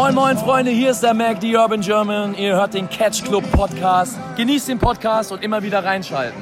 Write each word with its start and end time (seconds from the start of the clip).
Moin 0.00 0.14
moin 0.14 0.38
Freunde, 0.38 0.70
hier 0.70 0.92
ist 0.92 1.00
der 1.00 1.12
Mac, 1.12 1.40
die 1.40 1.56
Urban 1.56 1.80
German. 1.80 2.32
Ihr 2.36 2.54
hört 2.54 2.72
den 2.72 2.88
Catch 2.88 3.24
Club 3.24 3.50
Podcast. 3.50 4.16
Genießt 4.36 4.68
den 4.68 4.78
Podcast 4.78 5.32
und 5.32 5.42
immer 5.42 5.60
wieder 5.60 5.84
reinschalten. 5.84 6.40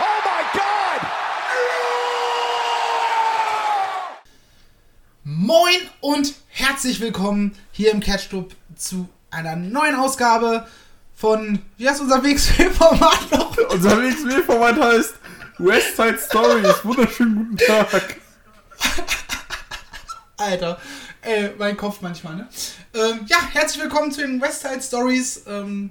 Oh 0.00 0.04
my 0.24 0.42
God! 0.54 1.02
Moin 5.24 5.76
und 6.00 6.32
herzlich 6.48 6.98
willkommen 6.98 7.54
hier 7.72 7.92
im 7.92 8.00
Catch 8.00 8.30
Club 8.30 8.54
zu 8.76 9.10
einer 9.30 9.56
neuen 9.56 9.96
Ausgabe 9.96 10.66
von, 11.14 11.58
wie 11.76 11.86
heißt 11.86 12.00
unser 12.00 12.24
WXW-Format 12.24 13.30
noch? 13.30 13.58
Unser 13.68 13.98
WXW-Format 13.98 14.80
heißt 14.80 15.14
Westside 15.58 16.16
Stories. 16.18 16.82
Wunderschönen 16.82 17.50
guten 17.50 17.58
Tag. 17.58 18.25
Alter, 20.36 20.80
äh, 21.22 21.50
mein 21.58 21.76
Kopf 21.76 22.00
manchmal, 22.00 22.36
ne? 22.36 22.48
Ähm, 22.94 23.20
ja, 23.26 23.38
herzlich 23.52 23.82
willkommen 23.82 24.12
zu 24.12 24.20
den 24.20 24.40
Westside 24.40 24.82
Stories. 24.82 25.42
Ähm, 25.46 25.90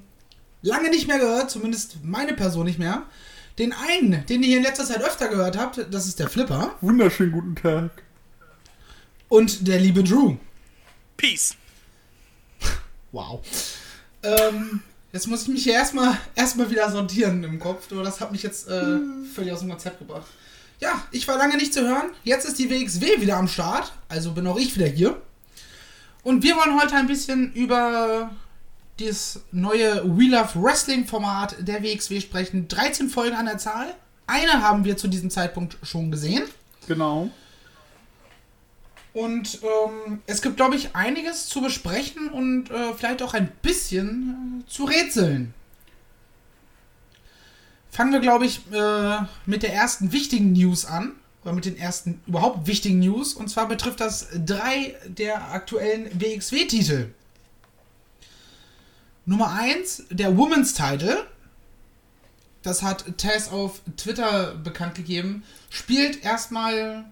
lange 0.61 0.89
nicht 0.89 1.07
mehr 1.07 1.19
gehört, 1.19 1.51
zumindest 1.51 1.97
meine 2.03 2.33
Person 2.33 2.65
nicht 2.65 2.79
mehr. 2.79 3.03
Den 3.57 3.73
einen, 3.73 4.25
den 4.25 4.41
ihr 4.43 4.49
hier 4.49 4.57
in 4.57 4.63
letzter 4.63 4.85
Zeit 4.85 5.01
öfter 5.01 5.29
gehört 5.29 5.57
habt, 5.57 5.85
das 5.91 6.07
ist 6.07 6.19
der 6.19 6.29
Flipper. 6.29 6.75
Wunderschönen 6.81 7.31
guten 7.31 7.55
Tag. 7.55 8.03
Und 9.29 9.67
der 9.67 9.79
liebe 9.79 10.03
Drew. 10.03 10.35
Peace. 11.17 11.55
Wow. 13.11 13.41
Ähm, 14.23 14.81
jetzt 15.13 15.27
muss 15.27 15.43
ich 15.43 15.47
mich 15.47 15.63
hier 15.63 15.73
erstmal 15.73 16.17
erstmal 16.35 16.69
wieder 16.69 16.91
sortieren 16.91 17.43
im 17.43 17.59
Kopf. 17.59 17.87
Du, 17.87 18.01
Das 18.03 18.19
hat 18.19 18.31
mich 18.31 18.43
jetzt 18.43 18.67
äh, 18.67 18.97
völlig 19.33 19.53
aus 19.53 19.61
dem 19.61 19.69
Konzept 19.69 19.99
gebracht. 19.99 20.27
Ja, 20.79 21.03
ich 21.11 21.27
war 21.27 21.37
lange 21.37 21.57
nicht 21.57 21.73
zu 21.73 21.81
hören. 21.81 22.09
Jetzt 22.23 22.45
ist 22.45 22.59
die 22.59 22.69
WXW 22.69 23.21
wieder 23.21 23.37
am 23.37 23.47
Start. 23.47 23.93
Also 24.09 24.31
bin 24.31 24.47
auch 24.47 24.57
ich 24.57 24.75
wieder 24.75 24.87
hier. 24.87 25.21
Und 26.23 26.43
wir 26.43 26.55
wollen 26.55 26.79
heute 26.79 26.95
ein 26.95 27.07
bisschen 27.07 27.53
über 27.53 28.31
das 28.99 29.41
neue 29.51 30.03
We 30.05 30.29
Love 30.29 30.61
Wrestling 30.61 31.05
Format 31.05 31.55
der 31.59 31.83
WXW 31.83 32.21
sprechen. 32.21 32.67
13 32.67 33.09
Folgen 33.09 33.35
an 33.35 33.45
der 33.45 33.57
Zahl. 33.57 33.93
Eine 34.27 34.61
haben 34.61 34.85
wir 34.85 34.97
zu 34.97 35.07
diesem 35.07 35.29
Zeitpunkt 35.29 35.77
schon 35.83 36.11
gesehen. 36.11 36.43
Genau. 36.87 37.29
Und 39.13 39.59
ähm, 39.63 40.21
es 40.25 40.41
gibt, 40.41 40.57
glaube 40.57 40.75
ich, 40.75 40.95
einiges 40.95 41.47
zu 41.47 41.61
besprechen 41.61 42.29
und 42.29 42.69
äh, 42.69 42.93
vielleicht 42.93 43.23
auch 43.23 43.33
ein 43.33 43.49
bisschen 43.61 44.63
äh, 44.65 44.69
zu 44.69 44.83
rätseln. 44.83 45.53
Fangen 47.95 48.11
wir, 48.11 48.19
glaube 48.19 48.45
ich, 48.45 48.59
äh, 48.73 49.17
mit 49.45 49.63
der 49.63 49.73
ersten 49.73 50.11
wichtigen 50.11 50.51
News 50.51 50.85
an. 50.85 51.13
Oder 51.43 51.53
mit 51.53 51.65
den 51.65 51.77
ersten 51.77 52.21
überhaupt 52.27 52.67
wichtigen 52.67 52.99
News. 52.99 53.33
Und 53.33 53.49
zwar 53.49 53.67
betrifft 53.67 54.01
das 54.01 54.27
drei 54.45 54.95
der 55.07 55.51
aktuellen 55.51 56.09
WXW-Titel. 56.19 57.13
Nummer 59.25 59.51
1, 59.53 60.05
der 60.09 60.35
Women's 60.37 60.73
Title. 60.73 61.25
Das 62.63 62.81
hat 62.81 63.17
Tess 63.17 63.49
auf 63.49 63.79
Twitter 63.95 64.55
bekannt 64.55 64.95
gegeben. 64.95 65.43
Spielt 65.69 66.23
erstmal 66.23 67.05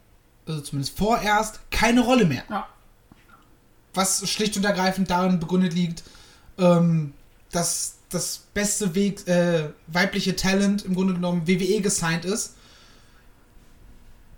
also 0.46 0.60
zumindest 0.60 0.98
vorerst, 0.98 1.60
keine 1.72 2.02
Rolle 2.02 2.26
mehr. 2.26 2.44
Ja. 2.50 2.68
Was 3.94 4.28
schlicht 4.30 4.58
und 4.58 4.66
ergreifend 4.66 5.10
darin 5.10 5.40
begründet 5.40 5.74
liegt, 5.74 6.04
ähm, 6.58 7.14
dass 7.52 8.00
das 8.14 8.44
beste 8.54 8.96
Weg, 8.96 9.28
äh, 9.28 9.70
weibliche 9.88 10.36
Talent 10.36 10.86
im 10.86 10.96
Grunde 10.96 11.14
genommen 11.14 11.48
WWE 11.48 11.82
gesigned 11.82 12.26
ist. 12.26 12.56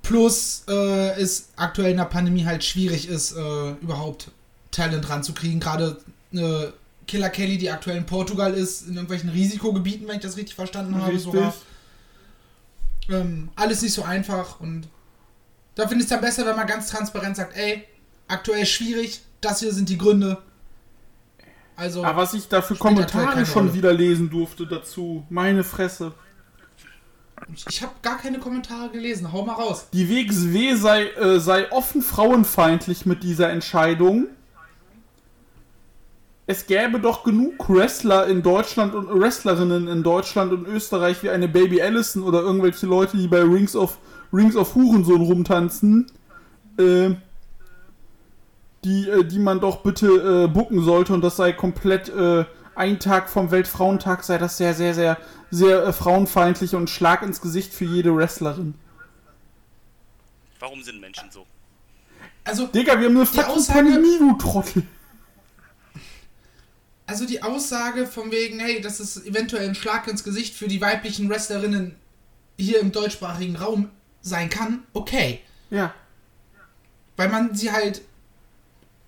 Plus 0.01 0.63
äh, 0.67 1.19
es 1.19 1.49
aktuell 1.55 1.91
in 1.91 1.97
der 1.97 2.05
Pandemie 2.05 2.45
halt 2.45 2.63
schwierig 2.63 3.07
ist, 3.07 3.31
äh, 3.31 3.71
überhaupt 3.81 4.31
Talent 4.71 5.09
ranzukriegen. 5.09 5.59
Gerade 5.59 5.97
äh, 6.31 6.67
Killer 7.07 7.29
Kelly, 7.29 7.57
die 7.57 7.69
aktuell 7.69 7.97
in 7.97 8.05
Portugal 8.05 8.53
ist, 8.53 8.83
in 8.83 8.93
irgendwelchen 8.93 9.29
Risikogebieten, 9.29 10.07
wenn 10.07 10.17
ich 10.17 10.21
das 10.21 10.37
richtig 10.37 10.55
verstanden 10.55 10.95
habe, 10.95 11.13
Richtig. 11.13 11.23
sogar. 11.23 11.53
Ähm, 13.09 13.49
alles 13.55 13.81
nicht 13.81 13.93
so 13.93 14.03
einfach 14.03 14.59
und 14.59 14.87
da 15.75 15.87
finde 15.87 16.03
ich 16.03 16.05
es 16.05 16.09
dann 16.09 16.21
besser, 16.21 16.45
wenn 16.45 16.55
man 16.55 16.65
ganz 16.65 16.89
transparent 16.89 17.35
sagt, 17.35 17.55
ey, 17.55 17.83
aktuell 18.27 18.65
schwierig, 18.65 19.21
das 19.41 19.59
hier 19.59 19.73
sind 19.73 19.89
die 19.89 19.97
Gründe. 19.97 20.41
Also, 21.75 22.03
Aber 22.03 22.17
was 22.21 22.33
ich 22.33 22.47
da 22.47 22.61
für 22.61 22.75
aktuell 22.75 22.93
Kommentare 22.95 23.45
schon 23.45 23.73
wieder 23.73 23.93
lesen 23.93 24.29
durfte 24.29 24.65
dazu. 24.65 25.25
Meine 25.29 25.63
Fresse. 25.63 26.13
ich 27.69 27.81
habe 27.81 27.93
gar 28.01 28.17
keine 28.17 28.39
Kommentare 28.39 28.89
gelesen. 28.89 29.31
Hau 29.33 29.45
mal 29.45 29.53
raus. 29.53 29.87
Die 29.91 30.09
WXW 30.09 30.75
sei, 30.75 31.07
äh, 31.09 31.39
sei 31.39 31.71
offen 31.71 32.01
frauenfeindlich 32.01 33.05
mit 33.05 33.23
dieser 33.23 33.49
Entscheidung. 33.49 34.27
Es 36.47 36.67
gäbe 36.67 36.99
doch 36.99 37.23
genug 37.23 37.67
Wrestler 37.69 38.27
in 38.27 38.43
Deutschland 38.43 38.93
und 38.93 39.09
Wrestlerinnen 39.09 39.87
in 39.87 40.03
Deutschland 40.03 40.53
und 40.53 40.67
Österreich 40.67 41.23
wie 41.23 41.31
eine 41.31 41.47
Baby 41.47 41.81
Allison 41.81 42.21
oder 42.21 42.41
irgendwelche 42.41 42.85
Leute, 42.85 43.17
die 43.17 43.27
bei 43.27 43.41
Rings 43.41 43.75
of 43.75 43.97
Rings 44.31 44.55
of 44.55 44.75
Hurensohn 44.75 45.21
rumtanzen, 45.21 46.07
äh, 46.77 47.11
die, 48.85 49.09
äh, 49.09 49.23
die 49.25 49.39
man 49.39 49.59
doch 49.59 49.81
bitte 49.83 50.45
äh, 50.45 50.47
booken 50.47 50.83
sollte 50.83 51.13
und 51.13 51.21
das 51.21 51.35
sei 51.35 51.51
komplett 51.51 52.09
äh, 52.09 52.45
ein 52.75 52.99
Tag 52.99 53.29
vom 53.29 53.51
Weltfrauentag 53.51 54.23
sei 54.23 54.37
das 54.37 54.57
sehr, 54.57 54.73
sehr, 54.73 54.93
sehr, 54.93 55.17
sehr 55.51 55.83
äh, 55.83 55.93
frauenfeindlich 55.93 56.75
und 56.75 56.89
Schlag 56.89 57.21
ins 57.23 57.41
Gesicht 57.41 57.73
für 57.73 57.85
jede 57.85 58.15
Wrestlerin. 58.15 58.75
Warum 60.59 60.81
sind 60.83 61.01
Menschen 61.01 61.29
so? 61.31 61.45
Also, 62.43 62.67
Digga, 62.67 62.99
wir 62.99 63.07
haben 63.07 63.17
eine 63.17 63.25
fucking 63.25 63.43
Aussage- 63.43 63.73
Pandemie, 63.79 64.19
du 64.19 64.33
Trottel. 64.37 64.83
also 67.07 67.25
die 67.25 67.41
Aussage 67.41 68.05
von 68.07 68.31
wegen, 68.31 68.59
hey, 68.59 68.81
das 68.81 68.99
ist 68.99 69.25
eventuell 69.25 69.67
ein 69.67 69.75
Schlag 69.75 70.07
ins 70.07 70.23
Gesicht 70.23 70.55
für 70.55 70.67
die 70.67 70.81
weiblichen 70.81 71.29
Wrestlerinnen 71.29 71.95
hier 72.57 72.79
im 72.79 72.91
deutschsprachigen 72.91 73.55
Raum 73.55 73.89
sein 74.21 74.49
kann, 74.49 74.83
okay. 74.93 75.41
Ja. 75.69 75.93
Weil 77.15 77.29
man 77.29 77.55
sie 77.55 77.71
halt 77.71 78.01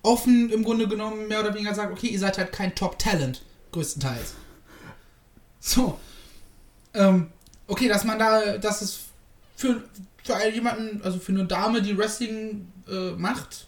offen 0.02 0.50
im 0.50 0.64
Grunde 0.64 0.88
genommen 0.88 1.28
mehr 1.28 1.40
oder 1.40 1.54
weniger 1.54 1.74
sagt, 1.74 1.92
okay, 1.92 2.08
ihr 2.08 2.18
seid 2.18 2.38
halt 2.38 2.52
kein 2.52 2.74
Top-Talent, 2.74 3.42
größtenteils. 3.72 4.34
So. 5.60 5.98
Ähm, 6.94 7.28
okay, 7.66 7.88
dass 7.88 8.04
man 8.04 8.18
da, 8.18 8.58
dass 8.58 8.82
es 8.82 9.00
für, 9.56 9.82
für 10.22 10.48
jemanden, 10.48 11.02
also 11.02 11.18
für 11.18 11.32
eine 11.32 11.44
Dame, 11.44 11.82
die 11.82 11.96
Wrestling 11.96 12.72
äh, 12.88 13.10
macht, 13.12 13.66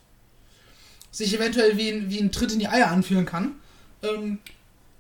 sich 1.11 1.35
eventuell 1.35 1.77
wie 1.77 1.91
ein, 1.91 2.11
wie 2.11 2.21
ein 2.21 2.33
Tritt 2.33 2.53
in 2.53 2.61
die 2.61 2.69
Eier 2.69 2.89
anfühlen 2.89 3.27
kann, 3.27 3.57
ähm, 4.03 4.39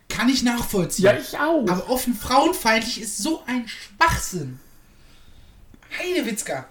kann 0.08 0.28
ich 0.28 0.42
nachvollziehen. 0.42 1.04
Ja, 1.04 1.14
ich 1.14 1.38
auch. 1.38 1.62
Aber 1.68 1.88
offen 1.88 2.14
frauenfeindlich 2.14 3.00
ist 3.00 3.18
so 3.18 3.42
ein 3.46 3.66
Schwachsinn. 3.68 4.58
Heidewitzka. 5.98 6.66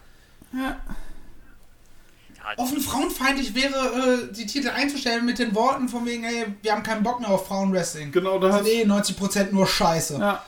Ja, 0.53 0.79
Offen 2.57 2.81
frauenfeindlich 2.81 3.53
wäre, 3.55 4.27
äh, 4.29 4.33
die 4.33 4.45
Titel 4.45 4.69
einzustellen 4.69 5.25
mit 5.25 5.39
den 5.39 5.53
Worten 5.55 5.87
von 5.89 6.05
wegen, 6.05 6.23
ey, 6.23 6.45
wir 6.61 6.71
haben 6.71 6.83
keinen 6.83 7.03
Bock 7.03 7.19
mehr 7.19 7.29
auf 7.29 7.47
Frauenwrestling. 7.47 8.11
Genau, 8.11 8.39
da 8.39 8.47
Das 8.49 8.61
ist 8.61 8.67
eh 8.67 8.83
90% 8.85 9.51
nur 9.51 9.67
Scheiße. 9.67 10.17
Ja. 10.19 10.43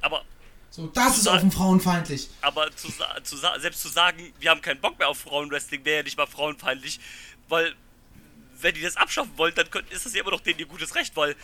aber, 0.00 0.24
So, 0.70 0.86
das 0.88 1.18
ist 1.18 1.26
offen 1.28 1.50
frauenfeindlich. 1.52 2.28
aber 2.40 2.74
zu, 2.76 2.88
zu, 3.22 3.36
selbst 3.36 3.80
zu 3.82 3.88
sagen, 3.88 4.32
wir 4.40 4.50
haben 4.50 4.60
keinen 4.62 4.80
Bock 4.80 4.98
mehr 4.98 5.08
auf 5.08 5.18
Frauenwrestling, 5.18 5.84
wäre 5.84 5.98
ja 5.98 6.02
nicht 6.02 6.16
mal 6.16 6.26
frauenfeindlich, 6.26 7.00
weil 7.48 7.74
wenn 8.60 8.74
die 8.74 8.80
das 8.82 8.96
abschaffen 8.96 9.32
wollen, 9.36 9.54
dann 9.54 9.68
könnt, 9.70 9.90
ist 9.90 10.06
das 10.06 10.14
ja 10.14 10.20
immer 10.20 10.30
noch 10.30 10.40
denen 10.40 10.58
ihr 10.60 10.66
gutes 10.66 10.94
Recht, 10.94 11.16
weil 11.16 11.34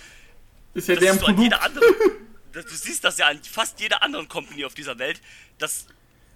Ist 0.75 0.89
ja 0.89 0.95
das 0.95 1.03
deren 1.05 1.17
ist 1.17 1.21
so 1.21 1.27
an 1.27 1.35
Produkt. 1.37 1.43
jeder 1.53 1.63
andere. 1.63 1.85
das- 2.53 2.65
Du 2.67 2.75
siehst 2.75 3.05
das 3.05 3.19
ja 3.19 3.27
an 3.29 3.41
fast 3.45 3.79
jeder 3.81 4.03
anderen 4.03 4.27
Company 4.29 4.65
auf 4.65 4.75
dieser 4.75 4.99
Welt, 4.99 5.21
dass 5.59 5.87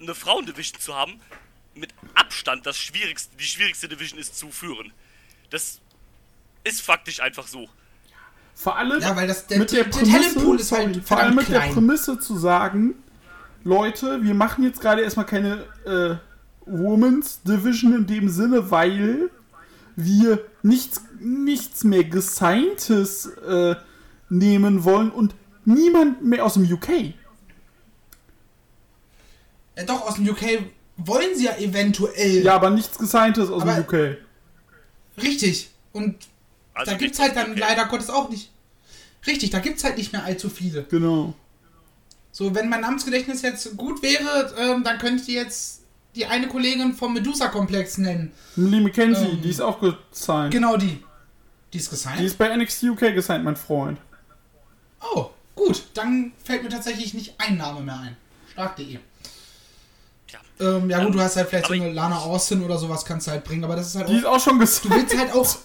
eine 0.00 0.14
Frauendivision 0.14 0.80
zu 0.80 0.94
haben, 0.94 1.20
mit 1.74 1.90
Abstand 2.14 2.66
das 2.66 2.76
schwierigste, 2.78 3.36
die 3.36 3.44
schwierigste 3.44 3.88
Division 3.88 4.18
ist 4.18 4.36
zu 4.36 4.50
führen. 4.50 4.92
Das 5.50 5.80
ist 6.64 6.80
faktisch 6.82 7.20
einfach 7.20 7.46
so. 7.46 7.68
Vor 8.54 8.76
allem 8.76 9.00
Ja, 9.00 9.16
weil 9.16 9.26
das- 9.26 9.46
der- 9.46 9.58
mit 9.58 9.72
der 9.72 9.84
der 9.84 9.90
Prämisse, 9.90 10.40
halt 10.46 10.60
sorry, 10.64 11.00
vor 11.04 11.18
allem 11.18 11.34
mit 11.34 11.48
der 11.48 11.58
klein. 11.60 11.72
Prämisse 11.74 12.18
zu 12.18 12.36
sagen, 12.38 12.94
Leute, 13.64 14.22
wir 14.22 14.34
machen 14.34 14.64
jetzt 14.64 14.80
gerade 14.80 15.02
erstmal 15.02 15.26
keine 15.26 15.64
äh, 15.86 16.16
Women's 16.66 17.42
Division 17.42 17.94
in 17.94 18.06
dem 18.06 18.28
Sinne, 18.28 18.70
weil 18.70 19.30
wir 19.96 20.44
nichts, 20.62 21.02
nichts 21.18 21.82
mehr 21.84 22.04
Gesigntes 22.04 23.26
äh, 23.26 23.74
nehmen 24.28 24.84
wollen 24.84 25.10
und 25.10 25.34
niemand 25.64 26.22
mehr 26.24 26.44
aus 26.44 26.54
dem 26.54 26.64
UK. 26.70 27.14
Ja, 29.76 29.84
doch, 29.84 30.02
aus 30.06 30.14
dem 30.16 30.28
UK 30.28 30.66
wollen 30.96 31.34
sie 31.36 31.44
ja 31.46 31.56
eventuell. 31.56 32.42
Ja, 32.44 32.54
aber 32.54 32.70
nichts 32.70 32.98
Gesigntes 32.98 33.50
aus 33.50 33.62
Aber- 33.62 33.74
dem 33.74 33.82
UK. 33.84 34.16
Richtig. 35.22 35.70
Und 35.92 36.16
Also 36.74 36.92
da 36.92 36.96
gibt's 36.98 37.18
nicht 37.18 37.28
halt 37.28 37.36
dann 37.36 37.52
okay. 37.52 37.60
leider 37.60 37.84
Gottes 37.86 38.10
auch 38.10 38.28
nicht. 38.30 38.50
Richtig, 39.26 39.50
da 39.50 39.60
gibt's 39.60 39.84
halt 39.84 39.98
nicht 39.98 40.12
mehr 40.12 40.24
allzu 40.24 40.48
viele. 40.50 40.84
Genau. 40.84 41.34
So, 42.32 42.54
wenn 42.54 42.68
mein 42.68 42.80
Namensgedächtnis 42.80 43.42
jetzt 43.42 43.76
gut 43.76 44.02
wäre, 44.02 44.54
ähm, 44.58 44.82
dann 44.84 44.98
könnte 44.98 45.22
ich 45.22 45.28
jetzt 45.28 45.82
die 46.14 46.26
eine 46.26 46.48
Kollegin 46.48 46.94
vom 46.94 47.12
Medusa-Komplex 47.14 47.98
nennen. 47.98 48.32
Lee 48.56 48.80
McKenzie, 48.80 49.24
Ähm, 49.32 49.42
die 49.42 49.50
ist 49.50 49.60
auch 49.60 49.78
gesigned. 49.80 50.50
Genau 50.52 50.76
die. 50.76 51.02
Die 51.72 51.78
ist 51.78 51.90
gesigned? 51.90 52.20
Die 52.20 52.24
ist 52.24 52.36
bei 52.38 52.54
NXT 52.54 52.84
UK 52.84 53.14
gesigned, 53.14 53.44
mein 53.44 53.56
Freund. 53.56 53.98
oh, 55.14 55.30
gut. 55.54 55.82
Dann 55.94 56.32
fällt 56.42 56.62
mir 56.62 56.68
tatsächlich 56.70 57.12
nicht 57.14 57.34
ein 57.38 57.56
Name 57.58 57.80
mehr 57.80 57.98
ein. 57.98 58.16
Stark.de. 58.52 58.98
Ähm, 60.60 60.88
ja 60.90 61.02
gut, 61.04 61.14
du 61.14 61.20
hast 61.20 61.36
halt 61.36 61.48
vielleicht 61.48 61.66
so 61.66 61.72
eine 61.72 61.90
Lana 61.92 62.18
Austin 62.18 62.62
oder 62.62 62.78
sowas 62.78 63.04
kannst 63.04 63.26
du 63.26 63.30
halt 63.32 63.42
bringen, 63.44 63.64
aber 63.64 63.74
das 63.76 63.88
ist 63.88 63.96
halt 63.96 64.08
Die 64.08 64.16
ist 64.16 64.24
auch... 64.26 64.36
auch 64.36 64.40
schon 64.40 64.54
Du 64.54 64.60
gesigned. 64.60 64.94
willst 64.94 65.18
halt 65.18 65.32
auch... 65.32 65.56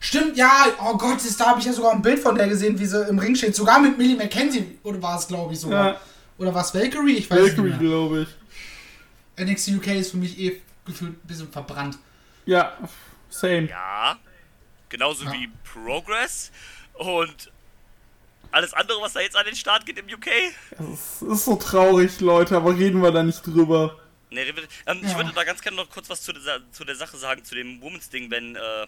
Stimmt, 0.00 0.36
ja, 0.36 0.66
oh 0.84 0.96
Gott, 0.98 1.16
ist, 1.24 1.40
da 1.40 1.46
habe 1.46 1.60
ich 1.60 1.66
ja 1.66 1.72
sogar 1.72 1.92
ein 1.92 2.02
Bild 2.02 2.18
von 2.18 2.34
der 2.34 2.46
gesehen, 2.46 2.78
wie 2.78 2.84
sie 2.84 3.02
im 3.08 3.18
Ring 3.18 3.34
steht. 3.34 3.56
Sogar 3.56 3.80
mit 3.80 3.96
Millie 3.96 4.16
McKenzie, 4.16 4.78
oder 4.82 5.00
war 5.00 5.18
es, 5.18 5.26
glaube 5.26 5.54
ich, 5.54 5.60
sogar. 5.60 5.94
Ja, 5.94 6.00
Oder 6.36 6.52
war 6.54 6.62
es 6.62 6.74
Valkyrie? 6.74 7.16
Ich 7.16 7.30
weiß 7.30 7.38
Valkyrie, 7.40 7.68
nicht 7.70 7.80
glaube 7.80 8.26
ich. 9.36 9.44
NXT 9.44 9.68
UK 9.76 9.86
ist 9.96 10.10
für 10.10 10.18
mich 10.18 10.38
eh 10.38 10.60
gefühlt 10.84 11.12
ein 11.12 11.26
bisschen 11.26 11.50
verbrannt. 11.50 11.96
Ja, 12.44 12.76
same. 13.30 13.68
Ja. 13.70 14.16
Genauso 14.90 15.24
Ja. 15.24 15.32
wie 15.32 15.50
Progress 15.72 16.52
und 16.94 17.50
alles 18.54 18.72
andere, 18.72 19.00
was 19.00 19.12
da 19.12 19.20
jetzt 19.20 19.36
an 19.36 19.44
den 19.44 19.56
Start 19.56 19.84
geht 19.84 19.98
im 19.98 20.06
UK. 20.06 20.28
Es 20.92 21.22
ist 21.22 21.44
so 21.44 21.56
traurig, 21.56 22.20
Leute, 22.20 22.56
aber 22.56 22.76
reden 22.76 23.02
wir 23.02 23.10
da 23.10 23.22
nicht 23.22 23.44
drüber. 23.44 23.98
Nee, 24.30 24.42
ähm, 24.86 25.00
Ich 25.02 25.10
Ja. 25.10 25.16
würde 25.16 25.32
da 25.34 25.44
ganz 25.44 25.60
gerne 25.60 25.76
noch 25.76 25.90
kurz 25.90 26.08
was 26.08 26.22
zu 26.22 26.32
der, 26.32 26.60
zu 26.72 26.84
der 26.84 26.96
Sache 26.96 27.16
sagen, 27.16 27.44
zu 27.44 27.54
dem 27.54 27.80
Womans-Ding, 27.80 28.30
wenn 28.30 28.56
äh, 28.56 28.86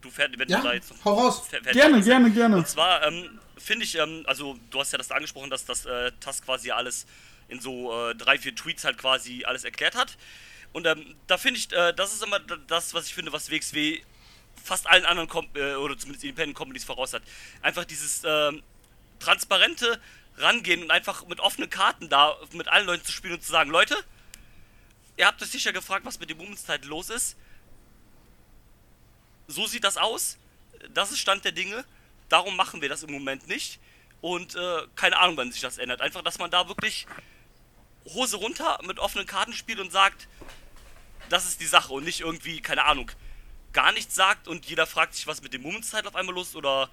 du 0.00 0.10
fertig, 0.10 0.38
wenn 0.38 0.48
Ja, 0.48 0.58
du 0.58 0.64
da 0.68 0.74
jetzt 0.74 0.92
hau 1.04 1.14
raus. 1.14 1.48
Gerne, 1.72 2.00
gerne, 2.02 2.30
gerne. 2.30 2.56
Und 2.56 2.68
zwar 2.68 3.02
ähm, 3.06 3.38
finde 3.58 3.84
ich, 3.84 3.96
ähm, 3.96 4.22
also 4.26 4.56
du 4.70 4.80
hast 4.80 4.92
ja 4.92 4.98
das 4.98 5.08
da 5.08 5.16
angesprochen, 5.16 5.50
dass 5.50 5.64
das 5.64 5.84
äh, 5.86 6.12
TAS 6.20 6.42
quasi 6.42 6.70
alles 6.70 7.06
in 7.48 7.60
so 7.60 7.92
äh, 8.10 8.14
drei, 8.14 8.38
vier 8.38 8.54
Tweets 8.54 8.84
halt 8.84 8.98
quasi 8.98 9.44
alles 9.44 9.64
erklärt 9.64 9.96
hat. 9.96 10.16
Und 10.72 10.86
ähm, 10.86 11.16
da 11.26 11.36
finde 11.38 11.58
ich, 11.58 11.72
äh, 11.72 11.92
das 11.92 12.12
ist 12.14 12.22
immer 12.22 12.38
das, 12.38 12.94
was 12.94 13.06
ich 13.06 13.14
finde, 13.14 13.32
was 13.32 13.50
WXW 13.50 14.00
fast 14.62 14.86
allen 14.86 15.04
anderen 15.04 15.28
Com 15.28 15.48
äh, 15.54 15.74
oder 15.74 15.96
zumindest 15.96 16.24
Independent 16.24 16.56
Companies 16.56 16.84
voraus 16.84 17.12
hat. 17.12 17.22
Einfach 17.62 17.84
dieses 17.84 18.22
ähm, 18.24 18.62
transparente 19.18 20.00
Rangehen 20.36 20.82
und 20.82 20.90
einfach 20.90 21.26
mit 21.26 21.40
offenen 21.40 21.70
Karten 21.70 22.08
da 22.08 22.36
mit 22.52 22.68
allen 22.68 22.86
Leuten 22.86 23.04
zu 23.04 23.12
spielen 23.12 23.34
und 23.34 23.42
zu 23.42 23.50
sagen, 23.50 23.70
Leute, 23.70 23.96
ihr 25.16 25.26
habt 25.26 25.42
euch 25.42 25.50
sicher 25.50 25.72
gefragt, 25.72 26.04
was 26.04 26.18
mit 26.18 26.30
dem 26.30 26.38
Women's 26.38 26.64
Title 26.64 26.88
los 26.88 27.10
ist. 27.10 27.36
So 29.48 29.66
sieht 29.66 29.84
das 29.84 29.96
aus. 29.96 30.38
Das 30.94 31.10
ist 31.10 31.18
Stand 31.18 31.44
der 31.44 31.52
Dinge. 31.52 31.84
Darum 32.28 32.56
machen 32.56 32.80
wir 32.80 32.88
das 32.88 33.02
im 33.02 33.12
Moment 33.12 33.48
nicht. 33.48 33.80
Und 34.20 34.54
äh, 34.54 34.82
keine 34.94 35.18
Ahnung, 35.18 35.36
wann 35.36 35.52
sich 35.52 35.60
das 35.60 35.78
ändert. 35.78 36.00
Einfach, 36.00 36.22
dass 36.22 36.38
man 36.38 36.50
da 36.50 36.68
wirklich 36.68 37.06
Hose 38.06 38.36
runter 38.36 38.78
mit 38.86 38.98
offenen 38.98 39.26
Karten 39.26 39.52
spielt 39.52 39.80
und 39.80 39.90
sagt, 39.90 40.28
das 41.28 41.46
ist 41.46 41.60
die 41.60 41.66
Sache 41.66 41.92
und 41.92 42.04
nicht 42.04 42.20
irgendwie, 42.20 42.60
keine 42.60 42.84
Ahnung, 42.84 43.10
gar 43.72 43.92
nichts 43.92 44.14
sagt 44.14 44.48
und 44.48 44.66
jeder 44.66 44.86
fragt 44.86 45.14
sich, 45.14 45.26
was 45.26 45.42
mit 45.42 45.52
dem 45.52 45.62
Women's 45.64 45.90
Title 45.90 46.08
auf 46.08 46.16
einmal 46.16 46.34
los 46.34 46.48
ist 46.48 46.56
oder, 46.56 46.88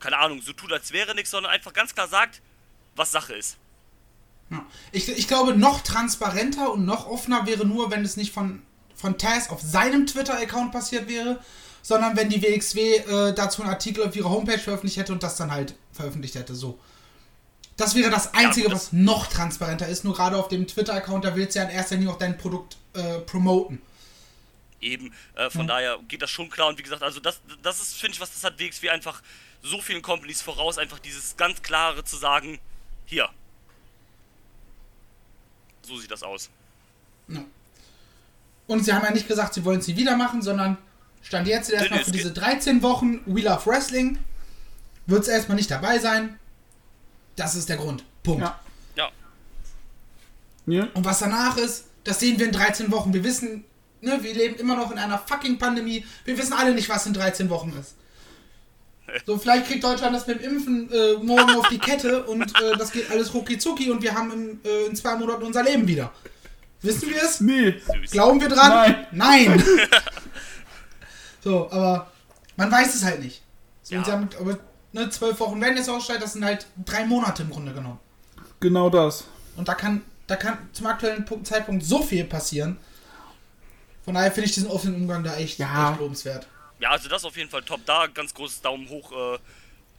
keine 0.00 0.18
Ahnung, 0.18 0.42
so 0.42 0.52
tut, 0.52 0.72
als 0.72 0.92
wäre 0.92 1.14
nichts, 1.14 1.30
sondern 1.30 1.52
einfach 1.52 1.72
ganz 1.72 1.94
klar 1.94 2.08
sagt, 2.08 2.40
was 2.96 3.10
Sache 3.10 3.34
ist. 3.34 3.56
Ja. 4.50 4.64
Ich, 4.92 5.08
ich 5.08 5.28
glaube, 5.28 5.54
noch 5.56 5.82
transparenter 5.82 6.72
und 6.72 6.84
noch 6.84 7.06
offener 7.06 7.46
wäre 7.46 7.66
nur, 7.66 7.90
wenn 7.90 8.04
es 8.04 8.16
nicht 8.16 8.32
von, 8.32 8.62
von 8.94 9.18
Taz 9.18 9.50
auf 9.50 9.60
seinem 9.60 10.06
Twitter-Account 10.06 10.72
passiert 10.72 11.08
wäre, 11.08 11.38
sondern 11.82 12.16
wenn 12.16 12.28
die 12.28 12.42
WXW 12.42 12.96
äh, 12.96 13.34
dazu 13.34 13.62
einen 13.62 13.70
Artikel 13.70 14.06
auf 14.06 14.16
ihrer 14.16 14.30
Homepage 14.30 14.58
veröffentlicht 14.58 14.96
hätte 14.98 15.12
und 15.12 15.22
das 15.22 15.36
dann 15.36 15.50
halt 15.50 15.74
veröffentlicht 15.92 16.34
hätte. 16.34 16.54
So. 16.54 16.78
Das 17.76 17.94
wäre 17.94 18.10
das 18.10 18.34
Einzige, 18.34 18.66
gut, 18.66 18.74
das- 18.74 18.86
was 18.86 18.92
noch 18.92 19.26
transparenter 19.28 19.86
ist. 19.86 20.04
Nur 20.04 20.14
gerade 20.14 20.36
auf 20.36 20.48
dem 20.48 20.66
Twitter-Account, 20.66 21.24
da 21.24 21.36
willst 21.36 21.54
du 21.54 21.60
ja 21.60 21.66
in 21.66 21.70
erster 21.70 21.94
Linie 21.96 22.10
auch 22.12 22.18
dein 22.18 22.36
Produkt 22.38 22.76
äh, 22.94 23.18
promoten. 23.20 23.80
Eben, 24.80 25.12
äh, 25.34 25.50
von 25.50 25.66
daher 25.66 25.98
geht 26.06 26.22
das 26.22 26.30
schon 26.30 26.50
klar 26.50 26.68
und 26.68 26.78
wie 26.78 26.82
gesagt, 26.82 27.02
also 27.02 27.18
das, 27.18 27.40
das 27.62 27.80
ist, 27.80 27.96
finde 27.96 28.14
ich, 28.14 28.20
was 28.20 28.32
das 28.32 28.44
hat 28.44 28.60
WXW 28.60 28.90
einfach 28.90 29.22
so 29.62 29.80
vielen 29.80 30.02
Companies 30.02 30.40
voraus, 30.40 30.78
einfach 30.78 31.00
dieses 31.00 31.36
ganz 31.36 31.62
klare 31.62 32.04
zu 32.04 32.16
sagen, 32.16 32.60
hier. 33.04 33.28
So 35.82 35.96
sieht 35.96 36.10
das 36.10 36.22
aus. 36.22 36.50
Ja. 37.28 37.44
Und 38.66 38.84
sie 38.84 38.92
haben 38.92 39.04
ja 39.04 39.10
nicht 39.10 39.26
gesagt, 39.26 39.54
sie 39.54 39.64
wollen 39.64 39.80
sie 39.80 39.96
wieder 39.96 40.16
machen, 40.16 40.42
sondern 40.42 40.76
stand 41.22 41.48
jetzt 41.48 41.70
erstmal 41.70 41.98
nee, 41.98 42.04
für 42.04 42.10
es 42.10 42.16
diese 42.16 42.32
13 42.32 42.82
Wochen 42.82 43.20
We 43.26 43.40
Love 43.40 43.66
Wrestling. 43.66 44.18
Wird 45.06 45.22
es 45.22 45.28
erstmal 45.28 45.56
nicht 45.56 45.70
dabei 45.70 45.98
sein. 45.98 46.38
Das 47.34 47.54
ist 47.54 47.68
der 47.68 47.78
Grund. 47.78 48.04
Punkt. 48.22 48.42
Ja, 48.42 48.60
Ja, 50.66 50.88
Und 50.92 51.04
was 51.04 51.20
danach 51.20 51.56
ist, 51.56 51.86
das 52.04 52.20
sehen 52.20 52.38
wir 52.38 52.46
in 52.46 52.52
13 52.52 52.90
Wochen. 52.92 53.14
Wir 53.14 53.24
wissen, 53.24 53.64
ne, 54.00 54.18
wir 54.22 54.34
leben 54.34 54.56
immer 54.56 54.76
noch 54.76 54.90
in 54.90 54.98
einer 54.98 55.18
fucking 55.18 55.58
Pandemie. 55.58 56.04
Wir 56.24 56.36
wissen 56.38 56.52
alle 56.52 56.74
nicht, 56.74 56.88
was 56.88 57.06
in 57.06 57.14
13 57.14 57.50
Wochen 57.50 57.74
ist. 57.78 57.94
So, 59.24 59.38
vielleicht 59.38 59.66
kriegt 59.66 59.82
Deutschland 59.84 60.14
das 60.14 60.26
mit 60.26 60.42
dem 60.42 60.52
Impfen 60.56 60.92
äh, 60.92 61.14
morgen 61.22 61.56
auf 61.56 61.68
die 61.68 61.78
Kette 61.78 62.24
und 62.24 62.42
äh, 62.60 62.76
das 62.76 62.92
geht 62.92 63.10
alles 63.10 63.32
rucki 63.32 63.58
zucki 63.58 63.90
und 63.90 64.02
wir 64.02 64.14
haben 64.14 64.30
im, 64.32 64.60
äh, 64.64 64.86
in 64.86 64.94
zwei 64.96 65.16
Monaten 65.16 65.44
unser 65.44 65.62
Leben 65.62 65.86
wieder. 65.88 66.12
Wissen 66.82 67.08
wir 67.08 67.22
es? 67.22 67.40
nee. 67.40 67.80
Glauben 68.10 68.40
wir 68.40 68.48
dran? 68.48 69.06
Nein. 69.12 69.56
Nein. 69.56 69.64
so, 71.42 71.70
aber 71.70 72.10
man 72.56 72.70
weiß 72.70 72.94
es 72.94 73.04
halt 73.04 73.22
nicht. 73.22 73.42
So, 73.82 73.94
Ja. 73.94 74.06
haben, 74.06 74.28
aber 74.38 74.58
ne, 74.92 75.08
zwölf 75.10 75.40
Wochen 75.40 75.60
Wellness 75.60 75.88
aussteigt, 75.88 76.22
das 76.22 76.34
sind 76.34 76.44
halt 76.44 76.66
drei 76.84 77.06
Monate 77.06 77.42
im 77.42 77.50
Grunde 77.50 77.72
genommen. 77.72 77.98
Genau 78.60 78.90
das. 78.90 79.24
Und 79.56 79.68
da 79.68 79.74
kann, 79.74 80.02
da 80.26 80.36
kann 80.36 80.58
zum 80.72 80.86
aktuellen 80.86 81.24
Punkt, 81.24 81.46
Zeitpunkt 81.46 81.84
so 81.84 82.02
viel 82.02 82.24
passieren. 82.24 82.76
Von 84.08 84.14
daher 84.14 84.32
finde 84.32 84.46
ich 84.48 84.54
diesen 84.54 84.70
offenen 84.70 84.94
Umgang 85.02 85.22
da 85.22 85.36
echt, 85.36 85.58
Ja. 85.58 85.90
echt 85.90 86.00
lobenswert. 86.00 86.46
Ja, 86.80 86.92
also 86.92 87.10
das 87.10 87.26
auf 87.26 87.36
jeden 87.36 87.50
Fall 87.50 87.60
top. 87.62 87.84
Da 87.84 88.06
ganz 88.06 88.32
großes 88.32 88.62
Daumen 88.62 88.88
hoch 88.88 89.12
äh, 89.12 89.34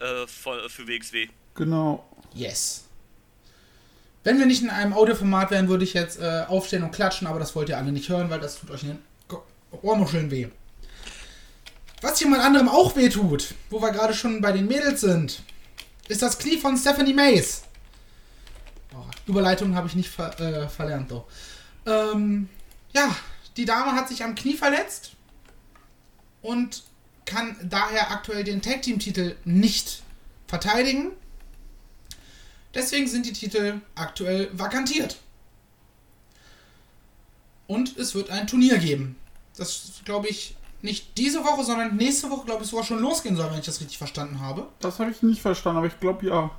äh, 0.03 0.25
für, 0.25 0.87
WXW. 0.87 1.27
Genau. 1.53 2.03
Yes. 2.33 2.85
Wenn 4.23 4.39
wir 4.39 4.47
nicht 4.47 4.63
in 4.63 4.71
einem 4.71 4.93
Audioformat 4.93 5.51
wären, 5.51 5.67
würde 5.69 5.83
ich 5.83 5.93
jetzt 5.93 6.19
äh, 6.19 6.43
aufstehen 6.47 6.81
und 6.81 6.89
klatschen, 6.89 7.27
aber 7.27 7.37
das 7.37 7.55
wollt 7.55 7.69
ihr 7.69 7.77
alle 7.77 7.91
nicht 7.91 8.09
hören, 8.09 8.31
weil 8.31 8.39
das 8.39 8.59
tut 8.59 8.71
euch 8.71 8.81
in 8.81 8.97
den 9.29 9.37
Ohrmuscheln 9.83 10.31
weh. 10.31 10.47
Was 12.01 12.19
jemand 12.19 12.41
anderem 12.41 12.67
auch 12.67 12.95
weh 12.95 13.09
tut, 13.09 13.53
wo 13.69 13.79
wir 13.79 13.91
gerade 13.91 14.15
schon 14.15 14.41
bei 14.41 14.51
den 14.51 14.65
Mädels 14.65 15.01
sind, 15.01 15.43
ist 16.07 16.23
das 16.23 16.39
Knie 16.39 16.57
von 16.57 16.75
Stephanie 16.75 17.13
Mays. 17.13 17.61
Boah, 18.89 19.05
Überleitung 19.27 19.75
habe 19.75 19.85
ich 19.87 19.93
nicht 19.93 20.09
ver 20.09 20.39
äh, 20.39 20.67
verlernt, 20.67 21.11
doch. 21.11 21.25
Ähm, 21.85 22.49
ja, 22.91 23.15
die 23.59 23.65
Dame 23.65 23.91
hat 23.91 24.07
sich 24.07 24.23
am 24.23 24.35
Knie 24.35 24.55
verletzt 24.55 25.11
und 26.41 26.83
kann 27.25 27.57
daher 27.61 28.09
aktuell 28.09 28.45
den 28.45 28.61
Tag 28.61 28.83
Team 28.83 28.99
Titel 28.99 29.35
nicht 29.43 30.01
verteidigen. 30.47 31.11
Deswegen 32.73 33.07
sind 33.07 33.25
die 33.25 33.33
Titel 33.33 33.81
aktuell 33.95 34.49
vakantiert. 34.53 35.19
Und 37.67 37.97
es 37.97 38.15
wird 38.15 38.29
ein 38.29 38.47
Turnier 38.47 38.77
geben. 38.77 39.17
Das 39.57 40.01
glaube 40.05 40.29
ich 40.29 40.55
nicht 40.81 41.17
diese 41.17 41.43
Woche, 41.43 41.65
sondern 41.65 41.97
nächste 41.97 42.29
Woche, 42.29 42.45
glaube 42.45 42.63
ich, 42.63 42.69
sogar 42.69 42.85
schon 42.85 42.99
losgehen 42.99 43.35
soll, 43.35 43.51
wenn 43.51 43.59
ich 43.59 43.65
das 43.65 43.81
richtig 43.81 43.97
verstanden 43.97 44.39
habe. 44.39 44.69
Das 44.79 44.99
habe 44.99 45.11
ich 45.11 45.21
nicht 45.21 45.41
verstanden, 45.41 45.79
aber 45.79 45.87
ich 45.87 45.99
glaube 45.99 46.25
ja. 46.25 46.49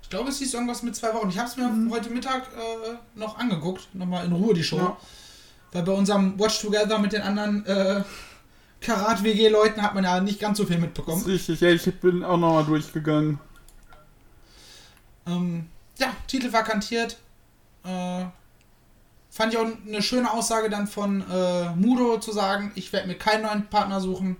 Ich 0.00 0.08
glaube, 0.08 0.30
es 0.30 0.38
hieß 0.38 0.54
irgendwas 0.54 0.82
mit 0.82 0.96
zwei 0.96 1.12
Wochen. 1.12 1.28
Ich 1.28 1.38
habe 1.38 1.48
es 1.48 1.56
mir 1.58 1.70
heute 1.90 2.08
Mittag 2.08 2.48
äh, 2.54 2.94
noch 3.14 3.38
angeguckt, 3.38 3.94
nochmal 3.94 4.24
in 4.24 4.32
Ruhe 4.32 4.54
die 4.54 4.64
Show. 4.64 4.78
Ja. 4.78 4.96
Weil 5.72 5.82
bei 5.82 5.92
unserem 5.92 6.38
Watch 6.38 6.60
Together 6.60 6.98
mit 6.98 7.12
den 7.12 7.22
anderen 7.22 7.64
äh, 7.66 8.02
Karat-WG-Leuten 8.80 9.80
hat 9.82 9.94
man 9.94 10.04
ja 10.04 10.20
nicht 10.20 10.40
ganz 10.40 10.58
so 10.58 10.66
viel 10.66 10.78
mitbekommen. 10.78 11.24
richtig. 11.24 11.60
Ja, 11.60 11.70
ich 11.70 11.84
bin 12.00 12.22
auch 12.24 12.36
nochmal 12.36 12.64
durchgegangen. 12.64 13.38
Ähm, 15.26 15.66
ja, 15.98 16.14
Titel 16.26 16.52
vakantiert. 16.52 17.16
Äh, 17.84 18.24
fand 19.30 19.52
ich 19.52 19.58
auch 19.58 19.66
eine 19.86 20.02
schöne 20.02 20.30
Aussage 20.30 20.68
dann 20.68 20.86
von 20.86 21.24
äh, 21.30 21.70
Mudo 21.74 22.18
zu 22.18 22.32
sagen, 22.32 22.72
ich 22.74 22.92
werde 22.92 23.08
mir 23.08 23.14
keinen 23.14 23.42
neuen 23.42 23.66
Partner 23.66 24.00
suchen. 24.00 24.36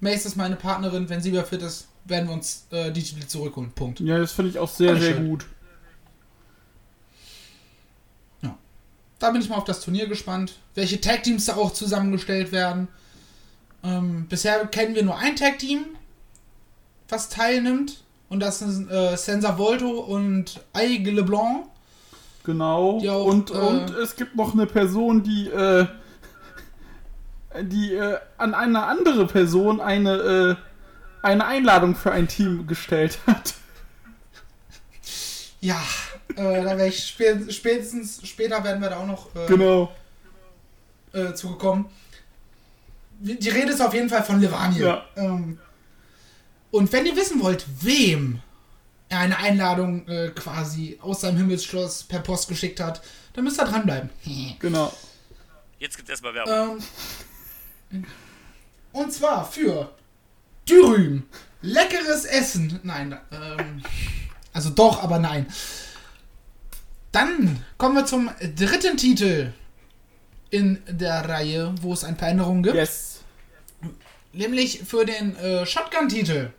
Mace 0.00 0.26
ist 0.26 0.36
meine 0.36 0.56
Partnerin, 0.56 1.08
wenn 1.08 1.20
sie 1.20 1.32
wieder 1.32 1.44
fit 1.44 1.62
ist, 1.62 1.88
werden 2.04 2.28
wir 2.28 2.34
uns 2.34 2.66
äh, 2.70 2.92
die 2.92 3.02
Titel 3.02 3.26
zurückholen. 3.26 3.72
Punkt. 3.72 4.00
Ja, 4.00 4.18
das 4.18 4.32
finde 4.32 4.50
ich 4.50 4.58
auch 4.58 4.68
sehr, 4.68 4.96
sehr 4.96 5.14
schön. 5.14 5.28
gut. 5.28 5.46
Da 9.20 9.30
bin 9.30 9.40
ich 9.40 9.48
mal 9.48 9.56
auf 9.56 9.64
das 9.64 9.80
Turnier 9.82 10.08
gespannt, 10.08 10.54
welche 10.74 11.00
Tag 11.00 11.22
Teams 11.22 11.44
da 11.44 11.56
auch 11.56 11.72
zusammengestellt 11.72 12.52
werden. 12.52 12.88
Ähm, 13.84 14.26
bisher 14.28 14.66
kennen 14.66 14.94
wir 14.94 15.04
nur 15.04 15.16
ein 15.16 15.36
Tag 15.36 15.58
Team, 15.58 15.84
was 17.08 17.28
teilnimmt. 17.28 18.02
Und 18.30 18.40
das 18.40 18.60
sind 18.60 18.90
äh, 18.90 19.16
Senza 19.16 19.58
Volto 19.58 19.90
und 19.90 20.60
Aigues 20.72 21.12
Leblanc. 21.12 21.66
Genau. 22.44 22.98
Auch, 23.06 23.24
und, 23.26 23.50
äh, 23.50 23.54
und 23.54 23.90
es 23.90 24.16
gibt 24.16 24.36
noch 24.36 24.54
eine 24.54 24.66
Person, 24.66 25.22
die, 25.22 25.48
äh, 25.48 25.86
die 27.62 27.92
äh, 27.92 28.18
an 28.38 28.54
eine 28.54 28.84
andere 28.84 29.26
Person 29.26 29.80
eine, 29.80 30.12
äh, 30.12 30.56
eine 31.26 31.44
Einladung 31.44 31.94
für 31.94 32.12
ein 32.12 32.26
Team 32.28 32.66
gestellt 32.66 33.18
hat. 33.26 33.54
Ja, 35.60 35.82
Äh, 36.36 36.62
da 36.64 36.76
wäre 36.78 36.88
ich 36.88 37.04
spä 37.06 37.50
spätestens, 37.50 38.20
später 38.26 38.62
werden 38.64 38.80
wir 38.82 38.90
da 38.90 38.98
auch 38.98 39.06
noch 39.06 39.34
äh, 39.34 39.46
Genau. 39.46 39.94
äh, 41.12 41.32
zugekommen. 41.34 41.86
Die 43.20 43.48
Rede 43.50 43.72
ist 43.72 43.80
auf 43.82 43.92
jeden 43.92 44.08
Fall 44.08 44.22
von 44.24 44.40
Levaniel. 44.40 44.82
Ja. 44.82 45.04
Ähm, 45.16 45.58
und 46.70 46.92
wenn 46.92 47.04
ihr 47.06 47.16
wissen 47.16 47.42
wollt, 47.42 47.66
wem 47.80 48.40
er 49.08 49.18
eine 49.20 49.36
Einladung 49.38 50.06
äh, 50.08 50.28
quasi 50.30 50.98
aus 51.02 51.20
seinem 51.22 51.36
Himmelsschloss 51.38 52.04
per 52.04 52.20
Post 52.20 52.48
geschickt 52.48 52.80
hat, 52.80 53.02
dann 53.34 53.44
müsst 53.44 53.60
ihr 53.60 53.64
dranbleiben. 53.66 54.08
Genau. 54.60 54.92
Jetzt 55.78 55.96
gibt's 55.96 56.10
erstmal 56.10 56.34
Werbung. 56.34 56.78
Ähm, 57.92 58.04
und 58.92 59.12
zwar 59.12 59.50
für 59.50 59.90
Dürüm. 60.68 61.24
Leckeres 61.62 62.24
Essen. 62.24 62.80
Nein, 62.84 63.18
ähm, 63.32 63.82
also 64.52 64.70
doch, 64.70 65.02
aber 65.02 65.18
nein. 65.18 65.46
Dann 67.12 67.64
kommen 67.76 67.96
wir 67.96 68.06
zum 68.06 68.30
dritten 68.56 68.96
Titel 68.96 69.52
in 70.50 70.82
der 70.88 71.28
Reihe, 71.28 71.74
wo 71.80 71.92
es 71.92 72.04
ein 72.04 72.16
paar 72.16 72.28
Änderungen 72.28 72.62
gibt. 72.62 72.76
Yes. 72.76 73.20
Nämlich 74.32 74.82
für 74.84 75.04
den 75.04 75.36
äh, 75.36 75.66
Shotgun-Titel. 75.66 76.50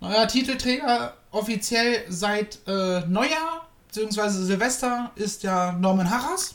Neuer 0.00 0.28
Titelträger 0.28 1.16
offiziell 1.32 2.04
seit 2.08 2.60
äh, 2.66 3.00
Neujahr 3.00 3.68
bzw. 3.88 4.28
Silvester 4.28 5.10
ist 5.16 5.42
ja 5.42 5.72
Norman 5.72 6.10
Harras. 6.10 6.54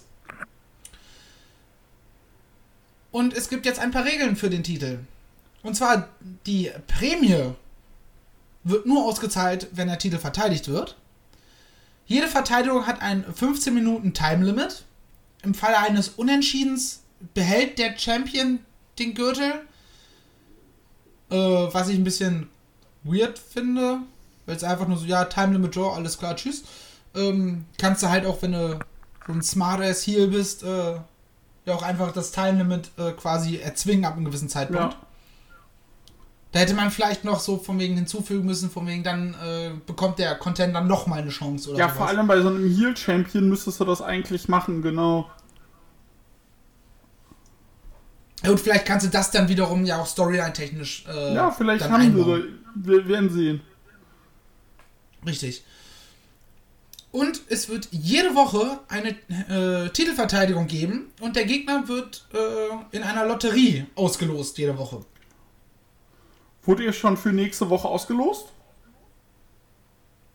Und 3.11 3.33
es 3.33 3.49
gibt 3.49 3.65
jetzt 3.65 3.79
ein 3.79 3.91
paar 3.91 4.05
Regeln 4.05 4.35
für 4.35 4.49
den 4.49 4.63
Titel. 4.63 4.99
Und 5.61 5.75
zwar 5.75 6.09
die 6.45 6.71
Prämie 6.87 7.53
wird 8.63 8.85
nur 8.85 9.05
ausgezahlt, 9.05 9.67
wenn 9.73 9.87
der 9.87 9.99
Titel 9.99 10.17
verteidigt 10.17 10.67
wird. 10.67 10.97
Jede 12.05 12.27
Verteidigung 12.27 12.85
hat 12.85 13.01
ein 13.01 13.25
15 13.33 13.73
Minuten 13.73 14.13
Time 14.13 14.45
Limit. 14.45 14.83
Im 15.43 15.53
Falle 15.53 15.77
eines 15.77 16.09
Unentschiedens 16.09 17.01
behält 17.33 17.79
der 17.79 17.97
Champion 17.97 18.59
den 18.99 19.13
Gürtel. 19.13 19.61
Äh, 21.29 21.35
was 21.35 21.89
ich 21.89 21.97
ein 21.97 22.03
bisschen 22.03 22.49
weird 23.03 23.39
finde. 23.39 23.99
Weil 24.45 24.55
es 24.55 24.63
einfach 24.63 24.87
nur 24.87 24.97
so, 24.97 25.05
ja, 25.05 25.25
Time 25.25 25.53
Limit 25.53 25.75
Draw, 25.75 25.95
alles 25.95 26.17
klar, 26.17 26.35
tschüss. 26.35 26.63
Ähm, 27.15 27.65
kannst 27.77 28.03
du 28.03 28.09
halt 28.09 28.25
auch, 28.25 28.41
wenn 28.41 28.51
du 28.51 28.79
so 29.27 29.33
ein 29.33 29.41
smartass 29.41 30.05
Heal 30.05 30.27
bist, 30.27 30.63
äh, 30.63 30.95
ja 31.65 31.73
auch 31.73 31.83
einfach 31.83 32.11
das 32.11 32.31
Time 32.31 32.57
Limit 32.57 32.91
äh, 32.97 33.11
quasi 33.11 33.57
erzwingen 33.57 34.05
ab 34.05 34.15
einem 34.15 34.25
gewissen 34.25 34.49
Zeitpunkt. 34.49 34.93
Ja. 34.93 34.99
Da 36.53 36.59
hätte 36.59 36.73
man 36.75 36.91
vielleicht 36.91 37.23
noch 37.25 37.39
so 37.39 37.57
von 37.57 37.77
wegen 37.79 37.95
hinzufügen 37.95 38.45
müssen, 38.45 38.69
von 38.69 38.87
wegen 38.87 39.03
dann 39.03 39.33
äh, 39.33 39.71
bekommt 39.85 40.19
der 40.19 40.35
Contender 40.35 40.81
noch 40.81 41.07
mal 41.07 41.19
eine 41.21 41.31
Chance 41.31 41.71
oder 41.71 41.79
Ja, 41.79 41.85
sowas. 41.87 41.97
vor 41.97 42.07
allem 42.07 42.27
bei 42.27 42.39
so 42.41 42.47
einem 42.47 42.69
Heal-Champion 42.73 43.49
müsstest 43.49 43.79
du 43.79 43.85
das 43.85 44.01
eigentlich 44.01 44.47
machen, 44.47 44.81
genau. 44.81 45.29
Und 48.45 48.59
vielleicht 48.59 48.85
kannst 48.85 49.05
du 49.05 49.09
das 49.09 49.31
dann 49.31 49.47
wiederum 49.47 49.85
ja 49.85 49.99
auch 50.01 50.05
storyline-technisch 50.07 51.05
äh, 51.07 51.33
Ja, 51.33 51.51
vielleicht 51.51 51.85
dann 51.85 51.91
haben 51.93 52.01
einbauen. 52.01 52.59
sie. 52.75 52.87
Wir 52.87 53.07
werden 53.07 53.29
sehen. 53.29 53.61
Richtig. 55.25 55.63
Und 57.11 57.41
es 57.49 57.69
wird 57.69 57.87
jede 57.91 58.35
Woche 58.35 58.79
eine 58.89 59.09
äh, 59.49 59.89
Titelverteidigung 59.89 60.67
geben 60.67 61.07
und 61.21 61.35
der 61.35 61.45
Gegner 61.45 61.87
wird 61.87 62.25
äh, 62.33 62.95
in 62.95 63.03
einer 63.03 63.25
Lotterie 63.25 63.85
ausgelost 63.95 64.57
jede 64.57 64.77
Woche. 64.77 65.05
Wurde 66.63 66.83
ihr 66.83 66.93
schon 66.93 67.17
für 67.17 67.29
nächste 67.33 67.69
Woche 67.69 67.87
ausgelost? 67.87 68.47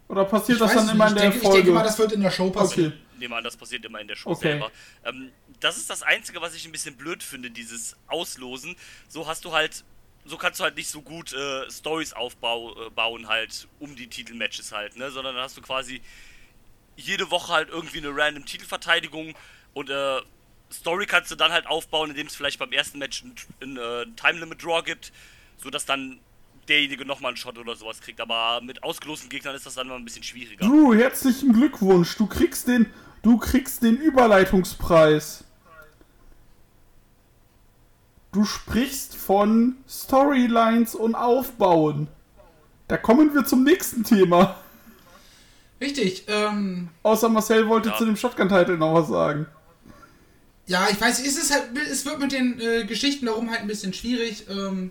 Oder 0.08 0.25
passiert 0.25 0.56
Ich 0.56 0.64
das 0.64 0.75
dann 0.75 0.85
nicht, 0.87 0.94
immer 0.94 1.06
in 1.08 1.14
ich 1.16 1.20
der 1.20 1.30
denke, 1.30 1.44
Folge? 1.44 1.58
Ich 1.58 1.64
denke 1.64 1.78
mal, 1.78 1.85
das 1.85 1.99
wird 1.99 2.12
in 2.12 2.20
der 2.23 2.30
Show 2.30 2.50
passieren. 2.50 2.92
okay. 2.92 3.18
nehme 3.18 3.37
an, 3.37 3.44
das 3.44 3.56
passiert 3.56 3.85
immer 3.85 4.00
in 4.00 4.08
der 4.08 4.16
Show 4.16 4.30
Okay. 4.30 4.52
selber. 4.52 4.70
Ähm, 5.04 5.32
das 5.61 5.76
ist 5.76 5.90
das 5.90 6.02
Einzige, 6.02 6.40
was 6.40 6.54
ich 6.54 6.64
ein 6.64 6.73
bisschen 6.73 6.97
blöd 6.97 7.23
finde, 7.23 7.50
dieses 7.50 7.97
Auslosen. 8.06 8.76
So 9.08 9.26
hast 9.26 9.44
du 9.44 9.52
halt, 9.52 9.85
so 10.25 10.37
kannst 10.38 10.61
du 10.61 10.64
halt 10.64 10.76
nicht 10.76 10.88
so 10.88 11.02
gut 11.02 11.32
äh, 11.35 11.70
Stories 11.70 12.12
aufbauen 12.14 12.75
äh, 12.87 12.90
bauen 12.90 13.28
halt 13.28 13.68
um 13.80 13.97
die 13.97 14.06
Titelmatches 14.06 14.73
halt, 14.73 14.97
ne? 14.97 15.11
Sondern 15.11 15.35
dann 15.35 15.44
hast 15.44 15.56
du 15.58 15.62
quasi 15.62 16.00
jede 16.97 17.30
Woche 17.30 17.52
halt 17.52 17.68
irgendwie 17.68 17.99
eine 17.99 18.11
random 18.14 18.44
Titelverteidigung 18.47 19.35
und 19.75 19.90
äh, 19.90 20.20
Story 20.73 21.06
kannst 21.06 21.30
du 21.30 21.35
dann 21.37 21.52
halt 21.52 21.66
aufbauen, 21.66 22.11
indem 22.11 22.26
es 22.26 22.35
vielleicht 22.37 22.58
beim 22.58 22.73
ersten 22.73 22.99
Match 22.99 23.23
ein, 23.25 23.35
ein 23.62 23.76
äh, 23.76 24.06
Time 24.16 24.40
Limit 24.40 24.62
Draw 24.62 24.82
gibt, 24.82 25.12
sodass 25.62 25.84
dann 25.86 26.18
derjenige 26.68 27.04
nochmal 27.04 27.30
einen 27.30 27.36
Shot 27.36 27.58
oder 27.58 27.76
sowas 27.76 28.00
kriegt. 28.00 28.20
Aber 28.20 28.60
mit 28.62 28.82
ausgelosten 28.82 29.28
Gegnern 29.28 29.54
ist 29.54 29.66
das 29.66 29.74
dann 29.74 29.86
immer 29.86 29.96
ein 29.96 30.04
bisschen 30.04 30.22
schwieriger. 30.22 30.66
Drew, 30.66 30.94
herzlichen 30.94 31.52
Glückwunsch. 31.52 32.16
Du 32.16 32.26
kriegst 32.26 32.68
den, 32.68 32.86
du 33.22 33.38
kriegst 33.38 33.82
den 33.82 33.96
Überleitungspreis. 33.96 35.44
Du 38.32 38.44
sprichst 38.44 39.16
von 39.16 39.76
Storylines 39.88 40.94
und 40.94 41.14
Aufbauen. 41.14 42.08
Da 42.86 42.96
kommen 42.96 43.34
wir 43.34 43.44
zum 43.44 43.64
nächsten 43.64 44.04
Thema. 44.04 44.56
Richtig. 45.80 46.24
Ähm, 46.28 46.90
Außer 47.02 47.28
Marcel 47.28 47.68
wollte 47.68 47.90
Ja. 47.90 47.96
zu 47.96 48.04
dem 48.04 48.16
Shotgun-Title 48.16 48.76
noch 48.76 48.94
was 48.94 49.08
sagen. 49.08 49.46
ja, 50.66 50.88
ich 50.90 51.00
weiß, 51.00 51.20
es, 51.20 51.38
ist 51.38 51.50
halt, 51.52 51.70
es 51.90 52.04
wird 52.04 52.18
mit 52.18 52.32
den 52.32 52.60
äh, 52.60 52.84
Geschichten 52.84 53.26
darum 53.26 53.50
halt 53.50 53.60
ein 53.60 53.66
bisschen 53.68 53.94
schwierig. 53.94 54.44
Ähm, 54.50 54.90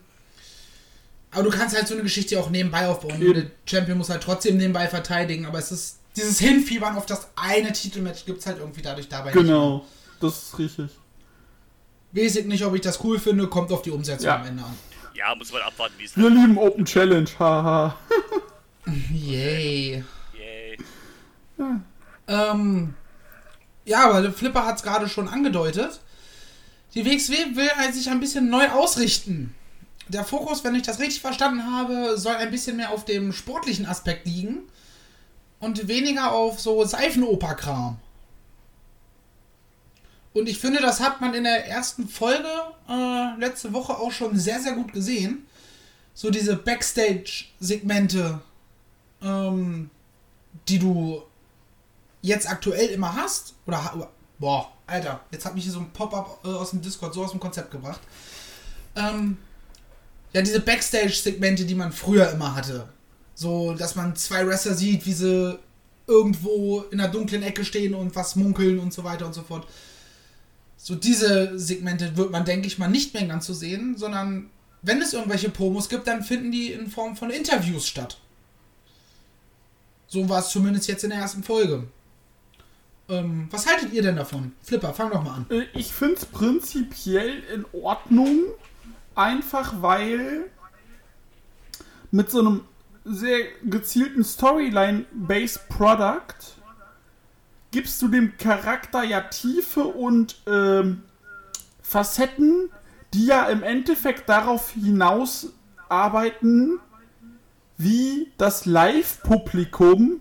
aber 1.37 1.49
du 1.49 1.55
kannst 1.57 1.75
halt 1.75 1.87
so 1.87 1.93
eine 1.93 2.03
Geschichte 2.03 2.39
auch 2.39 2.49
nebenbei 2.49 2.87
aufbauen. 2.87 3.21
Eben. 3.21 3.33
der 3.33 3.45
Champion 3.65 3.97
muss 3.97 4.09
halt 4.09 4.23
trotzdem 4.23 4.57
nebenbei 4.57 4.87
verteidigen. 4.87 5.45
Aber 5.45 5.59
es 5.59 5.71
ist 5.71 5.99
dieses 6.15 6.39
Hinfiebern 6.39 6.97
auf 6.97 7.05
das 7.05 7.27
eine 7.35 7.71
Titelmatch 7.71 8.25
gibt 8.25 8.39
es 8.39 8.47
halt 8.47 8.57
irgendwie 8.59 8.81
dadurch 8.81 9.07
dabei 9.07 9.25
nicht. 9.31 9.33
Genau, 9.33 9.85
das 10.19 10.43
ist 10.43 10.59
richtig. 10.59 10.89
Weiß 12.11 12.35
ich 12.37 12.45
nicht, 12.45 12.65
ob 12.65 12.73
ich 12.73 12.81
das 12.81 13.03
cool 13.03 13.19
finde, 13.19 13.47
kommt 13.47 13.71
auf 13.71 13.83
die 13.83 13.91
Umsetzung 13.91 14.27
Ja. 14.27 14.37
am 14.37 14.45
Ende 14.47 14.63
an. 14.63 14.73
Ja, 15.13 15.35
muss 15.35 15.51
man 15.51 15.61
abwarten, 15.61 15.93
wie 15.97 16.05
es 16.05 16.15
Wir 16.17 16.29
lieben 16.29 16.57
Open 16.57 16.85
Challenge, 16.85 17.29
haha. 17.39 17.95
Yay. 19.13 20.03
Yay. 20.37 20.77
Ähm, 22.27 22.93
ja, 23.85 24.09
aber 24.09 24.21
der 24.21 24.31
Flipper 24.33 24.65
hat 24.65 24.77
es 24.77 24.83
gerade 24.83 25.07
schon 25.07 25.27
angedeutet. 25.27 26.01
Die 26.93 27.05
WXW 27.05 27.55
will 27.55 27.69
halt 27.75 27.93
sich 27.93 28.09
ein 28.09 28.19
bisschen 28.19 28.49
neu 28.49 28.69
ausrichten. 28.69 29.53
Der 30.09 30.23
Fokus, 30.23 30.63
wenn 30.63 30.75
ich 30.75 30.83
das 30.83 30.99
richtig 30.99 31.21
verstanden 31.21 31.63
habe, 31.71 32.17
soll 32.17 32.35
ein 32.35 32.51
bisschen 32.51 32.77
mehr 32.77 32.91
auf 32.91 33.05
dem 33.05 33.33
sportlichen 33.33 33.85
Aspekt 33.85 34.25
liegen 34.25 34.61
und 35.59 35.87
weniger 35.87 36.31
auf 36.31 36.59
so 36.59 36.83
Seifenoper-Kram. 36.85 37.97
Und 40.33 40.47
ich 40.47 40.59
finde, 40.59 40.79
das 40.81 40.99
hat 40.99 41.19
man 41.19 41.33
in 41.33 41.43
der 41.43 41.67
ersten 41.67 42.07
Folge 42.07 42.47
äh, 42.87 43.39
letzte 43.39 43.73
Woche 43.73 43.97
auch 43.97 44.11
schon 44.11 44.37
sehr, 44.37 44.59
sehr 44.59 44.73
gut 44.73 44.93
gesehen. 44.93 45.47
So 46.13 46.29
diese 46.29 46.55
Backstage-Segmente, 46.55 48.39
ähm, 49.21 49.89
die 50.67 50.79
du 50.79 51.23
jetzt 52.21 52.49
aktuell 52.49 52.89
immer 52.89 53.15
hast, 53.15 53.55
oder 53.65 54.09
boah, 54.37 54.71
Alter, 54.85 55.21
jetzt 55.31 55.45
hat 55.45 55.55
mich 55.55 55.63
hier 55.63 55.73
so 55.73 55.79
ein 55.79 55.91
Pop-up 55.91 56.39
äh, 56.45 56.49
aus 56.49 56.69
dem 56.69 56.81
Discord 56.81 57.13
so 57.13 57.23
aus 57.23 57.31
dem 57.31 57.39
Konzept 57.39 57.71
gebracht. 57.71 58.01
Ähm, 58.95 59.37
ja, 60.37 60.43
diese 60.43 60.59
Backstage-Segmente, 60.59 61.65
die 61.65 61.73
man 61.73 61.91
früher 61.91 62.29
immer 62.29 62.55
hatte. 62.55 62.87
So, 63.33 63.73
dass 63.73 63.95
man 63.95 64.15
zwei 64.15 64.45
Wrestler 64.45 64.75
sieht, 64.75 65.05
wie 65.07 65.13
sie 65.13 65.57
irgendwo 66.05 66.81
in 66.91 66.99
einer 66.99 67.09
dunklen 67.09 67.41
Ecke 67.41 67.65
stehen 67.65 67.95
und 67.95 68.15
was 68.15 68.35
munkeln 68.35 68.77
und 68.77 68.93
so 68.93 69.03
weiter 69.03 69.25
und 69.25 69.33
so 69.33 69.41
fort. 69.41 69.67
So, 70.77 70.93
diese 70.93 71.57
Segmente 71.57 72.15
wird 72.17 72.29
man, 72.29 72.45
denke 72.45 72.67
ich 72.67 72.77
mal, 72.77 72.87
nicht 72.87 73.15
mehr 73.15 73.25
ganz 73.25 73.47
so 73.47 73.53
sehen, 73.55 73.97
sondern 73.97 74.51
wenn 74.83 75.01
es 75.01 75.13
irgendwelche 75.13 75.49
Promos 75.49 75.89
gibt, 75.89 76.05
dann 76.05 76.23
finden 76.23 76.51
die 76.51 76.71
in 76.71 76.91
Form 76.91 77.15
von 77.15 77.31
Interviews 77.31 77.87
statt. 77.87 78.19
So 80.07 80.29
war 80.29 80.39
es 80.39 80.49
zumindest 80.49 80.87
jetzt 80.87 81.03
in 81.03 81.09
der 81.09 81.19
ersten 81.19 81.41
Folge. 81.41 81.87
Ähm, 83.09 83.47
was 83.49 83.65
haltet 83.65 83.91
ihr 83.91 84.03
denn 84.03 84.17
davon? 84.17 84.53
Flipper, 84.61 84.93
fang 84.93 85.09
doch 85.09 85.23
mal 85.23 85.33
an. 85.33 85.45
Äh, 85.49 85.65
Ich 85.73 85.91
finde 85.91 86.15
es 86.15 86.25
prinzipiell 86.25 87.41
in 87.55 87.65
Ordnung, 87.73 88.43
einfach 89.17 89.81
weil 89.81 90.49
mit 92.11 92.31
so 92.31 92.39
einem 92.39 92.61
sehr 93.03 93.39
gezielten 93.63 94.23
Storyline-based 94.23 95.69
Product 95.69 96.57
gibst 97.71 98.01
du 98.01 98.07
dem 98.07 98.37
Charakter 98.37 99.03
ja 99.03 99.21
Tiefe 99.21 99.83
und 99.83 100.41
ähm, 100.47 101.03
Facetten, 101.81 102.69
die 103.13 103.25
ja 103.27 103.45
im 103.47 103.63
Endeffekt 103.63 104.27
darauf 104.29 104.71
hinaus 104.71 105.53
arbeiten, 105.89 106.79
wie 107.77 108.31
das 108.37 108.65
Live-Publikum, 108.65 110.19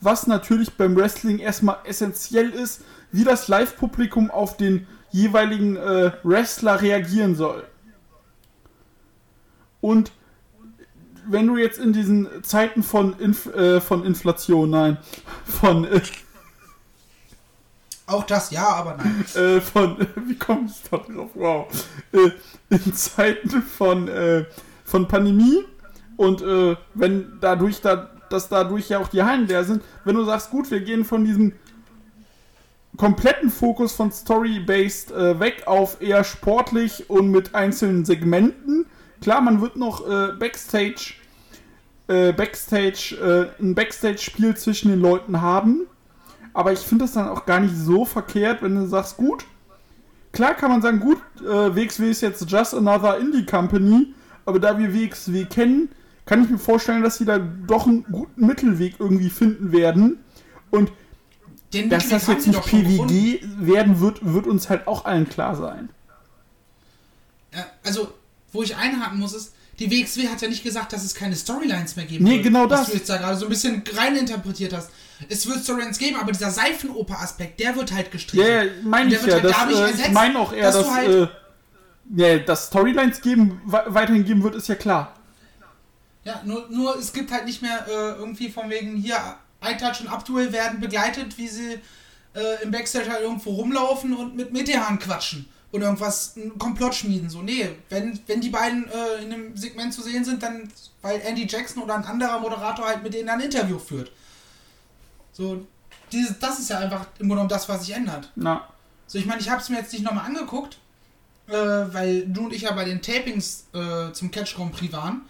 was 0.00 0.26
natürlich 0.26 0.74
beim 0.74 0.96
Wrestling 0.96 1.38
erstmal 1.38 1.78
essentiell 1.84 2.50
ist, 2.50 2.82
wie 3.12 3.24
das 3.24 3.48
Live-Publikum 3.48 4.30
auf 4.30 4.56
den 4.56 4.86
jeweiligen 5.10 5.76
äh, 5.76 6.12
Wrestler 6.22 6.80
reagieren 6.80 7.34
soll. 7.34 7.64
Und 9.80 10.12
wenn 11.26 11.46
du 11.46 11.56
jetzt 11.56 11.78
in 11.78 11.92
diesen 11.92 12.28
Zeiten 12.42 12.82
von, 12.82 13.18
Inf 13.18 13.46
äh, 13.46 13.80
von 13.80 14.04
Inflation, 14.04 14.70
nein, 14.70 14.98
von, 15.44 15.84
äh, 15.84 16.00
Auch 18.06 18.24
das, 18.24 18.50
ja, 18.50 18.66
aber 18.68 18.96
nein. 18.96 19.24
äh, 19.34 19.60
von, 19.60 19.96
wie 20.26 20.36
komme 20.36 20.66
ich 20.66 20.82
da 20.90 20.98
drauf? 20.98 21.30
Wow. 21.34 21.66
Äh, 22.12 22.30
in 22.70 22.94
Zeiten 22.94 23.62
von, 23.62 24.08
äh, 24.08 24.44
von 24.84 25.08
Pandemie 25.08 25.64
und 26.16 26.42
äh, 26.42 26.76
wenn 26.94 27.38
dadurch, 27.40 27.80
da, 27.80 28.10
dass 28.28 28.48
dadurch 28.48 28.88
ja 28.88 28.98
auch 28.98 29.08
die 29.08 29.22
Hallen 29.22 29.46
leer 29.46 29.64
sind, 29.64 29.82
wenn 30.04 30.16
du 30.16 30.24
sagst, 30.24 30.50
gut, 30.50 30.70
wir 30.70 30.80
gehen 30.80 31.04
von 31.04 31.24
diesem 31.24 31.52
kompletten 32.96 33.50
Fokus 33.50 33.92
von 33.92 34.12
Story-based 34.12 35.10
weg 35.10 35.62
auf 35.66 36.02
eher 36.02 36.22
sportlich 36.22 37.08
und 37.08 37.30
mit 37.30 37.54
einzelnen 37.54 38.04
Segmenten. 38.04 38.84
Klar, 39.20 39.40
man 39.40 39.60
wird 39.60 39.76
noch 39.76 40.08
äh, 40.08 40.32
Backstage, 40.32 41.14
äh, 42.08 42.32
Backstage, 42.32 43.52
äh, 43.60 43.62
ein 43.62 43.74
Backstage-Spiel 43.74 44.56
zwischen 44.56 44.90
den 44.90 45.00
Leuten 45.00 45.40
haben. 45.40 45.86
Aber 46.52 46.72
ich 46.72 46.80
finde 46.80 47.04
das 47.04 47.12
dann 47.12 47.28
auch 47.28 47.46
gar 47.46 47.60
nicht 47.60 47.76
so 47.76 48.04
verkehrt, 48.04 48.62
wenn 48.62 48.74
du 48.74 48.86
sagst, 48.86 49.16
gut, 49.16 49.44
klar 50.32 50.54
kann 50.54 50.70
man 50.70 50.82
sagen, 50.82 51.00
gut, 51.00 51.18
äh, 51.40 51.74
WXW 51.74 52.10
ist 52.10 52.22
jetzt 52.22 52.50
just 52.50 52.74
another 52.74 53.18
Indie 53.18 53.46
Company, 53.46 54.14
aber 54.46 54.58
da 54.58 54.76
wir 54.76 54.92
WXW 54.92 55.44
kennen, 55.44 55.90
kann 56.26 56.42
ich 56.42 56.50
mir 56.50 56.58
vorstellen, 56.58 57.02
dass 57.02 57.18
sie 57.18 57.24
da 57.24 57.38
doch 57.38 57.86
einen 57.86 58.04
guten 58.04 58.46
Mittelweg 58.46 58.94
irgendwie 58.98 59.30
finden 59.30 59.72
werden. 59.72 60.18
Und 60.70 60.90
Den 61.72 61.88
dass 61.88 62.04
Mittelweg 62.04 62.26
das 62.26 62.26
jetzt 62.28 62.46
nicht. 62.46 62.64
PWG 62.64 63.40
werden 63.58 64.00
wird, 64.00 64.18
wird 64.22 64.46
uns 64.46 64.68
halt 64.68 64.86
auch 64.86 65.04
allen 65.04 65.28
klar 65.28 65.54
sein. 65.54 65.88
Ja, 67.52 67.66
also, 67.84 68.12
wo 68.52 68.62
ich 68.62 68.76
einhaken 68.76 69.18
muss, 69.18 69.32
ist, 69.34 69.52
die 69.78 69.90
WXW 69.90 70.28
hat 70.28 70.42
ja 70.42 70.48
nicht 70.48 70.62
gesagt, 70.62 70.92
dass 70.92 71.04
es 71.04 71.14
keine 71.14 71.34
Storylines 71.36 71.96
mehr 71.96 72.04
geben 72.04 72.24
Nee, 72.24 72.34
wird. 72.34 72.42
genau 72.44 72.68
was 72.68 72.80
das. 72.80 72.90
du 72.90 72.96
jetzt 72.96 73.08
da 73.08 73.16
gerade 73.16 73.36
so 73.36 73.46
ein 73.46 73.48
bisschen 73.48 73.82
reininterpretiert 73.94 74.72
hast. 74.74 74.90
Es 75.28 75.46
wird 75.46 75.62
Storylines 75.62 75.98
geben, 75.98 76.16
aber 76.16 76.32
dieser 76.32 76.50
Seifenoper-Aspekt, 76.50 77.60
der 77.60 77.76
wird 77.76 77.92
halt 77.92 78.10
gestrichen. 78.10 78.46
Ja, 78.46 78.62
ja, 78.64 78.70
meine 78.82 79.14
ich 79.14 79.20
der 79.20 79.42
wird 79.42 79.50
ja. 79.52 79.60
halt 79.60 79.70
Das, 79.72 79.78
äh, 79.78 79.84
ich 79.84 79.90
ersetzt, 79.92 80.12
meine 80.12 80.38
auch 80.38 80.52
eher, 80.52 80.62
dass 80.72 80.74
dass, 80.76 80.90
halt- 80.90 81.08
äh, 81.08 81.28
ja, 82.16 82.38
dass 82.40 82.66
Storylines 82.66 83.20
geben, 83.20 83.60
we- 83.64 83.84
weiterhin 83.88 84.24
geben 84.24 84.42
wird, 84.42 84.54
ist 84.54 84.68
ja 84.68 84.74
klar. 84.74 85.14
Ja, 86.24 86.42
nur, 86.44 86.66
nur 86.70 86.96
es 86.98 87.12
gibt 87.12 87.30
halt 87.32 87.46
nicht 87.46 87.62
mehr 87.62 87.86
äh, 87.88 88.18
irgendwie 88.18 88.50
von 88.50 88.68
wegen 88.68 88.96
hier 88.96 89.16
iTouch 89.62 90.00
und 90.02 90.08
Abdul 90.08 90.52
werden 90.52 90.80
begleitet, 90.80 91.38
wie 91.38 91.48
sie 91.48 91.78
äh, 92.34 92.62
im 92.62 92.70
Backstage 92.70 93.08
halt 93.10 93.22
irgendwo 93.22 93.50
rumlaufen 93.52 94.14
und 94.14 94.36
mit 94.36 94.52
Metehan 94.52 94.98
quatschen 94.98 95.48
und 95.72 95.82
irgendwas, 95.82 96.36
einen 96.36 96.58
Komplott 96.58 96.94
schmieden. 96.94 97.30
So, 97.30 97.42
nee, 97.42 97.68
wenn, 97.88 98.18
wenn 98.26 98.40
die 98.40 98.50
beiden 98.50 98.88
äh, 98.88 99.22
in 99.22 99.32
einem 99.32 99.56
Segment 99.56 99.94
zu 99.94 100.02
sehen 100.02 100.24
sind, 100.24 100.42
dann, 100.42 100.70
weil 101.02 101.20
Andy 101.20 101.46
Jackson 101.46 101.82
oder 101.82 101.94
ein 101.94 102.04
anderer 102.04 102.40
Moderator 102.40 102.86
halt 102.86 103.02
mit 103.02 103.14
denen 103.14 103.28
ein 103.28 103.40
Interview 103.40 103.78
führt. 103.78 104.10
So, 105.32 105.64
dieses, 106.12 106.38
das 106.38 106.58
ist 106.58 106.70
ja 106.70 106.78
einfach 106.78 107.02
im 107.18 107.28
Grunde 107.28 107.28
genommen 107.28 107.48
das, 107.48 107.68
was 107.68 107.84
sich 107.84 107.94
ändert. 107.94 108.30
Na, 108.34 108.68
So, 109.06 109.18
ich 109.18 109.26
meine, 109.26 109.40
ich 109.40 109.48
habe 109.48 109.60
es 109.60 109.68
mir 109.68 109.76
jetzt 109.78 109.92
nicht 109.92 110.04
nochmal 110.04 110.26
angeguckt, 110.26 110.78
äh, 111.48 111.52
weil 111.52 112.26
du 112.26 112.46
und 112.46 112.52
ich 112.52 112.62
ja 112.62 112.72
bei 112.72 112.84
den 112.84 113.00
Tapings 113.00 113.64
äh, 113.72 114.12
zum 114.12 114.30
Catch 114.30 114.54
Grand 114.56 114.72
Prix 114.72 114.92
waren. 114.92 115.22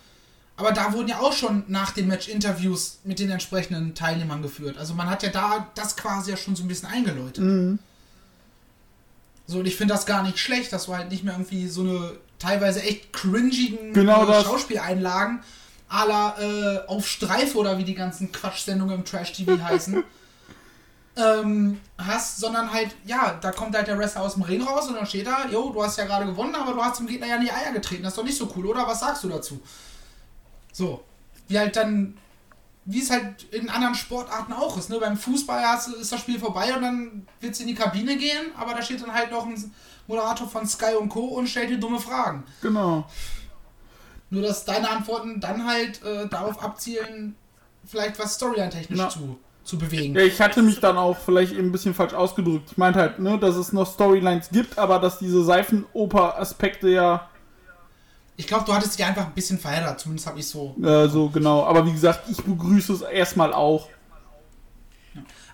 Aber 0.57 0.73
da 0.73 0.93
wurden 0.93 1.09
ja 1.09 1.21
auch 1.21 1.33
schon 1.33 1.65
nach 1.69 1.93
dem 1.93 2.07
Match 2.09 2.29
Interviews 2.29 2.99
mit 3.05 3.19
den 3.19 3.31
entsprechenden 3.31 3.95
Teilnehmern 3.95 4.43
geführt. 4.43 4.77
Also 4.77 4.93
man 4.95 5.09
hat 5.09 5.23
ja 5.23 5.31
da 5.31 5.67
das 5.75 5.97
quasi 5.97 6.31
ja 6.33 6.37
schon 6.37 6.55
so 6.55 6.65
ein 6.65 6.69
bisschen 6.69 6.89
eingeläutet. 6.91 7.43
So, 9.51 9.59
und 9.59 9.67
ich 9.67 9.77
finde 9.77 9.95
das 9.95 10.07
gar 10.07 10.23
nicht 10.23 10.39
schlecht, 10.39 10.73
dass 10.73 10.87
du 10.87 10.97
halt 10.97 11.11
nicht 11.11 11.25
mehr 11.25 11.35
irgendwie 11.35 11.67
so 11.67 11.81
eine 11.81 12.13
teilweise 12.39 12.83
echt 12.83 13.13
cringigen 13.13 13.93
Genau 13.93 14.29
äh. 14.29 14.45
Schauspieleinlagen 14.45 15.41
à 15.91 16.07
la 16.07 16.37
äh, 16.39 16.87
auf 16.87 17.09
Streife 17.09 17.59
oder 17.59 17.77
wie 17.77 17.85
die 17.85 17.97
ganzen 17.97 18.31
Quatschsendungen 18.31 18.95
im 18.95 19.05
Trash-TV 19.05 19.59
heißen 19.63 20.05
ähm, 21.17 21.81
hast, 21.99 22.39
sondern 22.39 22.73
halt, 22.73 22.91
ja, 23.05 23.39
da 23.41 23.51
kommt 23.51 23.75
halt 23.75 23.89
der 23.89 23.99
Wrestler 23.99 24.23
aus 24.23 24.35
dem 24.35 24.45
Ring 24.45 24.63
raus 24.63 24.87
und 24.87 24.95
dann 24.95 25.07
steht 25.07 25.27
da, 25.27 25.47
jo, 25.51 25.71
du 25.71 25.83
hast 25.83 25.99
ja 25.99 26.05
gerade 26.05 26.27
gewonnen, 26.27 26.55
aber 26.55 26.73
du 26.73 26.83
hast 26.83 27.01
dem 27.01 27.09
Gegner 27.09 27.27
ja 27.27 27.37
in 27.37 27.43
die 27.43 27.51
Eier 27.51 27.73
getreten. 27.73 28.05
Das 28.05 28.13
ist 28.13 28.19
doch 28.19 28.25
nicht 28.25 28.39
so 28.39 28.53
cool, 28.57 28.67
oder? 28.67 28.87
Was 28.87 29.01
sagst 29.01 29.25
du 29.25 29.29
dazu? 29.29 29.61
So. 30.73 31.03
Wie 31.49 31.59
halt 31.59 31.75
dann, 31.75 32.17
wie 32.93 33.01
es 33.03 33.11
halt 33.11 33.45
in 33.53 33.69
anderen 33.71 33.95
Sportarten 33.95 34.53
auch 34.53 34.77
ist, 34.79 34.91
ne? 34.91 34.99
Beim 34.99 35.17
Fußball 35.17 35.63
hast, 35.63 35.89
du- 35.89 35.95
ist 35.97 36.11
das 36.13 36.21
Spiel 36.21 36.39
vorbei 36.39 36.75
und 36.75 36.83
dann 36.83 37.27
willst 37.41 37.61
du 37.61 37.65
in 37.65 37.69
die 37.69 37.75
Kabine 37.75 38.17
gehen, 38.17 38.53
aber 38.59 38.75
da 38.75 38.83
steht 38.83 39.03
dann 39.03 39.13
halt 39.15 39.31
noch 39.31 39.47
ein 39.47 39.73
Moderator 40.07 40.49
von 40.49 40.67
Sky 40.67 40.95
und 40.99 41.09
Co. 41.09 41.21
und 41.21 41.47
stellt 41.49 41.71
dir 41.71 41.79
dumme 41.79 42.01
Fragen. 42.01 42.45
genau. 42.63 43.07
Nur, 44.33 44.43
dass 44.43 44.65
deine 44.65 44.89
Antworten 44.89 45.41
dann 45.41 45.67
halt 45.67 46.03
äh, 46.05 46.29
darauf 46.29 46.63
abzielen, 46.63 47.35
vielleicht 47.85 48.17
was 48.19 48.35
storyline-technisch 48.35 49.09
zu, 49.09 49.39
zu 49.65 49.77
bewegen. 49.79 50.15
Ja, 50.15 50.23
ich 50.23 50.41
hatte 50.41 50.63
mich 50.63 50.79
dann 50.79 50.97
auch 50.97 51.17
vielleicht 51.19 51.53
eben 51.53 51.69
ein 51.69 51.73
bisschen 51.73 51.95
falsch 51.95 52.13
ausgedrückt. 52.15 52.69
Ich 52.73 52.77
meinte 52.79 53.01
halt, 53.01 53.19
ne, 53.19 53.39
dass 53.39 53.57
es 53.57 53.73
noch 53.73 53.93
Storylines 53.93 54.51
gibt, 54.51 54.79
aber 54.79 54.99
dass 55.01 55.19
diese 55.19 55.43
Seifenoper-Aspekte 55.45 56.89
ja 56.91 57.29
Ich 58.41 58.47
glaube, 58.47 58.65
du 58.65 58.73
hattest 58.73 58.99
dich 58.99 59.05
einfach 59.05 59.27
ein 59.27 59.35
bisschen 59.35 59.59
verheddert, 59.59 60.01
zumindest 60.01 60.27
habe 60.27 60.41
ich 60.41 60.47
so. 60.47 60.75
äh, 60.83 61.07
so 61.09 61.29
genau. 61.29 61.63
Aber 61.65 61.85
wie 61.85 61.93
gesagt, 61.93 62.27
ich 62.31 62.39
begrüße 62.39 62.95
es 62.95 63.03
erstmal 63.03 63.53
auch. 63.53 63.91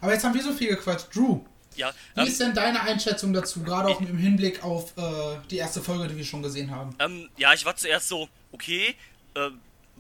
Aber 0.01 0.12
jetzt 0.12 0.25
haben 0.25 0.35
wir 0.35 0.42
so 0.42 0.53
viel 0.53 0.68
gequatscht. 0.68 1.09
Drew, 1.12 1.40
Ja, 1.75 1.90
wie 2.14 2.20
ähm, 2.20 2.27
ist 2.29 2.40
denn 2.40 2.55
deine 2.55 2.81
Einschätzung 2.81 3.33
dazu, 3.33 3.64
gerade 3.64 3.88
auch 3.88 4.01
im 4.01 4.16
Hinblick 4.16 4.62
auf 4.62 4.96
äh, 4.96 5.03
die 5.51 5.57
erste 5.57 5.83
Folge, 5.83 6.07
die 6.07 6.16
wir 6.16 6.25
schon 6.25 6.44
gesehen 6.44 6.70
haben? 6.70 6.94
ähm, 7.01 7.29
ja, 7.37 7.53
ich 7.55 7.64
war 7.64 7.75
zuerst 7.75 8.07
so, 8.07 8.29
okay, 8.53 8.94
äh, 9.35 9.51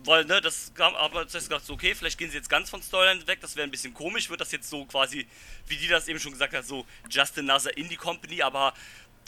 weil, 0.04 0.24
ne, 0.26 0.40
das 0.40 0.72
kam, 0.74 0.94
aber 0.94 1.26
zuerst 1.26 1.48
gedacht, 1.48 1.66
so, 1.66 1.72
okay, 1.72 1.92
vielleicht 1.92 2.18
gehen 2.18 2.30
sie 2.30 2.36
jetzt 2.36 2.50
ganz 2.50 2.70
von 2.70 2.82
Storyline 2.82 3.26
weg, 3.26 3.40
das 3.40 3.56
wäre 3.56 3.66
ein 3.66 3.70
bisschen 3.72 3.94
komisch, 3.94 4.30
wird 4.30 4.40
das 4.40 4.52
jetzt 4.52 4.70
so 4.70 4.84
quasi, 4.84 5.26
wie 5.66 5.76
die 5.76 5.88
das 5.88 6.06
eben 6.06 6.20
schon 6.20 6.30
gesagt 6.32 6.54
hat, 6.54 6.64
so 6.64 6.84
Justin 7.10 7.46
Nasser 7.46 7.76
Indie 7.76 7.96
Company, 7.96 8.42
aber 8.42 8.74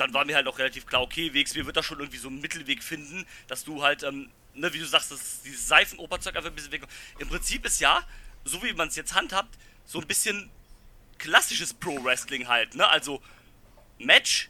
dann 0.00 0.14
war 0.14 0.24
mir 0.24 0.36
halt 0.36 0.46
auch 0.46 0.58
relativ 0.58 0.86
klar, 0.86 1.02
okay, 1.02 1.32
WXW 1.34 1.66
wird 1.66 1.76
da 1.76 1.82
schon 1.82 1.98
irgendwie 1.98 2.18
so 2.18 2.28
einen 2.28 2.40
Mittelweg 2.40 2.82
finden, 2.82 3.26
dass 3.46 3.64
du 3.64 3.82
halt, 3.82 4.02
ähm, 4.02 4.30
ne, 4.54 4.72
wie 4.72 4.78
du 4.78 4.86
sagst, 4.86 5.10
dass 5.10 5.42
dieses 5.42 5.68
Seifenoperzeug 5.68 6.36
einfach 6.36 6.50
ein 6.50 6.54
bisschen 6.54 6.72
weg. 6.72 6.82
Im 7.18 7.28
Prinzip 7.28 7.64
ist 7.66 7.80
ja, 7.80 8.02
so 8.44 8.62
wie 8.62 8.72
man 8.72 8.88
es 8.88 8.96
jetzt 8.96 9.14
handhabt, 9.14 9.58
so 9.84 10.00
ein 10.00 10.06
bisschen 10.06 10.50
klassisches 11.18 11.74
Pro-Wrestling 11.74 12.48
halt, 12.48 12.74
ne, 12.74 12.88
also 12.88 13.20
Match, 13.98 14.48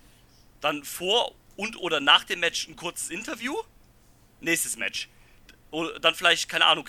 dann 0.60 0.84
vor 0.84 1.34
und 1.56 1.76
oder 1.76 2.00
nach 2.00 2.24
dem 2.24 2.40
Match 2.40 2.68
ein 2.68 2.76
kurzes 2.76 3.10
Interview, 3.10 3.56
nächstes 4.40 4.76
Match. 4.76 5.08
Oder 5.70 5.98
dann 5.98 6.14
vielleicht, 6.14 6.48
keine 6.48 6.66
Ahnung, 6.66 6.88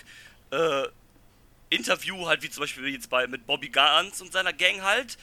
äh, 0.51 0.87
Interview 1.69 2.25
halt 2.25 2.41
wie 2.41 2.49
zum 2.49 2.61
Beispiel 2.61 2.87
jetzt 2.87 3.09
bei 3.09 3.27
mit 3.27 3.45
Bobby 3.45 3.69
Ganz 3.69 4.21
und 4.21 4.31
seiner 4.31 4.53
Gang 4.53 4.81
halt. 4.81 5.17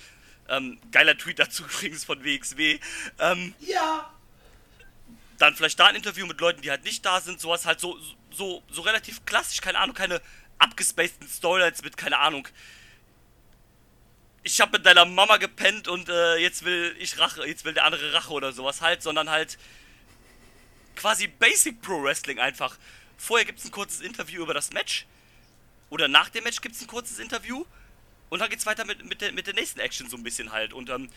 Ähm, 0.49 0.79
geiler 0.93 1.17
Tweet 1.19 1.39
dazu 1.39 1.65
übrigens 1.73 2.05
von 2.05 2.23
WXW. 2.25 2.79
Ähm, 3.19 3.55
Ja. 3.61 4.11
dann 5.39 5.55
vielleicht 5.55 5.79
da 5.79 5.87
ein 5.87 5.97
Interview 5.97 6.27
mit 6.27 6.41
Leuten, 6.41 6.63
die 6.63 6.71
halt 6.71 6.85
nicht 6.85 7.05
da 7.05 7.21
sind, 7.21 7.41
sowas 7.41 7.67
halt 7.67 7.81
so, 7.81 7.99
so, 8.31 8.63
so 8.71 8.83
relativ 8.83 9.25
klassisch, 9.27 9.61
keine 9.61 9.79
Ahnung, 9.79 9.95
keine 9.95 10.23
abgespaceden 10.59 11.29
Storylines 11.29 11.83
mit, 11.83 11.97
keine 11.97 12.19
Ahnung. 12.19 12.49
Ich 14.43 14.61
habe 14.61 14.79
mit 14.79 14.87
deiner 14.87 15.05
Mama 15.05 15.39
gepennt 15.39 15.89
und 15.89 16.09
äh, 16.09 16.37
jetzt 16.37 16.65
will 16.65 16.95
ich 16.99 17.19
Rache, 17.19 17.47
jetzt 17.47 17.65
will 17.65 17.75
der 17.75 17.85
andere 17.85 18.13
Rache 18.13 18.33
oder 18.33 18.53
sowas 18.53 18.81
halt, 18.81 19.03
sondern 19.03 19.29
halt 19.29 19.59
quasi 20.95 21.27
Basic 21.27 21.83
Pro 21.83 22.03
Wrestling 22.03 22.39
einfach. 22.39 22.79
Vorher 23.19 23.45
gibt 23.45 23.59
es 23.59 23.65
ein 23.65 23.73
kurzes 23.73 24.01
Interview 24.01 24.43
über 24.43 24.55
das 24.55 24.73
Match 24.73 25.07
oder 25.91 26.09
nach 26.09 26.29
dem 26.31 26.45
Match 26.45 26.61
gibt 26.61 26.77
es 26.77 26.81
ein 26.81 26.87
kurzes 26.87 27.19
Interview 27.19 27.65
und 28.29 28.39
dann 28.41 28.51
geht's 28.51 28.67
weiter 28.67 28.85
mit, 28.85 29.05
mit, 29.05 29.21
der, 29.21 29.33
mit 29.33 29.47
der 29.47 29.55
nächsten 29.55 29.81
Action 29.81 30.09
so 30.09 30.17
ein 30.17 30.23
bisschen 30.23 30.53
halt. 30.53 30.73
Und 30.73 30.91
ähm, 30.91 31.09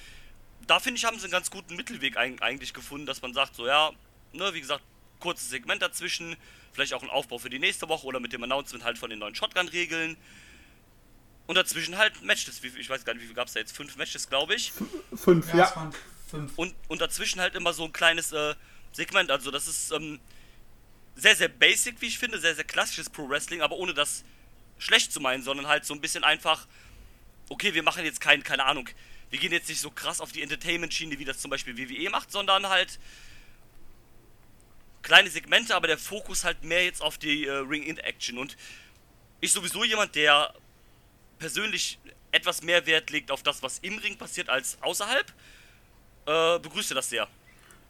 da 0.67 0.80
finde 0.80 0.98
ich, 0.98 1.06
haben 1.06 1.17
sie 1.17 1.26
einen 1.26 1.32
ganz 1.32 1.50
guten 1.50 1.76
Mittelweg 1.76 2.17
eig- 2.17 2.41
eigentlich 2.41 2.74
gefunden, 2.74 3.06
dass 3.06 3.22
man 3.22 3.34
sagt, 3.34 3.56
so 3.56 3.65
ja, 3.65 3.91
ne, 4.34 4.54
wie 4.54 4.62
gesagt, 4.62 4.84
kurzes 5.19 5.50
Segment 5.50 5.82
dazwischen, 5.82 6.36
vielleicht 6.72 6.93
auch 6.93 7.04
ein 7.04 7.10
Aufbau 7.10 7.39
für 7.39 7.50
die 7.50 7.60
nächste 7.60 7.89
Woche 7.89 8.06
oder 8.06 8.19
mit 8.19 8.32
dem 8.32 8.43
Announcement 8.43 8.84
halt 8.84 8.98
von 8.98 9.10
den 9.10 9.19
neuen 9.19 9.36
Shotgun-Regeln. 9.36 10.17
Und 11.48 11.56
dazwischen 11.56 11.98
halt 11.98 12.22
Matches. 12.22 12.63
Ich 12.63 12.89
weiß 12.89 13.04
gar 13.04 13.13
nicht, 13.15 13.24
wie 13.24 13.26
viel 13.26 13.36
gab 13.36 13.48
es 13.48 13.54
da 13.54 13.60
jetzt? 13.60 13.76
Fünf 13.76 13.98
Matches, 13.98 14.30
glaube 14.30 14.54
ich. 14.54 14.72
Fünf, 15.15 15.52
Ja, 15.52 15.58
ja. 15.58 15.91
fünf. 16.30 16.56
Und, 16.58 16.76
und 16.89 17.02
dazwischen 17.02 17.41
halt 17.41 17.56
immer 17.56 17.74
so 17.74 17.86
ein 17.86 17.91
kleines 17.91 18.32
äh, 18.32 18.54
Segment. 18.91 19.32
Also 19.32 19.50
das 19.50 19.67
ist 19.67 19.91
ähm, 19.91 20.19
sehr, 21.15 21.36
sehr 21.36 21.48
basic, 21.48 22.00
wie 22.02 22.06
ich 22.06 22.19
finde. 22.19 22.39
Sehr, 22.39 22.54
sehr 22.54 22.65
klassisches 22.65 23.10
Pro-Wrestling, 23.10 23.62
aber 23.62 23.78
ohne 23.78 23.95
das 23.95 24.24
schlecht 24.78 25.12
zu 25.12 25.19
meinen, 25.19 25.41
sondern 25.41 25.65
halt 25.65 25.86
so 25.86 25.95
ein 25.95 26.02
bisschen 26.02 26.24
einfach, 26.24 26.67
okay, 27.50 27.74
wir 27.74 27.84
machen 27.84 28.06
jetzt 28.06 28.22
kein, 28.22 28.44
keine 28.44 28.66
Ahnung, 28.66 28.90
wir 29.30 29.40
gehen 29.40 29.52
jetzt 29.52 29.70
nicht 29.70 29.82
so 29.82 29.92
krass 29.92 30.22
auf 30.22 30.32
die 30.32 30.42
Entertainment-Schiene, 30.42 31.20
wie 31.20 31.26
das 31.26 31.40
zum 31.40 31.52
Beispiel 31.52 31.78
WWE 31.78 32.10
macht, 32.10 32.32
sondern 32.32 32.68
halt 32.68 33.00
kleine 35.02 35.30
Segmente, 35.30 35.76
aber 35.76 35.88
der 35.88 35.98
Fokus 35.98 36.44
halt 36.44 36.64
mehr 36.64 36.84
jetzt 36.84 37.02
auf 37.02 37.18
die 37.18 37.46
äh, 37.46 37.52
Ring-In-Action. 37.52 38.38
Und 38.38 38.58
ich 39.40 39.52
sowieso 39.52 39.84
jemand, 39.84 40.16
der 40.16 40.54
persönlich 41.38 42.00
etwas 42.32 42.62
mehr 42.64 42.86
Wert 42.86 43.10
legt 43.10 43.32
auf 43.32 43.44
das, 43.44 43.64
was 43.64 43.80
im 43.80 43.98
Ring 44.00 44.18
passiert, 44.18 44.50
als 44.50 44.78
außerhalb, 44.82 45.34
äh, 46.26 46.60
begrüße 46.60 46.94
das 46.94 47.10
sehr. 47.10 47.28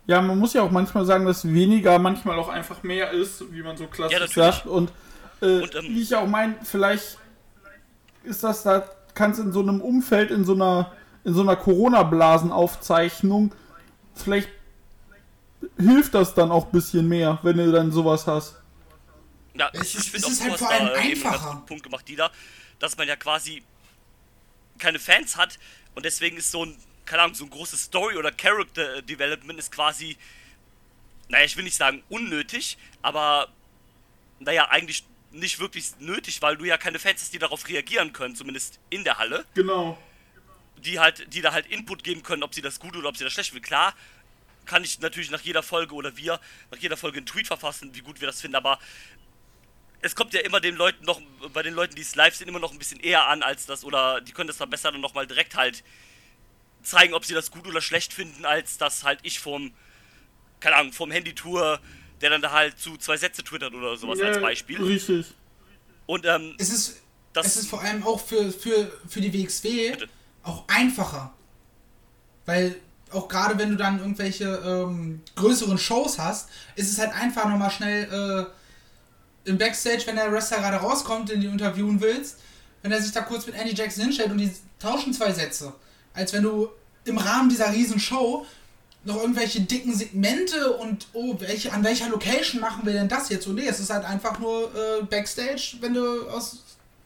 Ja, 0.08 0.22
man 0.22 0.38
muss 0.38 0.54
ja 0.54 0.62
auch 0.62 0.72
manchmal 0.72 1.06
sagen, 1.06 1.26
dass 1.26 1.48
weniger 1.48 2.00
manchmal 2.00 2.38
auch 2.40 2.50
einfach 2.50 2.84
mehr 2.84 3.12
ist, 3.12 3.52
wie 3.52 3.62
man 3.62 3.78
so 3.78 3.88
klassisch 3.88 4.20
Ja, 4.20 4.28
sagt. 4.28 4.66
Und 4.66 4.92
Äh, 5.42 5.46
Und, 5.46 5.76
ähm, 5.76 5.86
wie 5.86 6.02
ich 6.02 6.16
auch 6.16 6.28
meine, 6.28 6.56
vielleicht 6.64 7.18
ist 8.24 8.44
das 8.44 8.64
da, 8.64 8.90
kannst 9.20 9.40
in 9.40 9.52
so 9.52 9.60
einem 9.60 9.82
Umfeld, 9.82 10.32
in 10.32 10.46
so 10.46 10.54
einer, 10.54 10.94
in 11.26 11.34
so 11.34 11.42
einer 11.42 11.58
Corona-Blasenaufzeichnung, 11.58 13.54
vielleicht 14.16 14.48
hilft 15.78 16.14
das 16.14 16.34
dann 16.34 16.52
auch 16.52 16.66
ein 16.68 16.72
bisschen 16.72 17.08
mehr, 17.08 17.38
wenn 17.44 17.58
du 17.58 17.70
dann 17.72 17.92
sowas 17.92 18.26
hast. 18.28 18.56
Ja, 19.56 19.70
Es 19.74 19.90
ich 19.90 19.96
ist- 19.96 20.10
finde 20.10 20.28
auch, 20.28 20.32
ist 20.32 20.42
halt 20.42 20.52
hast 20.54 20.60
vor 20.60 20.70
allem 20.72 20.86
da 20.88 20.94
eben 21.02 21.10
einfacher. 21.26 21.52
guten 21.54 21.66
Punkt 21.66 21.84
gemacht, 21.84 22.08
die 22.08 22.16
da, 22.16 22.32
dass 22.80 22.96
man 22.98 23.08
ja 23.10 23.18
quasi 23.18 23.62
keine 24.78 25.00
Fans 25.00 25.36
hat 25.36 25.60
und 25.96 26.06
deswegen 26.06 26.38
ist 26.38 26.50
so 26.52 26.64
ein, 26.66 26.78
keine 27.06 27.24
Ahnung, 27.24 27.36
so 27.36 27.44
ein 27.44 27.50
großes 27.50 27.84
Story- 27.84 28.16
oder 28.16 28.32
Character-Development 28.32 29.60
ist 29.60 29.72
quasi, 29.74 30.16
naja, 31.28 31.44
ich 31.44 31.58
will 31.58 31.66
nicht 31.66 31.76
sagen 31.76 32.04
unnötig, 32.08 32.78
aber 33.02 33.50
naja, 34.40 34.70
eigentlich 34.70 35.04
nicht 35.32 35.60
wirklich 35.60 35.92
nötig, 36.00 36.42
weil 36.42 36.58
du 36.58 36.66
ja 36.66 36.78
keine 36.78 37.00
Fans 37.00 37.22
hast, 37.22 37.34
die 37.34 37.40
darauf 37.40 37.68
reagieren 37.68 38.14
können, 38.14 38.36
zumindest 38.36 38.80
in 38.90 39.04
der 39.04 39.18
Halle 39.18 39.46
Genau. 39.54 39.98
die 40.78 41.00
halt, 41.00 41.34
die 41.34 41.42
da 41.42 41.52
halt 41.52 41.68
Input 41.68 42.04
geben 42.04 42.24
können, 42.24 42.44
ob 42.44 42.54
sie 42.54 42.62
das 42.62 42.80
gut 42.80 42.96
oder 42.96 43.10
ob 43.10 43.18
sie 43.18 43.24
das 43.24 43.34
schlecht 43.34 43.52
finden. 43.52 43.66
Klar, 43.66 43.94
kann 44.66 44.84
ich 44.84 45.00
natürlich 45.00 45.32
nach 45.32 45.42
jeder 45.42 45.64
Folge 45.64 45.94
oder 45.96 46.16
wir 46.18 46.40
nach 46.72 46.78
jeder 46.80 46.98
Folge 46.98 47.18
einen 47.18 47.26
Tweet 47.26 47.48
verfassen, 47.48 47.94
wie 47.96 48.02
gut 48.02 48.22
wir 48.22 48.28
das 48.28 48.42
finden, 48.42 48.56
aber 48.56 48.80
es 50.02 50.16
kommt 50.16 50.34
ja 50.34 50.40
immer 50.42 50.60
den 50.62 50.76
Leuten 50.76 51.04
noch, 51.06 51.22
bei 51.54 51.62
den 51.62 51.74
Leuten, 51.74 51.96
die 51.96 52.02
es 52.02 52.16
live 52.16 52.34
sind, 52.36 52.48
immer 52.48 52.60
noch 52.60 52.72
ein 52.72 52.80
bisschen 52.80 53.00
eher 53.00 53.28
an 53.28 53.44
als 53.44 53.66
das, 53.66 53.84
oder 53.84 54.22
die 54.22 54.32
können 54.32 54.48
das 54.48 54.58
dann 54.58 54.70
besser 54.70 54.92
dann 54.92 55.02
nochmal 55.02 55.28
direkt 55.28 55.56
halt 55.56 55.84
zeigen, 56.84 57.14
ob 57.14 57.26
sie 57.26 57.34
das 57.34 57.52
gut 57.52 57.68
oder 57.68 57.82
schlecht 57.82 58.14
finden, 58.14 58.46
als 58.46 58.78
das 58.78 59.04
halt 59.04 59.20
ich 59.24 59.40
vom, 59.40 59.74
keine 60.62 60.78
Ahnung, 60.78 60.94
vom 60.94 61.12
Handy-Tour, 61.12 61.82
der 62.22 62.30
dann 62.30 62.42
da 62.42 62.52
halt 62.52 62.78
zu 62.80 62.98
zwei 62.98 63.18
Sätze 63.18 63.44
twittert 63.44 63.74
oder 63.74 63.96
sowas 63.98 64.20
als 64.20 64.36
Ja, 64.38 64.42
Beispiel. 64.42 64.82
Richtig. 64.84 65.28
Und 66.06 66.26
ähm, 66.26 66.56
Es 66.58 66.70
ist, 66.72 66.98
Das- 67.34 67.46
es 67.48 67.56
ist 67.58 67.70
vor 67.70 67.82
allem 67.82 68.04
auch 68.04 68.20
für, 68.20 68.52
für, 68.52 68.92
für 69.08 69.22
die 69.22 69.32
WXW 69.34 69.92
Bitte. 69.92 70.10
auch 70.44 70.64
einfacher. 70.68 71.34
Weil 72.46 72.76
auch 73.12 73.28
gerade 73.28 73.58
wenn 73.58 73.70
du 73.72 73.76
dann 73.76 74.00
irgendwelche 74.00 74.46
ähm, 74.66 75.22
größeren 75.36 75.78
Shows 75.78 76.20
hast, 76.20 76.50
ist 76.76 76.92
es 76.92 77.00
halt 77.00 77.12
einfach 77.14 77.46
nochmal 77.48 77.72
schnell 77.72 78.48
äh, 79.46 79.50
im 79.50 79.58
Backstage, 79.58 80.04
wenn 80.06 80.16
der 80.16 80.32
Wrestler 80.32 80.58
gerade 80.60 80.78
rauskommt, 80.78 81.30
den 81.30 81.42
du 81.42 81.48
interviewen 81.48 82.02
willst, 82.02 82.40
wenn 82.82 82.92
er 82.92 83.02
sich 83.02 83.12
da 83.12 83.22
kurz 83.22 83.46
mit 83.48 83.56
Andy 83.56 83.74
Jackson 83.74 84.04
hinstellt 84.06 84.32
und 84.32 84.38
die 84.38 84.52
tauschen 84.80 85.14
zwei 85.14 85.32
Sätze. 85.32 85.74
Als 86.14 86.34
wenn 86.34 86.44
du 86.44 86.70
im 87.06 87.18
Rahmen 87.18 87.50
dieser 87.50 87.72
riesen 87.74 88.00
Show 88.00 88.46
noch 89.04 89.18
irgendwelche 89.18 89.62
dicken 89.62 89.94
Segmente 89.94 90.74
und 90.74 91.08
oh, 91.14 91.36
welche, 91.40 91.72
an 91.72 91.84
welcher 91.84 92.10
Location 92.10 92.60
machen 92.60 92.86
wir 92.86 92.94
denn 92.94 93.08
das 93.08 93.30
jetzt? 93.30 93.48
Und 93.48 93.56
nee, 93.56 93.68
es 93.68 93.80
ist 93.80 93.90
halt 93.90 94.06
einfach 94.06 94.40
nur 94.40 94.74
äh, 94.76 95.04
Backstage, 95.04 95.78
wenn 95.80 95.94
du 95.94 96.28
aus, 96.30 96.64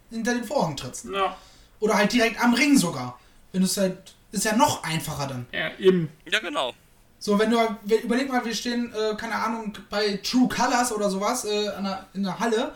hinter 0.10 0.34
den 0.34 0.44
Vorhang 0.44 0.76
trittst. 0.76 1.06
Ja. 1.06 1.36
Oder 1.80 1.96
halt 1.96 2.12
direkt 2.12 2.42
am 2.42 2.54
Ring 2.54 2.78
sogar. 2.78 3.20
Wenn 3.52 3.62
du 3.62 3.68
es 3.68 3.78
halt, 3.78 4.16
ist 4.32 4.46
ja 4.46 4.56
noch 4.56 4.84
einfacher 4.84 5.28
dann. 5.28 5.46
ja, 5.52 5.72
eben. 5.78 6.10
ja 6.30 6.40
genau. 6.40 6.74
So, 7.20 7.40
wenn 7.40 7.52
du, 7.52 7.58
überleg 8.04 8.30
mal, 8.30 8.44
wir 8.44 8.54
stehen, 8.54 8.92
äh, 8.94 9.16
keine 9.16 9.36
Ahnung, 9.36 9.78
bei 9.90 10.18
True 10.18 10.50
Colors 10.50 10.92
oder 10.92 11.10
sowas 11.10 11.46
äh, 11.46 11.64
der, 11.64 12.08
in 12.14 12.24
der 12.24 12.38
Halle. 12.38 12.74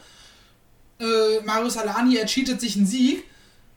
Äh, 0.99 1.41
Mario 1.43 1.67
Salani, 1.67 2.15
er 2.15 2.27
cheatet 2.27 2.61
sich 2.61 2.77
einen 2.77 2.85
Sieg 2.85 3.25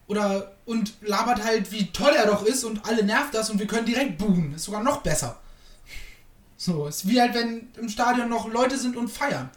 oder 0.07 0.53
und 0.71 0.95
labert 1.01 1.43
halt, 1.43 1.73
wie 1.73 1.91
toll 1.91 2.13
er 2.17 2.27
doch 2.29 2.45
ist 2.45 2.63
und 2.63 2.87
alle 2.87 3.03
nervt 3.03 3.35
das 3.35 3.51
und 3.51 3.59
wir 3.59 3.67
können 3.67 3.87
direkt 3.87 4.19
buhen. 4.19 4.55
Ist 4.55 4.67
sogar 4.67 4.85
noch 4.85 5.03
besser. 5.03 5.41
So, 6.57 6.87
ist 6.87 7.09
wie 7.09 7.21
halt, 7.21 7.35
wenn 7.35 7.67
im 7.77 7.89
Stadion 7.89 8.29
noch 8.29 8.49
Leute 8.49 8.79
sind 8.79 8.97
und 8.97 9.09
feiern 9.09 9.51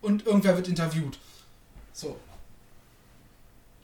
und 0.00 0.26
irgendwer 0.26 0.56
wird 0.56 0.66
interviewt. 0.66 1.16
So. 1.92 2.18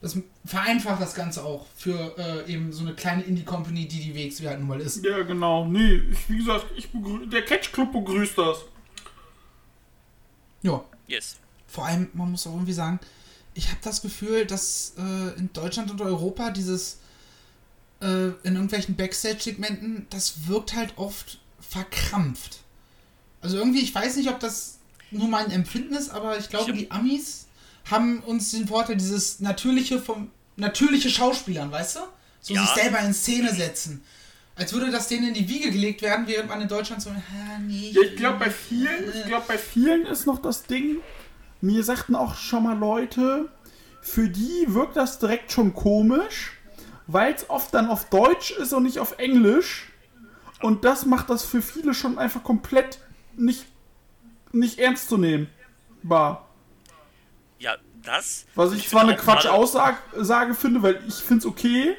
Das 0.01 0.17
vereinfacht 0.43 1.01
das 1.01 1.15
Ganze 1.15 1.45
auch 1.45 1.65
für 1.77 2.17
äh, 2.17 2.51
eben 2.51 2.73
so 2.73 2.81
eine 2.83 2.93
kleine 2.93 3.23
Indie-Company, 3.23 3.87
die 3.87 4.11
die 4.11 4.13
WXW 4.13 4.49
halt 4.49 4.59
nun 4.59 4.67
mal 4.67 4.81
ist. 4.81 5.01
Ja, 5.05 5.23
genau. 5.23 5.65
Nee, 5.65 6.01
ich, 6.11 6.29
wie 6.29 6.39
gesagt, 6.39 6.65
ich 6.75 6.89
der 7.31 7.45
Catch 7.45 7.71
Club 7.71 7.93
begrüßt 7.93 8.37
das. 8.37 8.57
Ja. 10.61 10.83
Yes. 11.07 11.37
Vor 11.67 11.85
allem, 11.85 12.09
man 12.11 12.31
muss 12.31 12.45
auch 12.45 12.53
irgendwie 12.53 12.73
sagen, 12.73 12.99
ich 13.55 13.69
habe 13.69 13.79
das 13.81 14.01
Gefühl, 14.01 14.45
dass 14.45 14.93
äh, 14.97 15.37
in 15.39 15.49
Deutschland 15.53 15.89
und 15.89 16.01
Europa 16.01 16.51
dieses 16.51 16.97
äh, 18.01 18.27
in 18.43 18.53
irgendwelchen 18.55 18.95
Backstage-Segmenten, 18.95 20.05
das 20.09 20.47
wirkt 20.47 20.75
halt 20.75 20.93
oft 20.97 21.39
verkrampft. 21.59 22.59
Also 23.41 23.57
irgendwie, 23.57 23.81
ich 23.81 23.95
weiß 23.95 24.17
nicht, 24.17 24.29
ob 24.29 24.39
das 24.39 24.77
nur 25.11 25.27
mein 25.27 25.49
Empfinden 25.51 25.93
ist, 25.95 26.09
aber 26.09 26.37
ich 26.37 26.49
glaube, 26.49 26.71
Ich- 26.71 26.77
die 26.77 26.91
Amis 26.91 27.47
haben 27.89 28.19
uns 28.21 28.51
den 28.51 28.67
Vorteil, 28.67 28.97
dieses 28.97 29.39
natürliche 29.39 29.99
vom 30.01 30.29
natürliche 30.57 31.09
Schauspielern, 31.09 31.71
weißt 31.71 31.97
du? 31.97 31.99
So 32.41 32.53
Ja. 32.53 32.61
sich 32.65 32.81
selber 32.83 32.99
in 32.99 33.13
Szene 33.13 33.53
setzen. 33.53 34.03
Als 34.55 34.71
würde 34.73 34.89
das 34.89 35.07
denen 35.09 35.27
in 35.29 35.33
die 35.33 35.47
Wiege 35.49 35.69
gelegt 35.69 36.01
werden, 36.01 36.27
während 36.27 36.47
man 36.49 36.61
in 36.61 36.67
Deutschland 36.67 37.01
so, 37.01 37.09
ah, 37.09 37.59
nee, 37.59 37.91
Ja, 37.91 38.01
ich 38.03 38.15
glaube 38.15 38.39
bei 38.39 38.49
vielen, 38.49 39.03
ich 39.13 39.25
glaube 39.25 39.45
bei 39.47 39.57
vielen 39.57 40.05
ist 40.05 40.25
noch 40.25 40.41
das 40.41 40.63
Ding. 40.63 40.97
Mir 41.65 41.83
sagten 41.83 42.15
auch 42.15 42.35
schon 42.35 42.63
mal 42.63 42.77
Leute, 42.77 43.49
für 43.99 44.29
die 44.29 44.65
wirkt 44.67 44.95
das 44.95 45.17
direkt 45.17 45.51
schon 45.51 45.73
komisch, 45.73 46.51
weil 47.07 47.33
es 47.33 47.49
oft 47.49 47.73
dann 47.73 47.89
auf 47.89 48.07
Deutsch 48.09 48.51
ist 48.51 48.71
und 48.71 48.83
nicht 48.83 48.99
auf 48.99 49.17
Englisch. 49.17 49.91
Und 50.61 50.85
das 50.85 51.07
macht 51.07 51.31
das 51.31 51.43
für 51.43 51.63
viele 51.63 51.95
schon 51.95 52.19
einfach 52.19 52.43
komplett 52.43 52.99
nicht, 53.35 53.65
nicht 54.51 54.77
ernst 54.77 55.09
zu 55.09 55.17
nehmen. 55.17 55.49
War. 56.03 56.47
Ja, 57.57 57.77
das. 58.03 58.45
Was 58.53 58.69
Und 58.69 58.77
ich 58.77 58.87
zwar 58.87 59.01
eine 59.01 59.15
Quatsch-Aussage 59.15 60.53
finde, 60.53 60.83
weil 60.83 61.03
ich 61.07 61.15
finde 61.15 61.39
es 61.39 61.45
okay. 61.47 61.95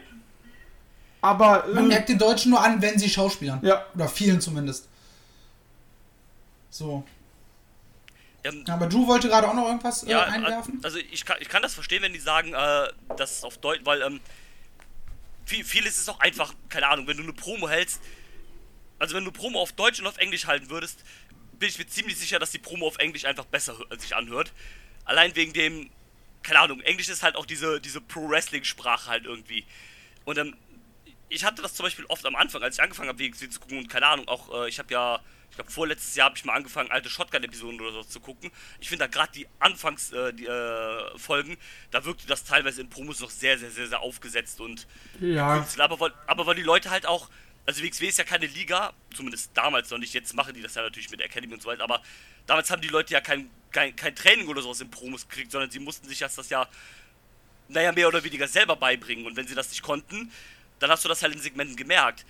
Aber. 1.21 1.65
Man 1.75 1.87
äh, 1.87 1.89
merkt 1.89 2.09
den 2.09 2.19
Deutschen 2.19 2.51
nur 2.51 2.63
an, 2.63 2.81
wenn 2.81 3.01
sie 3.01 3.11
Schauspielern. 3.11 3.59
Ja. 3.63 3.85
Oder 3.97 4.07
vielen 4.07 4.41
zumindest. 4.41 4.87
So. 6.71 7.03
Ähm, 8.47 8.65
Aber 8.69 8.87
Drew 8.87 9.07
wollte 9.07 9.29
gerade 9.29 9.49
auch 9.49 9.55
noch 9.55 9.67
irgendwas 9.67 10.03
äh, 10.05 10.11
Ja, 10.11 10.25
einwerfen. 10.25 10.81
also 10.83 10.99
ich 10.99 11.25
kann, 11.25 11.37
ich 11.41 11.49
kann 11.49 11.63
das 11.63 11.75
verstehen, 11.75 12.03
wenn 12.03 12.13
die 12.13 12.19
sagen, 12.19 12.55
äh, 12.55 12.89
dass 13.17 13.39
es 13.39 13.45
auf 13.45 13.59
Deutsch, 13.59 13.81
weil 13.85 14.03
ähm, 14.03 14.21
viel, 15.45 15.65
vieles 15.65 15.97
ist 15.97 16.09
auch 16.09 16.21
einfach, 16.21 16.55
keine 16.69 16.89
Ahnung, 16.89 17.07
wenn 17.07 17.17
du 17.17 17.23
eine 17.23 17.33
Promo 17.33 17.69
hältst, 17.69 18.01
also 18.99 19.15
wenn 19.15 19.25
du 19.25 19.33
Promo 19.33 19.61
auf 19.61 19.73
Deutsch 19.73 20.01
und 20.01 20.07
auf 20.07 20.19
Englisch 20.19 20.47
halten 20.47 20.71
würdest, 20.71 21.05
bin 21.59 21.69
ich 21.69 21.79
mir 21.79 21.87
ziemlich 21.87 22.19
sicher, 22.19 22.39
dass 22.39 22.51
die 22.51 22.59
Promo 22.59 22.87
auf 22.87 22.99
Englisch 22.99 23.25
einfach 23.25 23.45
besser 23.45 23.77
sich 23.99 24.15
anhört. 24.17 24.53
Allein 25.05 25.35
wegen 25.37 25.53
dem, 25.53 25.91
keine 26.43 26.61
Ahnung, 26.61 26.81
Englisch 26.81 27.09
ist 27.09 27.23
halt 27.23 27.37
auch 27.37 27.47
diese, 27.47 27.81
diese 27.81 28.01
Pro-Wrestling-Sprache 28.01 29.09
halt 29.11 29.25
irgendwie. 29.25 29.65
Und 30.25 30.39
ähm, 30.39 30.57
ich 31.29 31.45
hatte 31.45 31.63
das 31.63 31.75
zum 31.75 31.85
Beispiel 31.85 32.05
oft 32.07 32.25
am 32.27 32.37
Anfang, 32.37 32.63
als 32.63 32.77
ich 32.77 32.83
angefangen 32.83 33.09
habe, 33.09 33.19
WXW 33.19 33.49
zu 33.49 33.61
gucken 33.61 33.79
und 33.79 33.89
keine 33.89 34.07
Ahnung, 34.07 34.29
auch, 34.29 34.53
äh, 34.65 34.69
ich 34.69 34.79
habe 34.79 34.93
ja, 34.93 35.21
ich 35.51 35.57
glaube 35.57 35.71
vorletztes 35.71 36.15
Jahr 36.15 36.27
habe 36.27 36.37
ich 36.37 36.45
mal 36.45 36.53
angefangen, 36.55 36.91
alte 36.91 37.09
Shotgun-Episoden 37.09 37.81
oder 37.81 37.93
so 37.93 38.05
zu 38.05 38.21
gucken. 38.21 38.51
Ich 38.79 38.89
finde 38.89 39.05
da 39.05 39.11
gerade 39.11 39.33
die 39.33 39.47
Anfangsfolgen, 39.59 40.45
äh, 40.47 40.49
äh, 41.15 41.19
Folgen, 41.19 41.57
da 41.91 42.05
wirkte 42.05 42.27
das 42.27 42.45
teilweise 42.45 42.83
in 42.83 42.91
Promos 42.91 43.21
noch 43.21 43.31
sehr, 43.31 43.59
sehr, 43.59 43.71
sehr, 43.71 43.87
sehr 43.89 44.01
aufgesetzt 44.01 44.61
und 44.61 44.87
ja. 45.21 45.57
künstlich. 45.57 45.83
Aber, 45.83 45.99
weil- 45.99 46.13
aber 46.27 46.47
weil 46.47 46.57
die 46.57 46.63
Leute 46.63 46.91
halt 46.91 47.07
auch, 47.07 47.31
also 47.65 47.83
WXW 47.83 48.07
ist 48.07 48.19
ja 48.19 48.25
keine 48.25 48.47
Liga, 48.47 48.93
zumindest 49.15 49.51
damals 49.55 49.91
noch 49.91 49.99
nicht, 49.99 50.13
jetzt 50.15 50.35
machen 50.35 50.53
die 50.55 50.63
das 50.63 50.75
ja 50.75 50.83
natürlich 50.83 51.11
mit 51.11 51.21
Academy 51.21 51.55
und 51.55 51.63
so 51.63 51.69
weiter, 51.69 51.83
aber 51.85 52.03
damals 52.47 52.71
haben 52.71 52.83
die 52.83 52.89
Leute 52.89 53.15
ja 53.15 53.21
kein, 53.21 53.49
kein, 53.73 53.97
kein 53.97 54.15
Training 54.15 54.49
oder 54.49 54.63
sowas 54.63 54.81
in 54.81 54.91
Promos 54.91 55.27
gekriegt, 55.29 55.51
sondern 55.53 55.71
sie 55.71 55.79
mussten 55.81 56.07
sich 56.07 56.19
das 56.19 56.49
ja, 56.51 56.69
naja, 57.69 57.93
mehr 57.93 58.09
oder 58.09 58.23
weniger 58.23 58.47
selber 58.47 58.77
beibringen. 58.77 59.27
Und 59.27 59.37
wenn 59.37 59.47
sie 59.49 59.55
das 59.55 59.71
nicht 59.71 59.83
konnten, 59.83 60.31
dann 60.79 60.91
hast 60.91 61.05
du 61.05 61.09
das 61.09 61.23
halt 61.23 61.35
in 61.35 61.41
Segmenten 61.41 61.77
gemerkt. 61.77 62.25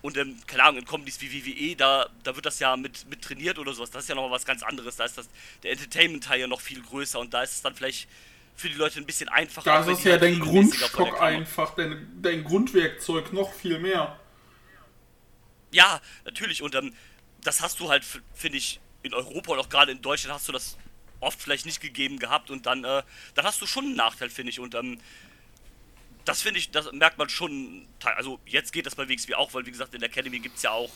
Und 0.00 0.16
ähm, 0.16 0.36
keine 0.46 0.64
Ahnung, 0.64 0.78
in 0.78 0.84
Comedies 0.84 1.20
wie 1.20 1.32
WWE, 1.32 1.76
da, 1.76 2.08
da 2.22 2.34
wird 2.34 2.46
das 2.46 2.60
ja 2.60 2.76
mit, 2.76 3.08
mit 3.08 3.22
trainiert 3.22 3.58
oder 3.58 3.72
sowas. 3.72 3.90
Das 3.90 4.04
ist 4.04 4.08
ja 4.08 4.14
nochmal 4.14 4.30
was 4.30 4.44
ganz 4.44 4.62
anderes. 4.62 4.96
Da 4.96 5.04
ist 5.04 5.18
das, 5.18 5.28
der 5.62 5.72
Entertainment-Teil 5.72 6.40
ja 6.40 6.46
noch 6.46 6.60
viel 6.60 6.80
größer 6.80 7.18
und 7.18 7.34
da 7.34 7.42
ist 7.42 7.56
es 7.56 7.62
dann 7.62 7.74
vielleicht 7.74 8.08
für 8.54 8.68
die 8.68 8.74
Leute 8.74 8.98
ein 8.98 9.06
bisschen 9.06 9.28
einfacher. 9.28 9.70
Das 9.70 9.86
ist 9.88 10.04
ja 10.04 10.12
halt 10.12 10.22
dein 10.22 10.40
Grundstock 10.40 11.20
einfach, 11.20 11.74
dein, 11.74 12.08
dein 12.20 12.44
Grundwerkzeug 12.44 13.32
noch 13.32 13.52
viel 13.52 13.78
mehr. 13.78 14.18
Ja, 15.70 16.00
natürlich. 16.24 16.62
Und 16.62 16.74
ähm, 16.74 16.94
das 17.42 17.60
hast 17.60 17.78
du 17.80 17.88
halt, 17.88 18.04
finde 18.34 18.58
ich, 18.58 18.80
in 19.02 19.14
Europa 19.14 19.52
und 19.52 19.58
auch 19.58 19.68
gerade 19.68 19.92
in 19.92 20.02
Deutschland 20.02 20.34
hast 20.34 20.48
du 20.48 20.52
das 20.52 20.76
oft 21.20 21.40
vielleicht 21.40 21.66
nicht 21.66 21.80
gegeben 21.80 22.18
gehabt 22.18 22.50
und 22.50 22.66
dann, 22.66 22.84
äh, 22.84 23.02
dann 23.34 23.44
hast 23.44 23.60
du 23.60 23.66
schon 23.66 23.84
einen 23.84 23.96
Nachteil, 23.96 24.30
finde 24.30 24.50
ich. 24.50 24.60
Und 24.60 24.74
ähm, 24.74 25.00
das 26.28 26.42
finde 26.42 26.58
ich, 26.58 26.70
das 26.70 26.92
merkt 26.92 27.18
man 27.18 27.28
schon. 27.28 27.86
Also 28.04 28.38
jetzt 28.46 28.72
geht 28.72 28.86
das 28.86 28.94
bei 28.94 29.08
WXW 29.08 29.34
auch, 29.34 29.54
weil 29.54 29.64
wie 29.66 29.70
gesagt, 29.70 29.94
in 29.94 30.00
der 30.00 30.10
Academy 30.10 30.38
gibt 30.38 30.56
es 30.56 30.62
ja 30.62 30.70
auch 30.72 30.90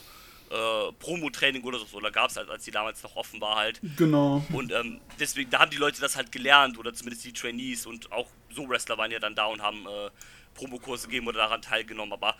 äh, 0.50 0.92
Promo-Training 0.98 1.62
oder 1.64 1.78
so. 1.78 1.96
Oder 1.96 2.10
gab 2.10 2.30
es 2.30 2.36
halt, 2.36 2.50
als 2.50 2.64
die 2.64 2.70
damals 2.70 3.02
noch 3.02 3.16
offen 3.16 3.40
war 3.40 3.56
halt. 3.56 3.80
Genau. 3.96 4.44
Und 4.52 4.70
ähm, 4.72 5.00
deswegen, 5.18 5.50
da 5.50 5.60
haben 5.60 5.70
die 5.70 5.78
Leute 5.78 6.00
das 6.00 6.16
halt 6.16 6.30
gelernt 6.30 6.78
oder 6.78 6.92
zumindest 6.92 7.24
die 7.24 7.32
Trainees 7.32 7.86
und 7.86 8.12
auch 8.12 8.28
so 8.50 8.68
Wrestler 8.68 8.98
waren 8.98 9.10
ja 9.10 9.18
dann 9.18 9.34
da 9.34 9.46
und 9.46 9.62
haben 9.62 9.86
äh, 9.86 10.10
Promokurse 10.54 11.06
gegeben 11.06 11.26
oder 11.26 11.38
daran 11.38 11.62
teilgenommen. 11.62 12.12
Aber 12.12 12.36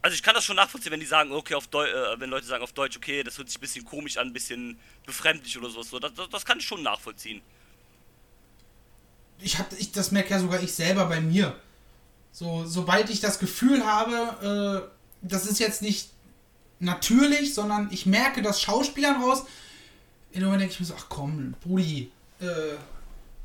also 0.00 0.14
ich 0.14 0.22
kann 0.22 0.34
das 0.34 0.44
schon 0.44 0.56
nachvollziehen, 0.56 0.92
wenn 0.92 1.00
die 1.00 1.06
sagen, 1.06 1.32
okay, 1.32 1.54
auf 1.54 1.66
Deu 1.66 1.84
äh, 1.84 2.18
wenn 2.18 2.30
Leute 2.30 2.46
sagen 2.46 2.62
auf 2.62 2.72
Deutsch, 2.72 2.96
okay, 2.96 3.22
das 3.22 3.36
hört 3.36 3.48
sich 3.48 3.58
ein 3.58 3.60
bisschen 3.60 3.84
komisch 3.84 4.16
an, 4.16 4.28
ein 4.28 4.32
bisschen 4.32 4.78
befremdlich 5.04 5.58
oder 5.58 5.68
sowas. 5.68 5.90
So, 5.90 5.98
das, 5.98 6.14
das, 6.14 6.30
das 6.30 6.44
kann 6.44 6.58
ich 6.58 6.66
schon 6.66 6.82
nachvollziehen. 6.82 7.42
ich 9.40 9.58
habe, 9.58 9.76
ich, 9.76 9.92
das 9.92 10.10
merke 10.10 10.30
ja 10.30 10.40
sogar 10.40 10.62
ich 10.62 10.72
selber 10.72 11.04
bei 11.04 11.20
mir. 11.20 11.60
So, 12.38 12.66
sobald 12.66 13.08
ich 13.08 13.20
das 13.20 13.38
Gefühl 13.38 13.86
habe, 13.86 14.84
äh, 14.84 15.26
das 15.26 15.46
ist 15.46 15.58
jetzt 15.58 15.80
nicht 15.80 16.10
natürlich, 16.80 17.54
sondern 17.54 17.88
ich 17.90 18.04
merke 18.04 18.42
das 18.42 18.60
Schauspielern 18.60 19.22
raus, 19.22 19.44
in 20.32 20.40
dem 20.40 20.48
Moment 20.48 20.60
denke 20.60 20.74
ich 20.74 20.80
mir 20.80 20.84
so, 20.84 20.92
ach 20.98 21.06
komm, 21.08 21.54
Brudi, 21.62 22.10
äh, 22.40 22.44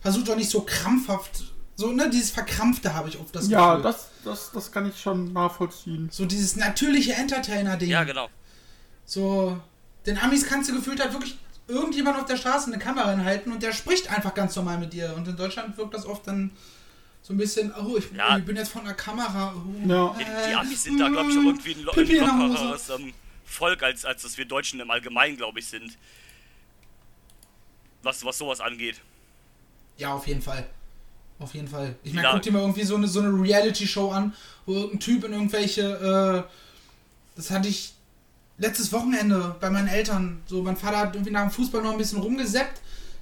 versuch 0.01 0.25
doch 0.25 0.35
nicht 0.35 0.49
so 0.49 0.63
krampfhaft, 0.63 1.41
so, 1.77 1.93
ne, 1.93 2.09
dieses 2.09 2.31
Verkrampfte 2.31 2.93
habe 2.93 3.07
ich 3.07 3.17
oft 3.17 3.33
das 3.33 3.47
Ja, 3.47 3.75
Gefühl. 3.77 3.83
das, 3.93 4.09
das, 4.25 4.51
das 4.51 4.71
kann 4.73 4.85
ich 4.89 4.99
schon 4.99 5.31
nachvollziehen. 5.31 6.09
so 6.11 6.25
dieses 6.25 6.57
natürliche 6.57 7.13
Entertainer-Ding. 7.13 7.89
Ja, 7.89 8.03
genau. 8.03 8.27
So, 9.05 9.57
den 10.05 10.17
Amis 10.17 10.45
kannst 10.45 10.69
du 10.69 10.75
gefühlt 10.75 10.99
halt 10.99 11.13
wirklich 11.13 11.37
irgendjemand 11.69 12.19
auf 12.19 12.25
der 12.25 12.35
Straße 12.35 12.67
eine 12.67 12.77
Kamera 12.77 13.11
hinhalten 13.11 13.53
und 13.53 13.63
der 13.63 13.71
spricht 13.71 14.11
einfach 14.11 14.33
ganz 14.33 14.53
normal 14.57 14.79
mit 14.79 14.91
dir. 14.91 15.13
Und 15.15 15.29
in 15.29 15.37
Deutschland 15.37 15.77
wirkt 15.77 15.93
das 15.93 16.05
oft 16.05 16.27
dann 16.27 16.51
so 17.21 17.33
ein 17.33 17.37
bisschen, 17.37 17.73
oh, 17.75 17.97
ich, 17.97 18.11
Ja. 18.11 18.37
ich 18.37 18.45
bin 18.45 18.55
jetzt 18.55 18.71
von 18.71 18.83
der 18.83 18.93
Kamera. 18.95 19.53
Oh, 19.55 19.87
Ja. 19.87 20.15
Die, 20.17 20.23
äh, 20.23 20.49
die 20.49 20.55
Amis 20.55 20.83
sind 20.83 20.97
da, 20.99 21.07
glaube 21.09 21.31
ich, 21.31 21.37
auch 21.37 21.43
irgendwie 21.43 21.71
ein, 21.75 21.83
lo 21.83 21.91
Pipi 21.91 22.17
in 22.17 22.23
der 22.23 22.33
ein 22.33 22.49
lockereres 22.51 22.89
ähm, 22.89 23.13
Volk, 23.45 23.83
als, 23.83 24.05
als 24.05 24.23
das 24.23 24.37
wir 24.37 24.45
Deutschen 24.45 24.79
im 24.79 24.89
Allgemeinen, 24.89 25.37
glaube 25.37 25.59
ich, 25.59 25.67
sind. 25.67 25.97
Was, 28.03 28.25
was 28.25 28.37
sowas 28.37 28.59
angeht. 28.59 28.99
Ja, 29.97 30.13
auf 30.13 30.25
jeden 30.25 30.41
Fall. 30.41 30.67
Auf 31.37 31.53
jeden 31.53 31.67
Fall. 31.67 31.95
Ich 32.03 32.13
meine, 32.13 32.29
guck 32.31 32.41
dir 32.41 32.51
mal 32.51 32.59
irgendwie 32.61 32.83
so 32.83 32.95
eine, 32.95 33.07
so 33.07 33.19
eine 33.19 33.29
Reality-Show 33.29 34.11
an, 34.11 34.33
wo 34.65 34.73
irgendein 34.73 34.99
Typ 34.99 35.23
in 35.23 35.33
irgendwelche, 35.33 36.45
äh, 36.47 36.51
das 37.35 37.51
hatte 37.51 37.67
ich 37.67 37.93
letztes 38.57 38.91
Wochenende 38.91 39.55
bei 39.59 39.69
meinen 39.69 39.87
Eltern. 39.87 40.41
So, 40.45 40.61
mein 40.61 40.77
Vater 40.77 40.97
hat 40.97 41.15
irgendwie 41.15 41.31
nach 41.31 41.41
dem 41.41 41.51
Fußball 41.51 41.81
noch 41.81 41.91
ein 41.91 41.97
bisschen 41.97 42.19
rumgesäppt 42.19 42.79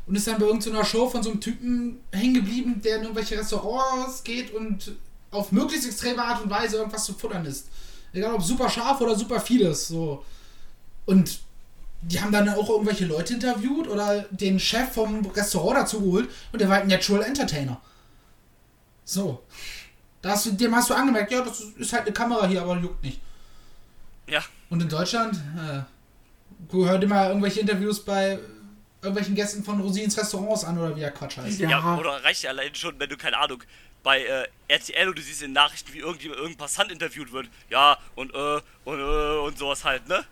und 0.10 0.16
ist 0.16 0.26
dann 0.26 0.40
bei 0.40 0.48
irgendeiner 0.48 0.84
Show 0.84 1.08
von 1.08 1.22
so 1.22 1.30
einem 1.30 1.40
Typen 1.40 2.00
hängen 2.12 2.34
geblieben, 2.34 2.82
der 2.84 2.96
in 2.96 3.04
irgendwelche 3.04 3.38
Restaurants 3.38 4.24
geht 4.24 4.52
und 4.52 4.94
auf 5.30 5.52
möglichst 5.52 5.86
extreme 5.86 6.24
Art 6.24 6.44
und 6.44 6.50
Weise 6.50 6.78
irgendwas 6.78 7.06
zu 7.06 7.14
futtern 7.14 7.46
ist. 7.46 7.68
Egal 8.12 8.34
ob 8.34 8.42
super 8.42 8.68
scharf 8.72 9.00
oder 9.02 9.16
super 9.16 9.40
vieles. 9.40 9.88
So. 9.88 10.26
Und 11.06 11.42
die 12.02 12.20
haben 12.20 12.32
dann 12.32 12.50
auch 12.50 12.70
irgendwelche 12.72 13.06
Leute 13.06 13.36
interviewt 13.36 13.88
oder 13.88 14.26
den 14.32 14.60
Chef 14.60 14.92
vom 14.94 15.24
Restaurant 15.28 15.78
dazu 15.78 16.02
geholt 16.02 16.28
und 16.52 16.60
der 16.60 16.70
war 16.70 16.78
halt 16.78 16.86
ein 16.86 16.90
Natural 16.90 17.22
Entertainer. 17.22 17.80
So. 19.06 19.44
Da 20.24 20.32
hast 20.32 20.48
du, 20.48 20.54
dem 20.54 20.76
hast 20.76 20.90
du 20.90 20.96
angemerkt, 20.96 21.32
ja, 21.32 21.44
das 21.44 21.60
ist 21.60 21.94
halt 21.94 22.04
eine 22.04 22.14
Kamera 22.14 22.48
hier, 22.48 22.64
aber 22.64 22.78
juckt 22.78 23.04
nicht. 23.04 23.22
Ja, 24.28 24.44
Und 24.72 24.82
in 24.82 24.90
Deutschland, 24.90 25.36
äh, 25.36 25.82
du 26.72 27.08
mal 27.08 27.28
irgendwelche 27.28 27.60
Interviews 27.60 28.04
bei 28.04 28.40
irgendwelchen 29.02 29.36
Gästen 29.36 29.64
von 29.64 29.80
Rosins 29.82 30.18
Restaurants 30.18 30.64
an 30.64 30.78
oder 30.78 30.96
wie 30.96 31.00
der 31.00 31.12
Quatsch 31.12 31.38
heißt. 31.38 31.60
Ja. 31.60 31.70
ja. 31.70 31.98
oder 31.98 32.24
reicht 32.24 32.44
ja 32.44 32.50
allein 32.52 32.74
schon, 32.76 33.00
wenn 33.00 33.10
du, 33.10 33.18
keine 33.18 33.38
Ahnung, 33.38 33.64
bei 34.04 34.24
äh, 34.24 34.48
RTL 34.68 35.10
und 35.10 35.18
du 35.18 35.22
siehst 35.22 35.42
in 35.42 35.52
Nachrichten, 35.54 35.94
wie 35.94 36.00
irgendjemand, 36.00 36.40
irgendein 36.40 36.58
Passant 36.58 36.92
interviewt 36.92 37.32
wird. 37.32 37.48
Ja, 37.70 37.98
und 38.16 38.34
äh, 38.34 38.60
und 38.86 39.00
äh, 39.00 39.38
und 39.40 39.58
sowas 39.58 39.84
halt, 39.84 40.08
ne? 40.08 40.24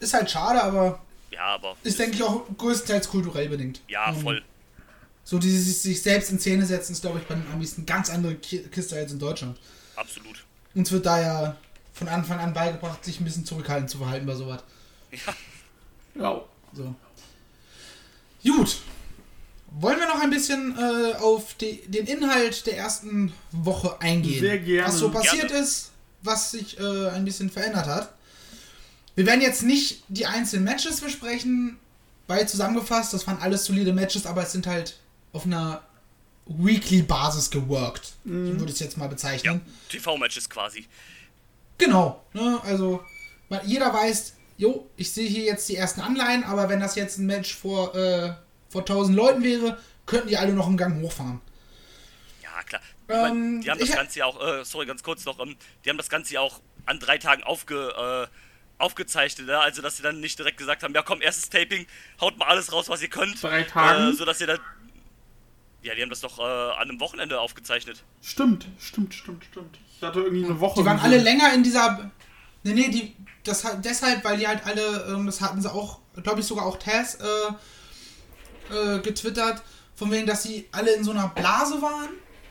Ist 0.00 0.12
halt 0.14 0.30
schade, 0.30 0.62
aber 0.62 1.00
Ja, 1.30 1.46
aber. 1.54 1.76
ist, 1.82 1.98
denke 1.98 2.16
ich, 2.16 2.22
auch 2.22 2.44
größtenteils 2.56 3.08
kulturell 3.08 3.48
bedingt. 3.48 3.80
Ja, 3.88 4.10
Ähm, 4.10 4.20
voll. 4.20 4.42
So 5.24 5.38
dieses 5.38 5.82
sich 5.82 6.02
selbst 6.02 6.30
in 6.30 6.38
Szene 6.38 6.64
setzen, 6.66 6.92
ist, 6.92 7.00
glaube 7.00 7.18
ich, 7.18 7.24
bei 7.26 7.34
den 7.34 7.50
Amis 7.52 7.76
eine 7.76 7.84
ganz 7.84 8.10
andere 8.10 8.36
Ki- 8.36 8.62
Kiste 8.70 8.94
als 8.96 9.10
in 9.12 9.18
Deutschland. 9.18 9.58
Absolut. 9.96 10.44
Uns 10.74 10.92
wird 10.92 11.04
da 11.06 11.20
ja 11.20 11.56
von 11.94 12.06
Anfang 12.08 12.38
an 12.38 12.52
beigebracht, 12.52 13.04
sich 13.04 13.18
ein 13.20 13.24
bisschen 13.24 13.44
zurückhaltend 13.46 13.90
zu 13.90 13.98
verhalten 13.98 14.26
bei 14.26 14.34
sowas. 14.34 14.62
Ja. 15.10 15.18
Ja. 16.18 16.42
So. 16.72 16.94
Gut. 18.44 18.78
Wollen 19.78 19.98
wir 19.98 20.06
noch 20.06 20.20
ein 20.20 20.30
bisschen 20.30 20.76
äh, 20.78 21.14
auf 21.16 21.54
die, 21.54 21.82
den 21.86 22.06
Inhalt 22.06 22.66
der 22.66 22.78
ersten 22.78 23.32
Woche 23.52 24.00
eingehen? 24.00 24.40
Sehr 24.40 24.58
gerne. 24.58 24.88
Was 24.88 24.98
so 24.98 25.10
passiert 25.10 25.48
Gerne. 25.48 25.62
ist, 25.64 25.90
was 26.22 26.50
sich 26.52 26.78
äh, 26.78 27.08
ein 27.10 27.24
bisschen 27.24 27.50
verändert 27.50 27.86
hat. 27.86 28.14
Wir 29.16 29.26
werden 29.26 29.40
jetzt 29.40 29.62
nicht 29.62 30.04
die 30.08 30.26
einzelnen 30.26 30.64
Matches 30.64 31.00
besprechen, 31.00 31.78
weil 32.26 32.48
zusammengefasst, 32.48 33.12
das 33.12 33.26
waren 33.26 33.38
alles 33.38 33.64
solide 33.64 33.92
Matches, 33.92 34.26
aber 34.26 34.42
es 34.42 34.52
sind 34.52 34.66
halt 34.66 34.98
auf 35.32 35.44
einer 35.44 35.82
Weekly-Basis 36.46 37.50
geworkt. 37.50 38.14
So 38.24 38.30
würde 38.32 38.66
ich 38.66 38.72
es 38.74 38.80
jetzt 38.80 38.96
mal 38.96 39.06
Ja, 39.06 39.10
bezeichnen. 39.10 39.60
TV-Matches 39.90 40.48
quasi. 40.48 40.86
Genau, 41.78 42.22
ne? 42.32 42.60
also 42.64 43.02
jeder 43.64 43.92
weiß, 43.92 44.32
jo, 44.58 44.88
ich 44.96 45.12
sehe 45.12 45.28
hier 45.28 45.44
jetzt 45.44 45.68
die 45.68 45.76
ersten 45.76 46.00
Anleihen, 46.00 46.44
aber 46.44 46.68
wenn 46.68 46.80
das 46.80 46.94
jetzt 46.94 47.18
ein 47.18 47.26
Match 47.26 47.54
vor, 47.54 47.94
äh, 47.94 48.34
vor 48.68 48.84
1000 48.84 49.16
Leuten 49.16 49.42
wäre, 49.42 49.78
könnten 50.06 50.28
die 50.28 50.36
alle 50.36 50.52
noch 50.52 50.66
einen 50.66 50.76
Gang 50.76 51.02
hochfahren. 51.02 51.40
Ja, 52.42 52.62
klar. 52.64 52.80
Ich 53.08 53.14
mein, 53.14 53.32
Ähm, 53.32 53.60
die 53.62 53.70
haben 53.70 53.78
das 53.78 53.90
Ganze 53.92 54.18
ja 54.18 54.26
auch, 54.26 54.40
äh, 54.40 54.64
sorry, 54.64 54.86
ganz 54.86 55.02
kurz 55.02 55.24
noch, 55.24 55.38
ähm, 55.40 55.56
die 55.84 55.90
haben 55.90 55.98
das 55.98 56.08
Ganze 56.08 56.34
ja 56.34 56.40
auch 56.40 56.60
an 56.86 56.98
drei 56.98 57.18
Tagen 57.18 57.42
aufge, 57.42 58.28
äh, 58.28 58.82
aufgezeichnet, 58.82 59.46
ne? 59.46 59.58
also 59.58 59.80
dass 59.82 59.96
sie 59.96 60.02
dann 60.02 60.20
nicht 60.20 60.38
direkt 60.38 60.58
gesagt 60.58 60.82
haben, 60.82 60.94
ja 60.94 61.02
komm, 61.02 61.22
erstes 61.22 61.48
Taping, 61.48 61.86
haut 62.20 62.36
mal 62.38 62.46
alles 62.46 62.72
raus, 62.72 62.88
was 62.88 63.00
ihr 63.02 63.08
könnt. 63.08 63.42
Drei 63.42 63.62
Tagen? 63.62 64.10
Äh, 64.10 64.12
sodass 64.12 64.40
ihr 64.40 64.46
dann, 64.46 64.60
ja, 65.82 65.94
die 65.94 66.02
haben 66.02 66.10
das 66.10 66.20
doch 66.20 66.38
äh, 66.38 66.42
an 66.42 66.88
einem 66.90 67.00
Wochenende 67.00 67.40
aufgezeichnet. 67.40 68.02
Stimmt, 68.22 68.66
stimmt, 68.78 69.14
stimmt, 69.14 69.44
stimmt. 69.44 69.78
Ich 69.96 70.02
hatte 70.02 70.20
irgendwie 70.20 70.44
eine 70.44 70.60
Woche. 70.60 70.80
Die 70.80 70.84
waren 70.84 70.98
alle 70.98 71.18
länger 71.18 71.54
in 71.54 71.62
dieser. 71.62 72.10
Nee, 72.66 72.74
nee, 72.74 72.88
die. 72.88 73.16
Das 73.44 73.64
hat 73.64 73.84
deshalb, 73.84 74.24
weil 74.24 74.38
die 74.38 74.48
halt 74.48 74.66
alle, 74.66 75.06
ähm, 75.08 75.26
das 75.26 75.40
hatten 75.40 75.62
sie 75.62 75.72
auch, 75.72 76.00
glaube 76.22 76.40
ich, 76.40 76.46
sogar 76.46 76.66
auch 76.66 76.78
Tess 76.78 77.16
äh, 77.16 78.96
äh, 78.96 78.98
getwittert, 79.00 79.62
von 79.94 80.10
wegen, 80.10 80.26
dass 80.26 80.42
sie 80.42 80.68
alle 80.72 80.92
in 80.92 81.04
so 81.04 81.12
einer 81.12 81.28
Blase 81.28 81.80
waren. 81.80 82.08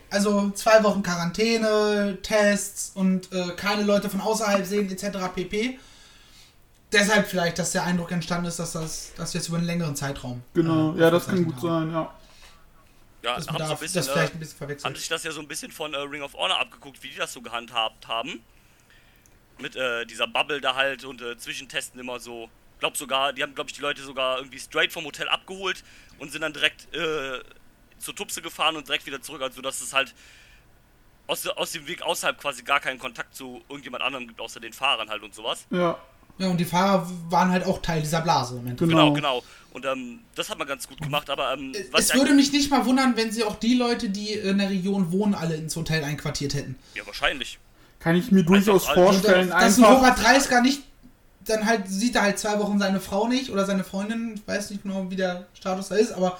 Also 0.09 0.51
zwei 0.51 0.81
Wochen 0.83 1.03
Quarantäne, 1.03 2.19
Tests 2.21 2.91
und 2.95 3.31
äh, 3.33 3.49
keine 3.57 3.83
Leute 3.83 4.09
von 4.09 4.21
außerhalb 4.21 4.65
sehen, 4.65 4.89
etc. 4.89 5.17
pp. 5.35 5.77
Deshalb 6.93 7.27
vielleicht, 7.27 7.59
dass 7.59 7.73
der 7.73 7.83
Eindruck 7.83 8.11
entstanden 8.11 8.45
ist, 8.45 8.59
dass 8.59 8.71
das 8.71 9.11
dass 9.17 9.33
wir 9.33 9.41
jetzt 9.41 9.49
über 9.49 9.57
einen 9.57 9.65
längeren 9.65 9.97
Zeitraum. 9.97 10.43
Genau, 10.53 10.95
äh, 10.95 10.99
ja, 11.01 11.11
das 11.11 11.25
kann 11.25 11.43
gut 11.43 11.55
haben. 11.55 11.61
sein, 11.61 11.91
ja. 11.91 12.13
Ja, 13.23 13.35
Das, 13.35 13.47
haben, 13.47 13.53
bedarf, 13.55 13.69
so 13.69 13.73
ein 13.73 13.79
bisschen, 13.79 13.95
das 13.95 14.07
vielleicht 14.07 14.31
äh, 14.31 14.35
ein 14.35 14.39
bisschen 14.39 14.53
haben 14.53 14.57
verwechselt. 14.59 14.97
sich 14.97 15.09
das 15.09 15.23
ja 15.23 15.31
so 15.31 15.41
ein 15.41 15.47
bisschen 15.47 15.71
von 15.71 15.93
äh, 15.93 15.97
Ring 15.97 16.21
of 16.21 16.33
Honor 16.35 16.59
abgeguckt, 16.59 17.03
wie 17.03 17.09
die 17.09 17.17
das 17.17 17.33
so 17.33 17.41
gehandhabt 17.41 18.07
haben. 18.07 18.41
Mit 19.59 19.75
äh, 19.75 20.05
dieser 20.05 20.27
Bubble 20.27 20.59
da 20.61 20.75
halt 20.75 21.05
und 21.05 21.21
äh, 21.21 21.37
Zwischentesten 21.37 21.99
immer 21.99 22.19
so. 22.19 22.49
Glaub 22.79 22.97
sogar, 22.97 23.31
die 23.31 23.41
haben, 23.41 23.55
glaube 23.55 23.69
ich, 23.69 23.75
die 23.75 23.81
Leute 23.81 24.01
sogar 24.01 24.37
irgendwie 24.37 24.59
straight 24.59 24.91
vom 24.91 25.05
Hotel 25.05 25.29
abgeholt 25.29 25.83
und 26.19 26.31
sind 26.31 26.41
dann 26.41 26.51
direkt 26.51 26.93
äh, 26.93 27.39
zur 27.97 28.15
Tupse 28.15 28.41
gefahren 28.41 28.75
und 28.75 28.87
direkt 28.87 29.05
wieder 29.05 29.21
zurück, 29.21 29.41
also 29.41 29.61
dass 29.61 29.79
es 29.81 29.93
halt 29.93 30.13
aus, 31.27 31.47
aus 31.47 31.71
dem 31.71 31.87
Weg 31.87 32.01
außerhalb 32.01 32.37
quasi 32.39 32.63
gar 32.63 32.81
keinen 32.81 32.99
Kontakt 32.99 33.33
zu 33.33 33.61
irgendjemand 33.69 34.03
anderem 34.03 34.27
gibt, 34.27 34.41
außer 34.41 34.59
den 34.59 34.73
Fahrern 34.73 35.09
halt 35.09 35.23
und 35.23 35.33
sowas. 35.33 35.65
Ja, 35.71 35.97
Ja, 36.37 36.49
und 36.49 36.57
die 36.57 36.65
Fahrer 36.65 37.09
waren 37.29 37.49
halt 37.49 37.65
auch 37.65 37.81
Teil 37.81 38.01
dieser 38.01 38.21
Blase 38.21 38.55
im 38.55 38.67
Endeffekt. 38.67 38.91
Genau. 38.91 39.13
Genau, 39.13 39.39
genau. 39.39 39.43
Und 39.71 39.85
ähm, 39.85 40.19
das 40.35 40.49
hat 40.49 40.57
man 40.57 40.67
ganz 40.67 40.87
gut 40.87 41.01
gemacht, 41.01 41.29
aber 41.29 41.53
ähm, 41.53 41.73
was 41.91 42.01
Es 42.01 42.09
ich 42.09 42.15
würde 42.15 42.33
mich 42.33 42.51
nicht 42.51 42.69
mal 42.69 42.85
wundern, 42.85 43.15
wenn 43.15 43.31
sie 43.31 43.43
auch 43.43 43.55
die 43.55 43.75
Leute, 43.75 44.09
die 44.09 44.33
in 44.33 44.57
der 44.57 44.69
Region 44.69 45.11
wohnen, 45.11 45.33
alle 45.33 45.55
ins 45.55 45.75
Hotel 45.75 46.03
einquartiert 46.03 46.53
hätten. 46.53 46.77
ja 46.93 47.05
wahrscheinlich. 47.05 47.57
Kann 48.05 48.15
ich 48.15 48.31
mir 48.31 48.43
durchaus 48.43 48.87
Einfach 48.87 49.01
als- 49.01 49.15
vorstellen. 49.17 49.49
dass 49.49 49.77
ein 49.79 49.83
einfach, 49.83 49.97
Robert 49.97 50.19
30er 50.19 50.61
nicht, 50.61 50.83
dann 51.45 51.65
halt 51.65 51.87
sieht 51.89 52.15
er 52.15 52.21
halt 52.21 52.37
zwei 52.39 52.59
Wochen 52.59 52.77
seine 52.79 52.99
Frau 52.99 53.27
nicht 53.27 53.49
oder 53.49 53.65
seine 53.65 53.83
Freundin, 53.83 54.35
ich 54.35 54.47
weiß 54.47 54.69
nicht 54.69 54.83
genau, 54.83 55.09
wie 55.09 55.15
der 55.15 55.47
Status 55.55 55.89
da 55.89 55.95
ist, 55.95 56.11
aber 56.13 56.37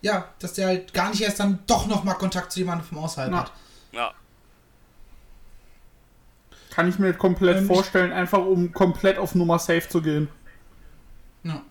ja, 0.00 0.26
dass 0.38 0.52
der 0.52 0.68
halt 0.68 0.94
gar 0.94 1.10
nicht 1.10 1.22
erst 1.22 1.40
dann 1.40 1.58
doch 1.66 1.86
nochmal 1.88 2.14
Kontakt 2.14 2.52
zu 2.52 2.60
jemandem 2.60 2.86
vom 2.86 2.98
Na. 3.30 3.38
hat. 3.40 3.52
Ja, 3.90 4.12
kann 6.70 6.88
ich 6.88 6.98
mir 6.98 7.14
komplett 7.14 7.56
Ähm, 7.58 7.66
vorstellen, 7.66 8.12
einfach 8.12 8.38
um 8.44 8.70
komplett 8.72 9.18
auf 9.18 9.34
Nummer 9.34 9.58
safe 9.58 9.88
zu 9.88 10.02
gehen. 10.02 10.28
Ja. 11.42 11.62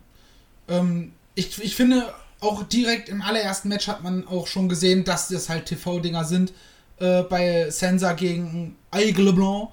Ähm, 0.67 1.13
ich, 1.36 1.62
ich 1.63 1.75
finde, 1.75 2.12
auch 2.41 2.63
direkt 2.63 3.08
im 3.10 3.21
allerersten 3.21 3.69
Match 3.69 3.88
hat 3.88 4.04
man 4.04 4.28
auch 4.28 4.47
schon 4.47 4.67
gesehen, 4.67 5.04
dass 5.04 5.28
das 5.28 5.47
halt 5.47 5.67
TV-Dinger 5.67 6.23
sind. 6.25 6.54
Äh, 6.99 7.23
bei 7.23 7.69
Sensa 7.69 8.13
gegen 8.13 8.75
Aigle 8.91 9.34
Blanc. 9.34 9.69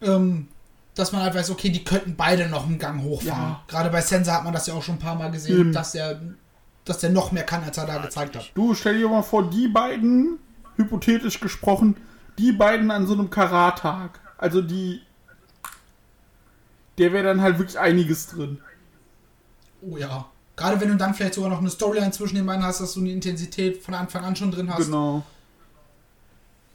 Ähm, 0.00 0.48
dass 0.94 1.12
man 1.12 1.22
halt 1.22 1.34
weiß, 1.34 1.50
okay, 1.50 1.70
die 1.70 1.84
könnten 1.84 2.16
beide 2.16 2.48
noch 2.48 2.66
einen 2.66 2.78
Gang 2.78 3.02
hochfahren. 3.02 3.52
Ja. 3.52 3.62
Gerade 3.66 3.88
bei 3.88 4.02
Sensa 4.02 4.34
hat 4.34 4.44
man 4.44 4.52
das 4.52 4.66
ja 4.66 4.74
auch 4.74 4.82
schon 4.82 4.96
ein 4.96 4.98
paar 4.98 5.14
Mal 5.14 5.30
gesehen, 5.30 5.60
Eben. 5.60 5.72
dass 5.72 5.94
er 5.94 6.20
dass 6.84 6.98
der 6.98 7.10
noch 7.10 7.32
mehr 7.32 7.44
kann, 7.44 7.62
als 7.62 7.78
er 7.78 7.86
da 7.86 7.98
gezeigt 7.98 8.36
hat. 8.36 8.50
Du, 8.54 8.74
stell 8.74 8.98
dir 8.98 9.08
mal 9.08 9.22
vor, 9.22 9.48
die 9.48 9.68
beiden, 9.68 10.38
hypothetisch 10.76 11.40
gesprochen, 11.40 11.96
die 12.38 12.52
beiden 12.52 12.90
an 12.90 13.06
so 13.06 13.14
einem 13.14 13.30
Karat-Tag. 13.30 14.20
Also 14.38 14.62
die. 14.62 15.02
Der 16.98 17.12
wäre 17.12 17.24
dann 17.24 17.40
halt 17.40 17.58
wirklich 17.58 17.78
einiges 17.78 18.26
drin. 18.26 18.60
Oh 19.80 19.96
ja. 19.96 20.26
Gerade 20.56 20.80
wenn 20.80 20.88
du 20.88 20.96
dann 20.96 21.14
vielleicht 21.14 21.34
sogar 21.34 21.50
noch 21.50 21.58
eine 21.58 21.70
Storyline 21.70 22.10
zwischen 22.10 22.36
den 22.36 22.44
beiden 22.44 22.62
hast, 22.62 22.80
dass 22.80 22.92
du 22.94 23.00
eine 23.00 23.10
Intensität 23.10 23.82
von 23.82 23.94
Anfang 23.94 24.24
an 24.24 24.36
schon 24.36 24.50
drin 24.50 24.72
hast. 24.72 24.86
Genau. 24.86 25.24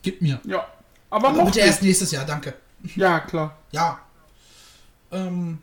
Gib 0.01 0.21
mir. 0.21 0.39
Ja. 0.45 0.65
Aber 1.09 1.29
Aber 1.29 1.45
bitte 1.45 1.59
erst 1.61 1.81
nächstes 1.83 2.11
Jahr, 2.11 2.25
danke. 2.25 2.53
Ja, 2.95 3.19
klar. 3.21 3.57
Ja. 3.71 3.99
Ähm, 5.11 5.59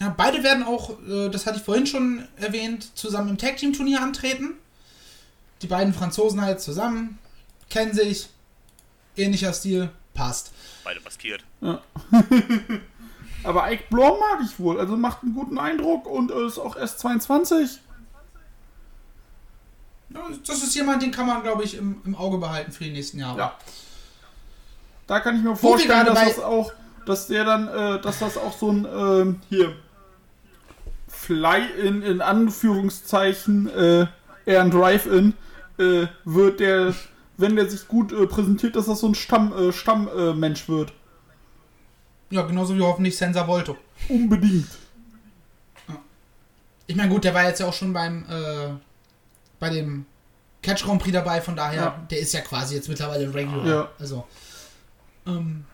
Ja, 0.00 0.12
beide 0.16 0.42
werden 0.42 0.64
auch, 0.64 0.90
äh, 1.08 1.28
das 1.30 1.46
hatte 1.46 1.58
ich 1.58 1.62
vorhin 1.64 1.86
schon 1.86 2.26
erwähnt, 2.36 2.96
zusammen 2.96 3.28
im 3.30 3.38
Tag 3.38 3.56
Team 3.58 3.72
Turnier 3.72 4.02
antreten. 4.02 4.54
Die 5.62 5.66
beiden 5.68 5.94
Franzosen 5.94 6.40
halt 6.40 6.60
zusammen, 6.60 7.18
kennen 7.70 7.94
sich, 7.94 8.28
ähnlicher 9.16 9.52
Stil, 9.52 9.90
passt. 10.12 10.52
Beide 10.82 11.00
maskiert. 11.00 11.44
Aber 13.44 13.70
Ike 13.70 13.84
Blom 13.90 14.18
mag 14.18 14.40
ich 14.44 14.58
wohl. 14.58 14.80
Also 14.80 14.96
macht 14.96 15.22
einen 15.22 15.34
guten 15.34 15.58
Eindruck 15.58 16.06
und 16.06 16.30
ist 16.30 16.58
auch 16.58 16.76
erst 16.76 16.98
22. 17.00 17.78
Das 20.46 20.62
ist 20.62 20.74
jemand, 20.74 21.02
den 21.02 21.10
kann 21.10 21.26
man, 21.26 21.42
glaube 21.42 21.64
ich, 21.64 21.76
im, 21.76 22.00
im 22.04 22.14
Auge 22.14 22.38
behalten 22.38 22.72
für 22.72 22.84
die 22.84 22.90
nächsten 22.90 23.18
Jahre. 23.18 23.38
Ja. 23.38 23.58
Da 25.06 25.20
kann 25.20 25.36
ich 25.36 25.42
mir 25.42 25.56
vorstellen, 25.56 26.06
dass 26.06 26.24
das 26.24 26.38
auch, 26.38 26.72
dass 27.04 27.26
der 27.26 27.44
dann, 27.44 27.68
äh, 27.68 28.00
dass 28.00 28.20
das 28.20 28.38
auch 28.38 28.56
so 28.56 28.70
ein, 28.70 28.86
ähm, 28.86 29.40
hier, 29.48 29.74
Fly 31.08 31.62
in, 31.80 32.02
in 32.02 32.20
Anführungszeichen, 32.20 33.68
äh, 33.68 34.06
eher 34.44 34.62
ein 34.62 34.70
Drive-In, 34.70 35.34
äh, 35.78 36.06
wird 36.24 36.60
der, 36.60 36.94
wenn 37.36 37.56
der 37.56 37.68
sich 37.68 37.88
gut 37.88 38.12
äh, 38.12 38.26
präsentiert, 38.26 38.76
dass 38.76 38.86
das 38.86 39.00
so 39.00 39.08
ein 39.08 39.14
Stamm, 39.14 39.52
äh, 39.52 39.72
Stammmensch 39.72 40.64
äh, 40.64 40.68
wird. 40.68 40.92
Ja, 42.30 42.42
genauso 42.42 42.76
wie 42.76 42.82
hoffentlich 42.82 43.16
Sensa 43.16 43.46
Volto. 43.46 43.76
Unbedingt. 44.08 44.68
Ich 46.86 46.96
meine, 46.96 47.08
gut, 47.08 47.24
der 47.24 47.32
war 47.32 47.44
jetzt 47.44 47.60
ja 47.60 47.66
auch 47.66 47.72
schon 47.72 47.92
beim, 47.92 48.24
äh, 48.28 48.68
bei 49.64 49.70
dem 49.70 50.04
Catch 50.62 50.84
Grand 50.84 51.00
Prix 51.02 51.12
dabei, 51.14 51.40
von 51.40 51.56
daher, 51.56 51.80
Ja. 51.82 52.06
der 52.10 52.18
ist 52.18 52.32
ja 52.34 52.40
quasi 52.42 52.74
jetzt 52.74 52.88
mittlerweile 52.88 53.32
Regular. 53.32 53.66
Ja. 53.66 53.88
Also, 53.98 54.26
ähm, 55.26 55.64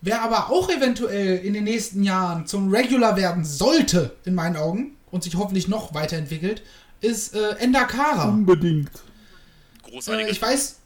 wer 0.00 0.22
aber 0.22 0.50
auch 0.50 0.68
eventuell 0.68 1.38
in 1.38 1.52
den 1.54 1.64
nächsten 1.64 2.02
Jahren 2.02 2.46
zum 2.46 2.70
Regular 2.72 3.16
werden 3.16 3.44
sollte, 3.44 4.16
in 4.24 4.34
meinen 4.34 4.56
Augen, 4.56 4.96
und 5.12 5.22
sich 5.22 5.36
hoffentlich 5.36 5.68
noch 5.68 5.94
weiterentwickelt, 5.94 6.62
ist 7.00 7.34
äh, 7.34 7.56
Endakara. 7.58 8.28
Unbedingt. 8.28 8.88
Äh, 8.88 9.90
Großartiger. 9.90 10.28
ich 10.30 10.40
weiß, 10.40 10.76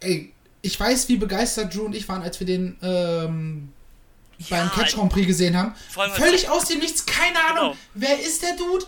ey, 0.00 0.32
ich 0.62 0.78
weiß, 0.78 1.08
wie 1.08 1.16
begeistert 1.16 1.74
Drew 1.74 1.82
und 1.84 1.94
ich 1.94 2.08
waren, 2.08 2.22
als 2.22 2.38
wir 2.40 2.46
den 2.46 2.76
ähm, 2.82 3.72
beim 4.50 4.66
Ja, 4.66 4.72
Catch 4.74 4.94
Grand 4.94 5.12
Prix 5.12 5.26
gesehen 5.26 5.56
haben. 5.56 5.74
Völlig 6.14 6.48
aus 6.48 6.66
dem 6.66 6.78
Nichts, 6.80 7.04
keine 7.06 7.38
Ahnung. 7.50 7.72
Genau. 7.72 7.76
Wer 7.94 8.20
ist 8.20 8.42
der 8.42 8.56
Dude? 8.56 8.84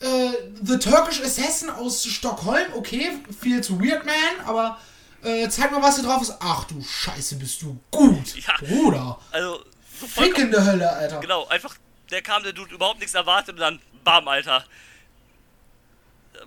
Äh, 0.00 0.32
The 0.62 0.78
Turkish 0.78 1.20
Assassin 1.20 1.70
aus 1.70 2.04
Stockholm, 2.04 2.72
okay, 2.74 3.18
viel 3.38 3.62
zu 3.62 3.78
Weird 3.80 4.04
Man, 4.06 4.46
aber 4.46 4.78
äh, 5.22 5.48
zeig 5.48 5.70
mal, 5.70 5.82
was 5.82 5.96
hier 5.96 6.04
drauf 6.04 6.22
ist. 6.22 6.34
Ach 6.40 6.64
du 6.64 6.82
Scheiße, 6.82 7.36
bist 7.36 7.60
du 7.62 7.78
gut, 7.90 8.34
Ja. 8.46 8.54
Bruder. 8.58 9.18
Also, 9.30 9.62
so 10.00 10.06
Fick 10.06 10.38
in 10.38 10.50
der 10.50 10.64
Hölle, 10.64 10.90
Alter. 10.90 11.20
genau, 11.20 11.46
einfach, 11.48 11.76
der 12.10 12.22
kam, 12.22 12.42
der 12.42 12.54
Dude 12.54 12.74
überhaupt 12.74 12.98
nichts 13.00 13.14
erwartet 13.14 13.54
und 13.56 13.60
dann, 13.60 13.80
bam, 14.02 14.26
Alter. 14.28 14.64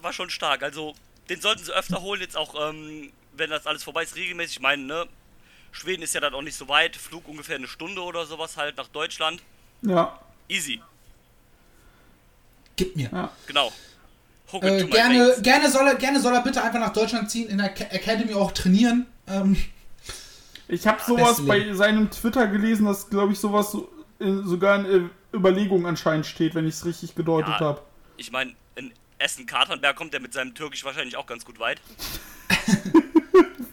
War 0.02 0.12
schon 0.14 0.32
stark. 0.32 0.64
Also, 0.64 0.96
den 1.30 1.40
sollten 1.40 1.64
sie 1.64 1.72
öfter 1.72 2.02
holen, 2.02 2.22
jetzt 2.22 2.36
auch, 2.36 2.70
ähm, 2.70 3.14
wenn 3.34 3.52
das 3.52 3.68
alles 3.68 3.84
vorbei 3.84 4.02
ist, 4.04 4.16
regelmäßig. 4.16 4.56
Ich 4.58 4.62
meine, 4.62 4.82
ne, 4.84 5.06
Schweden 5.72 6.02
ist 6.02 6.16
ja 6.16 6.22
dann 6.22 6.34
auch 6.34 6.42
nicht 6.42 6.58
so 6.58 6.68
weit, 6.68 6.96
Flug 6.96 7.28
ungefähr 7.28 7.58
eine 7.58 7.68
Stunde 7.68 8.02
oder 8.02 8.26
sowas 8.26 8.58
halt 8.58 8.78
nach 8.78 8.88
Deutschland. 8.88 9.44
Ja. 9.84 10.20
Easy, 10.48 10.82
Gib 12.76 12.96
mir. 12.96 13.10
Ja. 13.12 13.32
genau. 13.48 13.72
Äh, 14.62 14.84
gerne, 14.86 15.36
gerne, 15.42 15.70
soll 15.72 15.88
er, 15.88 15.96
gerne 15.96 16.20
soll 16.20 16.34
er 16.34 16.42
bitte 16.42 16.64
einfach 16.64 16.80
nach 16.80 16.94
Deutschland 16.94 17.30
ziehen, 17.32 17.50
in 17.50 17.58
der 17.58 17.70
Ca- 17.70 17.86
Academy 17.86 18.34
auch 18.36 18.52
trainieren. 18.52 19.08
Ähm, 19.28 19.58
Ich 20.68 20.86
habe 20.86 21.02
sowas 21.06 21.44
bei 21.46 21.74
seinem 21.74 22.10
Twitter 22.12 22.46
gelesen, 22.48 22.86
dass, 22.86 23.10
glaube 23.10 23.34
ich, 23.34 23.40
sowas 23.40 23.72
so, 23.72 23.90
äh, 24.20 24.26
sogar 24.46 24.86
in 24.86 25.06
äh, 25.06 25.36
Überlegung 25.36 25.88
anscheinend 25.88 26.26
steht, 26.28 26.54
wenn 26.54 26.68
ich 26.68 26.76
es 26.76 26.86
richtig 26.86 27.16
gedeutet 27.16 27.50
Ja. 27.60 27.60
habe. 27.62 27.82
Ich 28.18 28.32
meine, 28.32 28.54
in 28.76 28.92
Essen-Katernberg 29.18 29.96
kommt 29.96 30.14
er 30.14 30.20
mit 30.20 30.34
seinem 30.34 30.54
Türkisch 30.54 30.84
wahrscheinlich 30.86 31.18
auch 31.18 31.26
ganz 31.26 31.46
gut 31.46 31.60
weit. 31.60 31.82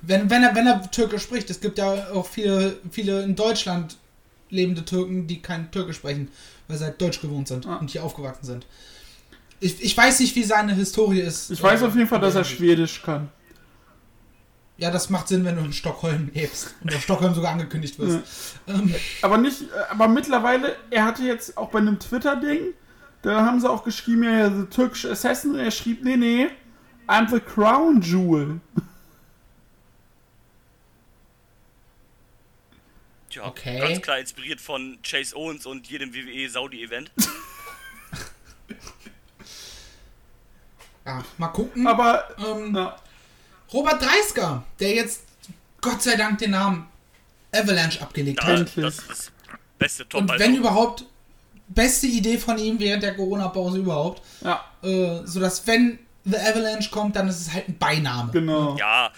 Wenn, 0.02 0.28
wenn, 0.30 0.42
er, 0.42 0.54
wenn 0.56 0.66
er 0.66 0.90
Türkisch 0.90 1.22
spricht, 1.22 1.50
es 1.50 1.60
gibt 1.60 1.78
ja 1.78 2.10
auch 2.12 2.26
viele, 2.26 2.78
viele 2.90 3.22
in 3.22 3.36
Deutschland 3.36 3.96
lebende 4.48 4.84
Türken, 4.84 5.26
die 5.28 5.40
kein 5.40 5.70
Türkisch 5.70 5.96
sprechen, 5.96 6.28
weil 6.70 6.78
sie 6.78 6.84
halt 6.84 7.00
Deutsch 7.00 7.20
gewohnt 7.20 7.48
sind 7.48 7.66
Ah. 7.66 7.76
und 7.76 7.90
hier 7.90 8.02
aufgewachsen 8.04 8.46
sind. 8.46 8.66
Ich, 9.60 9.82
ich 9.82 9.94
weiß 9.96 10.20
nicht, 10.20 10.34
wie 10.36 10.44
seine 10.44 10.72
Historie 10.74 11.20
ist. 11.20 11.50
Ich 11.50 11.62
weiß 11.62 11.82
äh, 11.82 11.86
auf 11.86 11.94
jeden 11.94 12.06
Fall, 12.08 12.20
dass 12.20 12.34
er. 12.34 12.44
Schwedisch 12.44 13.02
kann. 13.02 13.28
Ja, 14.78 14.90
das 14.90 15.10
macht 15.10 15.28
Sinn, 15.28 15.44
wenn 15.44 15.56
du 15.56 15.62
in 15.62 15.74
Stockholm 15.74 16.30
lebst 16.32 16.74
und 16.82 16.94
auf 16.94 17.02
Stockholm 17.02 17.34
sogar 17.34 17.52
angekündigt 17.52 17.98
wirst. 17.98 18.56
Ähm, 18.66 18.94
Aber 19.20 19.36
nicht, 19.36 19.60
äh, 19.62 19.66
aber 19.90 20.08
mittlerweile, 20.08 20.74
er 20.90 21.04
hatte 21.04 21.22
jetzt 21.24 21.58
auch 21.58 21.68
bei 21.68 21.80
einem 21.80 21.98
Twitter-Ding, 21.98 22.72
da 23.20 23.44
haben 23.44 23.60
sie 23.60 23.68
auch 23.68 23.84
geschrieben, 23.84 24.22
ja, 24.22 24.48
the 24.50 24.64
Turkish 24.70 25.04
Assassin, 25.04 25.50
und 25.52 25.58
er 25.58 25.70
schrieb, 25.70 26.02
nee, 26.02 26.16
nee, 26.16 26.46
I'm 27.06 27.28
the 27.28 27.40
Crown 27.40 28.00
Jewel. 28.00 28.60
Tja, 33.30 33.46
Okay. 33.46 33.78
ganz 33.78 34.02
klar 34.02 34.18
inspiriert 34.18 34.60
von 34.60 34.98
Chase 35.02 35.34
Owens 35.36 35.64
und 35.66 35.86
jedem 35.88 36.12
WWE 36.12 36.48
Saudi-Event. 36.50 37.10
ja, 41.06 41.24
mal 41.38 41.48
gucken. 41.48 41.86
Aber, 41.86 42.28
ähm, 42.38 42.76
Robert 43.72 44.02
Dreisker, 44.02 44.64
der 44.80 44.94
jetzt 44.94 45.22
Gott 45.80 46.02
sei 46.02 46.16
Dank 46.16 46.38
den 46.38 46.50
Namen 46.52 46.88
Avalanche 47.52 48.00
abgelegt 48.02 48.40
Da, 48.42 48.46
hat. 48.48 48.76
Das 48.76 48.98
ist 48.98 49.08
das 49.10 49.32
beste 49.78 50.08
Top. 50.08 50.22
Und 50.22 50.30
also. 50.30 50.44
wenn 50.44 50.56
überhaupt, 50.56 51.04
beste 51.68 52.06
Idee 52.06 52.36
von 52.38 52.58
ihm 52.58 52.78
während 52.80 53.02
der 53.02 53.14
Corona-Pause 53.14 53.78
überhaupt. 53.78 54.22
ja, 54.42 54.64
Äh, 54.82 55.20
sodass, 55.24 55.66
wenn 55.66 55.98
The 56.24 56.36
Avalanche 56.36 56.90
kommt, 56.90 57.16
dann 57.16 57.28
ist 57.28 57.40
es 57.40 57.52
halt 57.52 57.68
ein 57.68 57.78
Beiname. 57.78 58.30
genau. 58.32 58.76
Ja, 58.76 59.10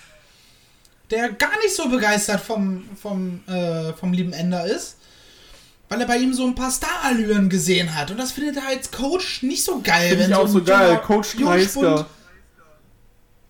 Der 1.13 1.31
gar 1.31 1.57
nicht 1.59 1.77
so 1.77 1.89
begeistert 1.89 2.41
vom, 2.41 2.89
vom, 3.01 3.47
äh, 3.47 3.93
vom 3.93 4.13
lieben 4.13 4.33
Ender 4.33 4.65
ist. 4.67 4.97
Weil 5.89 6.01
er 6.01 6.07
bei 6.07 6.17
ihm 6.17 6.33
so 6.33 6.47
ein 6.47 6.55
paar 6.55 6.71
Starallüren 6.71 7.51
gesehen 7.51 7.95
hat. 7.95 8.11
Und 8.11 8.17
das 8.17 8.33
findet 8.33 8.57
er 8.57 8.67
als 8.67 8.91
Coach 8.91 9.43
nicht 9.43 9.63
so 9.63 9.83
geil. 9.83 10.09
Finde 10.09 10.27
ich 10.29 10.35
auch 10.35 10.49
so 10.49 10.65
geil, 10.65 10.89
junger 10.89 11.01
Coach 11.01 11.37
Dreisker. 11.37 12.07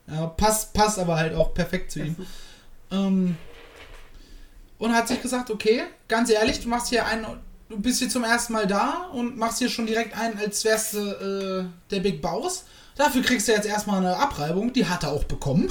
Ja, 0.08 0.26
passt, 0.26 0.72
passt 0.74 0.98
aber 0.98 1.16
halt 1.16 1.34
auch 1.34 1.54
perfekt 1.54 1.92
zu 1.92 2.00
ihm. 2.00 2.16
Ähm, 2.90 3.36
und 4.78 4.92
hat 4.92 5.06
sich 5.06 5.22
gesagt, 5.22 5.48
okay, 5.50 5.84
ganz 6.08 6.28
ehrlich, 6.30 6.60
du 6.60 6.68
machst 6.68 6.88
hier 6.88 7.06
einen, 7.06 7.24
du 7.68 7.80
bist 7.80 8.00
hier 8.00 8.08
zum 8.08 8.24
ersten 8.24 8.52
Mal 8.52 8.66
da 8.66 9.08
und 9.12 9.36
machst 9.38 9.60
hier 9.60 9.70
schon 9.70 9.86
direkt 9.86 10.18
einen, 10.18 10.36
als 10.36 10.64
wärst 10.64 10.94
du 10.94 10.98
äh, 10.98 11.64
der 11.92 12.00
Big 12.00 12.20
Boss. 12.20 12.64
Dafür 12.96 13.22
kriegst 13.22 13.46
du 13.46 13.52
jetzt 13.52 13.66
erstmal 13.66 13.98
eine 13.98 14.16
Abreibung, 14.16 14.72
die 14.72 14.86
hat 14.86 15.04
er 15.04 15.12
auch 15.12 15.24
bekommen. 15.24 15.70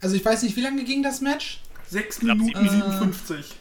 Also 0.00 0.16
ich 0.16 0.24
weiß 0.24 0.42
nicht, 0.42 0.56
wie 0.56 0.60
lange 0.60 0.84
ging 0.84 1.02
das 1.02 1.20
Match? 1.20 1.60
6 1.88 2.20
Knapp 2.20 2.38
Minuten 2.38 2.68
sieben. 2.68 2.82
57. 2.82 3.54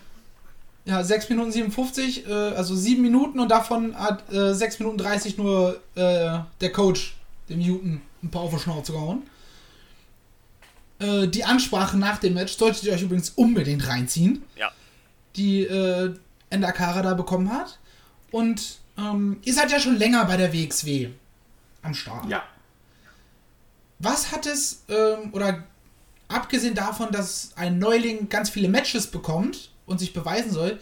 Ja, 0.86 1.04
6 1.04 1.30
Minuten 1.30 1.52
57, 1.52 2.28
äh, 2.28 2.32
also 2.32 2.76
7 2.76 3.02
Minuten 3.02 3.40
und 3.40 3.50
davon 3.50 3.96
hat 3.98 4.32
äh, 4.32 4.54
6 4.54 4.80
Minuten 4.80 4.98
30 5.00 5.38
nur 5.38 5.82
äh, 5.96 6.40
der 6.62 6.72
Coach, 6.72 7.16
dem 7.50 7.60
Newton, 7.60 8.02
ein 8.22 8.30
paar 8.30 8.44
auf 8.44 8.54
die 8.54 8.60
Schnauze 8.60 8.92
gehauen. 8.92 9.24
Äh, 11.00 11.28
die 11.28 11.44
Ansprache 11.44 11.98
nach 11.98 12.20
dem 12.20 12.36
Match 12.36 12.56
solltet 12.56 12.84
ihr 12.84 12.94
euch 12.94 13.02
übrigens 13.02 13.32
unbedingt 13.32 13.88
reinziehen, 13.88 14.44
ja. 14.56 14.72
die 15.36 15.64
äh, 15.64 16.14
Endakara 16.52 17.02
da 17.02 17.16
bekommen 17.16 17.52
hat. 17.52 17.80
Und 18.32 18.78
ähm, 18.98 19.38
ihr 19.44 19.54
seid 19.54 19.72
ja 19.72 19.80
schon 19.80 19.98
länger 19.98 20.26
bei 20.26 20.38
der 20.38 20.54
WXW 20.54 21.10
am 21.82 21.94
Start. 21.94 22.30
Ja. 22.30 22.44
Was 24.00 24.32
hat 24.32 24.46
es, 24.46 24.84
ähm, 24.88 25.34
oder 25.34 25.64
abgesehen 26.28 26.76
davon, 26.76 27.12
dass 27.12 27.52
ein 27.56 27.80
Neuling 27.80 28.30
ganz 28.30 28.50
viele 28.50 28.70
Matches 28.70 29.08
bekommt 29.08 29.72
und 29.86 30.00
sich 30.00 30.14
beweisen 30.14 30.52
soll, 30.52 30.80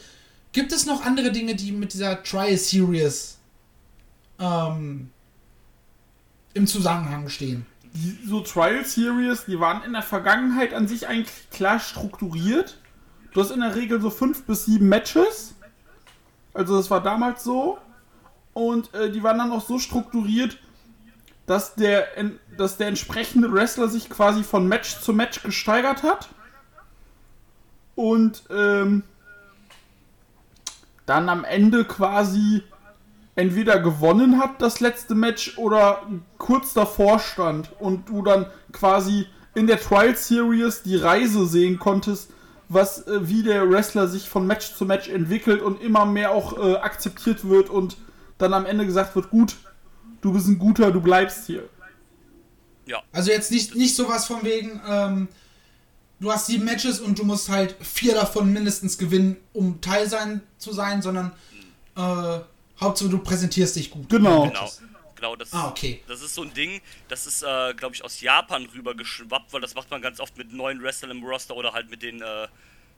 gibt 0.52 0.72
es 0.72 0.86
noch 0.86 1.06
andere 1.06 1.32
Dinge, 1.32 1.56
die 1.56 1.72
mit 1.72 1.94
dieser 1.94 2.24
Trial 2.24 2.58
Series 2.58 3.38
ähm, 4.40 5.10
im 6.54 6.68
Zusammenhang 6.68 7.30
stehen? 7.30 7.66
Die, 7.94 8.18
so 8.26 8.40
Trial 8.42 8.86
Series, 8.86 9.46
die 9.46 9.60
waren 9.60 9.84
in 9.84 9.94
der 9.94 10.02
Vergangenheit 10.02 10.74
an 10.74 10.88
sich 10.88 11.08
eigentlich 11.08 11.50
klar 11.52 11.80
strukturiert. 11.80 12.78
Du 13.34 13.42
hast 13.42 13.52
in 13.52 13.60
der 13.60 13.76
Regel 13.76 14.02
so 14.02 14.10
fünf 14.10 14.44
bis 14.44 14.66
sieben 14.66 14.90
Matches. 14.90 15.56
Also 16.54 16.78
das 16.78 16.90
war 16.90 17.02
damals 17.02 17.44
so. 17.44 17.78
Und 18.54 18.94
äh, 18.94 19.12
die 19.12 19.24
waren 19.24 19.40
dann 19.40 19.52
auch 19.52 19.66
so 19.66 19.80
strukturiert, 19.80 20.60
dass 21.46 21.76
der, 21.76 22.08
dass 22.58 22.78
der 22.78 22.88
entsprechende 22.88 23.52
Wrestler 23.52 23.88
sich 23.90 24.10
quasi 24.10 24.44
von 24.44 24.68
Match 24.68 25.00
zu 25.02 25.14
Match 25.14 25.44
gesteigert 25.44 26.04
hat. 26.04 26.30
Und 27.96 28.44
ähm, 28.50 29.04
dann 31.06 31.30
am 31.30 31.44
Ende 31.44 31.86
quasi 31.86 32.64
entweder 33.36 33.80
gewonnen 33.80 34.40
hat 34.40 34.62
das 34.62 34.80
letzte 34.80 35.16
Match 35.16 35.58
oder 35.58 36.04
kurz 36.38 36.74
davor 36.74 37.20
stand 37.20 37.72
und 37.80 38.10
du 38.10 38.22
dann 38.22 38.46
quasi 38.72 39.28
in 39.56 39.68
der 39.68 39.80
Trial 39.80 40.16
Series 40.16 40.84
die 40.84 40.96
Reise 40.96 41.46
sehen 41.46 41.78
konntest, 41.78 42.32
was 42.70 43.06
äh, 43.08 43.28
wie 43.28 43.44
der 43.44 43.70
Wrestler 43.70 44.08
sich 44.08 44.30
von 44.30 44.48
Match 44.48 44.74
zu 44.74 44.86
Match 44.86 45.10
entwickelt 45.10 45.62
und 45.62 45.82
immer 45.82 46.06
mehr 46.06 46.32
auch 46.32 46.58
äh, 46.58 46.78
akzeptiert 46.78 47.48
wird 47.48 47.70
und 47.70 47.98
dann 48.38 48.54
am 48.54 48.66
Ende 48.66 48.86
gesagt 48.86 49.16
wird, 49.16 49.30
gut, 49.30 49.56
du 50.24 50.34
bist 50.34 50.48
ein 50.48 50.58
guter, 50.58 50.92
du 50.92 51.02
bleibst 51.02 51.46
hier. 51.46 51.70
Ja. 52.86 53.04
Also 53.12 53.32
jetzt 53.32 53.52
nicht, 53.52 53.76
nicht 53.76 53.96
sowas 53.96 54.26
von 54.26 54.44
wegen, 54.44 54.82
ähm, 54.88 55.28
du 56.20 56.32
hast 56.32 56.48
sieben 56.48 56.66
Matches 56.66 57.00
und 57.00 57.20
du 57.20 57.24
musst 57.24 57.50
halt 57.50 57.76
vier 57.82 58.16
davon 58.16 58.52
mindestens 58.52 58.98
gewinnen, 58.98 59.38
um 59.54 59.80
Teil 59.82 60.10
sein 60.10 60.42
zu 60.58 60.74
sein, 60.74 61.02
sondern 61.02 61.32
äh, 61.96 62.40
Hauptsache 62.80 63.10
du 63.10 63.20
präsentierst 63.20 63.76
dich 63.76 63.92
gut. 63.92 64.10
Genau. 64.10 64.48
Genau. 64.48 64.72
Genau, 65.16 65.36
das, 65.38 65.54
Ah, 65.54 65.70
okay. 65.70 66.02
das 66.08 66.22
ist 66.22 66.36
so 66.36 66.42
ein 66.42 66.54
Ding, 66.54 66.82
das 67.08 67.26
ist, 67.28 67.44
äh, 67.44 67.74
glaube 67.76 67.96
ich, 67.96 68.04
aus 68.04 68.20
Japan 68.20 68.66
rüber 68.76 68.94
geschwappt, 68.94 69.54
weil 69.54 69.62
das 69.62 69.74
macht 69.74 69.90
man 69.90 70.02
ganz 70.02 70.20
oft 70.20 70.38
mit 70.38 70.52
neuen 70.52 70.84
Wrestlern 70.84 71.12
im 71.12 71.24
Roster 71.24 71.56
oder 71.56 71.72
halt 71.72 71.90
mit 71.90 72.02
den, 72.02 72.22
äh, 72.22 72.48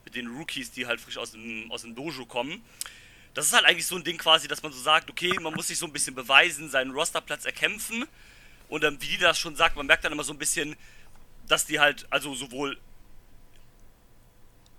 mit 0.05 0.15
den 0.15 0.35
Rookies, 0.35 0.71
die 0.71 0.87
halt 0.87 0.99
frisch 0.99 1.19
aus 1.19 1.31
dem, 1.33 1.71
aus 1.71 1.83
dem 1.83 1.93
Dojo 1.93 2.25
kommen. 2.25 2.63
Das 3.35 3.45
ist 3.45 3.53
halt 3.53 3.65
eigentlich 3.65 3.85
so 3.85 3.95
ein 3.95 4.03
Ding 4.03 4.17
quasi, 4.17 4.47
dass 4.47 4.63
man 4.63 4.71
so 4.71 4.79
sagt, 4.79 5.09
okay, 5.09 5.31
man 5.39 5.53
muss 5.53 5.67
sich 5.67 5.77
so 5.77 5.85
ein 5.85 5.93
bisschen 5.93 6.15
beweisen, 6.15 6.69
seinen 6.69 6.91
Rosterplatz 6.91 7.45
erkämpfen. 7.45 8.05
Und 8.69 8.83
ähm, 8.83 8.97
wie 9.01 9.07
die 9.07 9.17
das 9.17 9.37
schon 9.37 9.55
sagt, 9.55 9.75
man 9.75 9.85
merkt 9.85 10.03
dann 10.03 10.11
immer 10.11 10.23
so 10.23 10.33
ein 10.33 10.39
bisschen, 10.39 10.75
dass 11.47 11.65
die 11.65 11.79
halt, 11.79 12.07
also 12.09 12.33
sowohl 12.33 12.77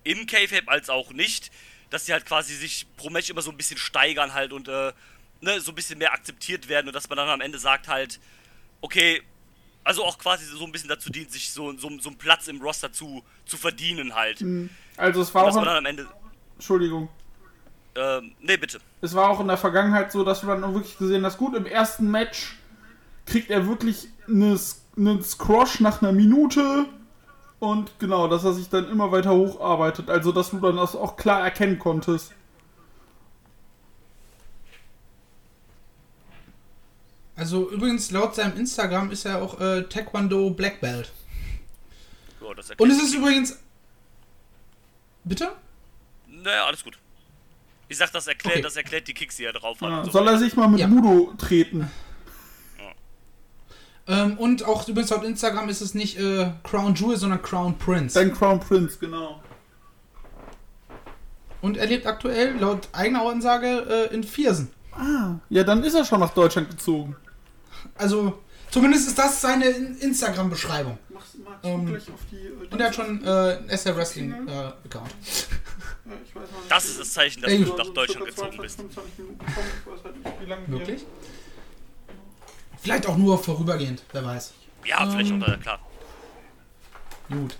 im 0.05 0.27
K-Fape 0.27 0.69
als 0.69 0.91
auch 0.91 1.13
nicht, 1.13 1.53
dass 1.91 2.05
die 2.05 2.13
halt 2.13 2.27
quasi 2.27 2.55
sich 2.55 2.87
pro 2.97 3.11
Match 3.11 3.31
immer 3.31 3.43
so 3.43 3.51
ein 3.51 3.57
bisschen 3.57 3.79
steigern 3.79 4.35
halt 4.35 4.53
und 4.53 4.69
äh, 4.69 4.93
ne, 5.41 5.61
so 5.61 5.73
ein 5.73 5.75
bisschen 5.75 5.99
mehr 5.99 6.13
akzeptiert 6.13 6.69
werden 6.69 6.89
und 6.89 6.95
dass 6.95 7.09
man 7.09 7.17
dann 7.17 7.29
am 7.29 7.41
Ende 7.41 7.59
sagt 7.59 7.89
halt, 7.89 8.19
okay, 8.81 9.23
also 9.85 10.05
auch 10.05 10.19
quasi 10.19 10.45
so 10.47 10.65
ein 10.65 10.73
bisschen 10.73 10.89
dazu 10.89 11.11
dient, 11.11 11.31
sich 11.31 11.51
so, 11.51 11.77
so, 11.77 11.91
so 12.01 12.09
einen 12.09 12.19
Platz 12.19 12.49
im 12.49 12.61
Roster 12.61 12.93
zu, 12.93 13.23
zu 13.45 13.57
verdienen 13.57 14.15
halt. 14.15 14.41
Also 14.97 15.23
es 15.23 15.33
war 15.35 15.45
Dass 15.45 15.55
auch, 15.55 15.61
man 15.61 15.67
dann 15.67 15.77
am 15.77 15.87
Ende, 15.87 16.09
Entschuldigung, 16.55 17.09
ähm, 17.97 18.33
nee, 18.41 18.57
bitte. 18.57 18.79
es 19.01 19.15
war 19.15 19.31
auch 19.31 19.41
in 19.41 19.49
der 19.49 19.57
Vergangenheit 19.57 20.13
so, 20.13 20.25
dass 20.25 20.43
du 20.43 20.47
dann 20.47 20.65
auch 20.65 20.75
wirklich 20.75 20.99
gesehen 20.99 21.25
hast, 21.25 21.39
gut, 21.39 21.55
im 21.55 21.67
ersten 21.67 22.11
Match 22.11 22.59
kriegt 23.25 23.51
er 23.51 23.67
wirklich 23.67 24.09
eine, 24.29 24.59
einen 24.97 25.23
Squash 25.23 25.81
nach 25.81 26.03
einer 26.03 26.13
Minute 26.13 26.87
und 27.59 27.99
genau, 27.99 28.29
dass 28.29 28.45
er 28.45 28.53
sich 28.53 28.69
dann 28.69 28.89
immer 28.91 29.11
weiter 29.13 29.35
hocharbeitet. 29.35 30.11
Also, 30.11 30.31
dass 30.33 30.51
du 30.51 30.59
dann 30.61 30.77
das 30.77 30.95
auch 30.95 31.17
klar 31.17 31.41
erkennen 31.43 31.79
konntest. 31.79 32.33
Also 37.35 37.71
übrigens, 37.71 38.11
laut 38.11 38.35
seinem 38.35 38.57
Instagram 38.57 39.11
ist 39.11 39.27
er 39.27 39.43
auch 39.43 39.61
äh, 39.61 39.83
Taekwondo 39.83 40.51
Black 40.51 40.81
Belt. 40.81 41.13
Das 42.57 42.71
Und 42.79 42.91
es 42.91 43.03
ist 43.03 43.15
übrigens... 43.15 43.59
Bitte? 45.25 45.51
naja, 46.29 46.65
alles 46.65 46.85
gut. 46.85 46.97
Ich 47.89 47.97
sag, 47.99 48.11
das 48.13 48.27
erklärt, 48.27 48.57
Okay. 48.57 48.63
das 48.63 48.77
erklärt 48.77 49.07
die 49.09 49.15
Kicks, 49.15 49.37
die 49.37 49.45
er 49.45 49.53
drauf 49.53 49.81
hat. 49.81 49.89
Ja, 49.89 50.05
so 50.05 50.11
soll 50.11 50.27
er 50.29 50.39
sich 50.39 50.57
mal 50.57 50.69
mit 50.69 50.81
Ja. 50.81 50.89
Mudo 50.89 51.33
treten? 51.39 51.91
Ähm, 54.09 54.39
und 54.39 54.65
auch 54.65 54.87
übrigens 54.89 55.11
laut 55.11 55.25
Instagram 55.25 55.69
ist 55.69 55.81
es 55.81 55.95
nicht 55.95 56.17
äh, 56.19 56.53
Crown 56.63 56.95
Jewel, 56.95 57.17
sondern 57.17 57.43
Crown 57.43 57.77
Prince. 57.77 58.15
Dein 58.15 58.33
Crown 58.33 58.61
Prince, 58.61 58.99
genau. 59.01 59.43
Und 61.61 61.77
er 61.77 61.87
lebt 61.87 62.07
aktuell, 62.07 62.57
laut 62.59 62.89
eigener 62.93 63.23
Ansage, 63.29 64.09
äh, 64.11 64.15
in 64.15 64.23
Viersen. 64.23 64.71
Ah, 64.93 65.35
ja, 65.49 65.65
dann 65.65 65.83
ist 65.83 65.95
er 65.95 66.05
schon 66.05 66.21
nach 66.21 66.33
Deutschland 66.35 66.71
gezogen. 66.71 67.17
Also, 67.97 68.39
zumindest 68.71 69.09
ist 69.09 69.19
das 69.19 69.41
seine 69.41 69.65
In- 69.67 69.99
Instagram-Beschreibung. 69.99 70.99
Ähm, 71.63 71.97
äh, 71.97 72.01
Und 72.73 72.81
er 72.81 72.87
hat 72.89 72.95
schon 72.95 73.25
äh, 73.25 73.67
SR 73.69 73.97
Wrestling-Account. 73.97 75.15
Das 76.69 76.85
ist 76.85 77.01
das 77.01 77.13
Zeichen, 77.13 77.43
dass 77.43 77.51
Ey, 77.51 77.65
du 77.65 77.75
nach 77.75 77.89
Deutschland 77.89 78.27
gezogen 78.27 78.57
bist. 78.59 78.79
Wirklich? 80.67 81.05
Vielleicht 82.81 83.07
auch 83.07 83.17
nur 83.17 83.43
vorübergehend, 83.43 84.03
wer 84.13 84.25
weiß. 84.25 84.53
Ja, 84.85 85.09
vielleicht 85.11 85.31
Ähm. 85.31 85.43
auch 85.43 85.47
da, 85.47 85.57
klar. 85.57 85.79
Gut. 87.29 87.57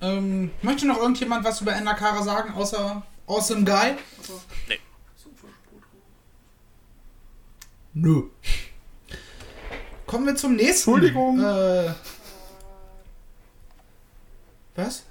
Ähm, 0.00 0.50
möchte 0.62 0.86
noch 0.86 0.96
irgendjemand 0.98 1.44
was 1.44 1.60
über 1.60 1.78
Nakara 1.80 2.22
sagen, 2.22 2.54
außer 2.54 3.02
Awesome 3.26 3.64
Guy? 3.64 3.96
Nee. 4.68 4.78
Nö. 7.94 8.22
Kommen 10.08 10.26
wir 10.26 10.34
zum 10.36 10.56
nächsten. 10.56 10.90
Entschuldigung. 10.90 11.38
Äh, 11.38 11.92
was? 14.74 15.04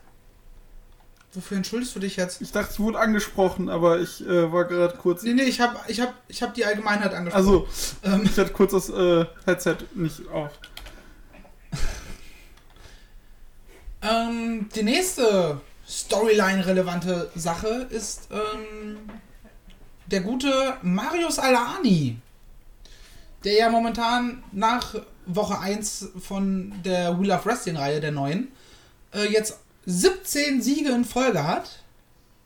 Wofür 1.34 1.58
entschuldigst 1.58 1.95
du 1.95 2.00
dich 2.00 2.16
jetzt? 2.16 2.41
Ich 2.41 2.52
dachte, 2.52 2.72
es 2.72 2.80
wurde 2.80 2.98
angesprochen, 2.98 3.70
aber 3.70 4.00
ich 4.00 4.26
äh, 4.26 4.52
war 4.52 4.66
gerade 4.66 4.98
kurz. 4.98 5.22
Nee, 5.22 5.34
nee, 5.34 5.43
ich 5.43 5.62
hab, 5.62 5.88
ich 5.88 6.02
hab, 6.02 6.16
ich 6.28 6.41
hab 6.41 6.56
die 6.56 6.66
Allgemeinheit 6.66 7.14
angesprochen. 7.14 7.45
Also, 7.45 7.68
Ähm, 8.04 8.24
ich 8.24 8.36
hatte 8.39 8.52
kurz 8.54 8.72
das 8.72 8.89
äh, 8.89 9.26
Headset 9.45 9.78
nicht 9.93 10.28
auf. 10.30 10.50
Ähm, 14.02 14.68
die 14.76 14.84
nächste 14.84 15.62
Storyline-relevante 15.88 17.30
Sache 17.36 17.88
ist 17.91 18.30
ähm, 18.32 18.98
der 20.08 20.22
gute 20.22 20.78
Marius 20.82 21.38
Alaani, 21.38 22.18
der 23.44 23.54
ja 23.54 23.70
momentan 23.70 24.44
nach 24.52 24.96
Woche 25.26 25.60
1 25.60 26.10
von 26.20 26.74
der 26.84 27.20
Wheel 27.20 27.32
of 27.32 27.46
Wrestling-Reihe 27.46 28.00
der 28.02 28.12
neuen 28.12 28.50
äh, 29.14 29.26
jetzt 29.32 29.60
17 29.86 30.62
Siege 30.62 30.90
in 30.90 31.06
Folge 31.06 31.46
hat, 31.48 31.80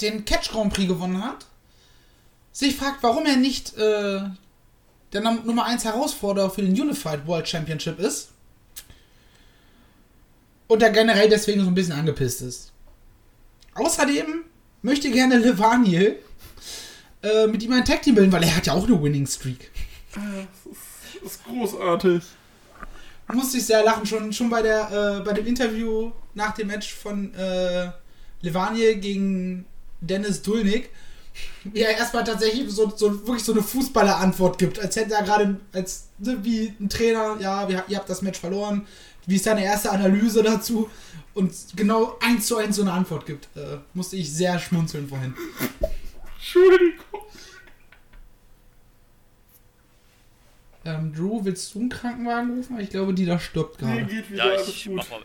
den 0.02 0.26
Catch 0.26 0.52
Grand 0.52 0.74
Prix 0.74 0.88
gewonnen 0.88 1.24
hat, 1.24 1.46
sich 2.52 2.76
fragt, 2.76 3.02
warum 3.02 3.26
er 3.26 3.38
nicht 3.38 3.76
äh, 3.78 4.22
der 5.14 5.22
Num- 5.22 5.46
Nummer 5.46 5.66
1 5.66 5.86
Herausforderer 5.86 6.50
für 6.50 6.62
den 6.62 6.80
Unified 6.80 7.26
World 7.26 7.48
Championship 7.48 8.00
ist 8.00 8.30
und 10.68 10.82
er 10.84 10.89
generell 10.92 11.30
deswegen 11.30 11.62
so 11.62 11.68
ein 11.68 11.76
bisschen 11.76 11.94
angepisst 11.94 12.42
ist. 12.42 12.72
Außerdem 13.74 14.44
möchte 14.82 15.10
gerne 15.12 15.38
Levaniel 15.38 16.18
äh, 17.24 17.48
mit 17.48 17.64
ihm 17.64 17.74
ein 17.74 17.86
Tag 17.86 18.02
Team 18.02 18.16
bilden, 18.16 18.32
weil 18.32 18.44
er 18.44 18.56
hat 18.56 18.68
ja 18.68 18.74
auch 18.74 18.86
eine 18.88 19.02
Winning 19.02 19.26
Streak. 19.28 19.70
Das 20.14 21.32
ist 21.34 21.43
großartig. 21.45 22.24
Musste 23.34 23.57
ich 23.57 23.66
sehr 23.66 23.84
lachen, 23.84 24.05
schon, 24.05 24.34
schon 24.34 24.49
bei, 24.49 24.62
der, 24.62 25.20
äh, 25.20 25.24
bei 25.24 25.34
dem 25.34 25.45
Interview 25.45 26.12
nach 26.34 26.53
dem 26.53 26.68
Match 26.68 26.93
von 26.93 27.34
äh, 27.34 27.89
Levaniel 28.41 28.95
gegen 28.95 29.66
Dennis 30.01 30.41
Dulnik, 30.41 30.89
wie 31.64 31.80
er 31.80 31.97
erstmal 31.97 32.24
tatsächlich 32.26 32.70
so, 32.70 32.91
so 32.93 33.26
wirklich 33.26 33.43
so 33.43 33.53
eine 33.53 33.62
Fußballer-Antwort 33.62 34.57
gibt, 34.57 34.80
als 34.80 34.95
hätte 34.97 35.14
er 35.14 35.24
gerade, 35.24 35.59
als 35.72 36.09
ne, 36.18 36.39
wie 36.41 36.74
ein 36.80 36.89
Trainer, 36.89 37.38
ja, 37.39 37.70
wir, 37.70 37.86
ihr 37.88 37.97
habt 37.97 38.09
das 38.09 38.22
Match 38.22 38.39
verloren, 38.39 38.86
wie 39.28 39.36
ist 39.36 39.45
deine 39.45 39.64
erste 39.64 39.91
Analyse 39.91 40.43
dazu 40.43 40.89
und 41.34 41.53
genau 41.76 42.18
eins 42.22 42.47
zu 42.47 42.57
eins 42.57 42.76
so 42.76 42.82
eine 42.82 42.91
Antwort 42.91 43.26
gibt. 43.26 43.47
Äh, 43.55 43.78
musste 43.93 44.18
ich 44.18 44.34
sehr 44.34 44.59
schmunzeln 44.59 45.07
vorhin. 45.07 45.34
Entschuldigung. 46.38 47.22
Ähm, 50.84 51.14
Drew, 51.14 51.44
willst 51.46 51.74
du 51.76 51.80
einen 51.80 51.90
Krankenwagen 51.90 52.56
rufen? 52.58 52.80
Ich 52.80 52.90
glaube, 52.90 53.14
die 53.14 53.26
da 53.26 53.38
stirbt 53.40 53.82
Nee, 53.82 54.00
gerade. 54.00 54.06
geht 54.06 54.32
wieder, 54.32 54.46
Ja, 54.46 54.52
alles 54.54 54.68
ich 54.68 54.86
gut. 54.86 54.96
mach 54.96 55.10
mal. 55.10 55.22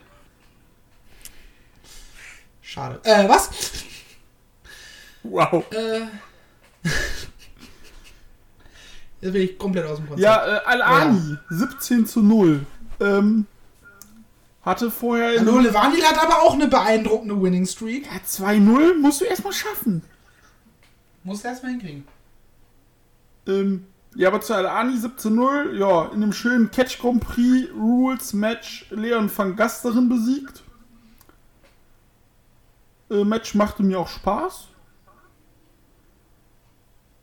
Schade. 2.61 2.99
Äh, 3.03 3.27
was? 3.27 3.49
Wow. 5.23 5.65
Äh. 5.71 6.01
Jetzt 9.21 9.33
bin 9.33 9.41
ich 9.41 9.57
komplett 9.57 9.85
aus 9.85 9.97
dem 9.97 10.07
Konzept. 10.07 10.23
Ja, 10.23 10.57
äh, 10.57 10.61
Al-Ani, 10.65 11.37
17 11.49 12.05
zu 12.05 12.21
0. 12.21 12.65
Ähm, 12.99 13.47
hatte 14.63 14.91
vorher 14.91 15.39
Hallo, 15.39 15.59
Levanil 15.59 16.03
hat 16.03 16.19
aber 16.19 16.41
auch 16.43 16.53
eine 16.53 16.67
beeindruckende 16.67 17.41
Winning 17.41 17.65
Streak. 17.65 18.05
Ja, 18.05 18.17
2-0 18.25 18.99
musst 18.99 19.21
du 19.21 19.25
erstmal 19.25 19.53
schaffen. 19.53 20.03
Muss 21.23 21.43
er 21.43 21.51
erstmal 21.51 21.71
hinkriegen. 21.71 22.07
Ähm, 23.47 23.87
ja, 24.17 24.29
aber 24.29 24.41
zu 24.41 24.55
Al-Ani 24.55 24.95
17-0, 24.95 25.73
ja, 25.77 26.05
in 26.07 26.23
einem 26.23 26.33
schönen 26.33 26.71
Catch 26.71 26.99
Grand 26.99 27.23
Prix 27.23 27.69
Rules 27.75 28.33
Match 28.33 28.87
Leon 28.89 29.29
van 29.35 29.55
Gasteren 29.55 30.09
besiegt. 30.09 30.63
Äh, 33.11 33.23
Match 33.23 33.53
machte 33.53 33.83
mir 33.83 33.99
auch 33.99 34.07
Spaß. 34.07 34.69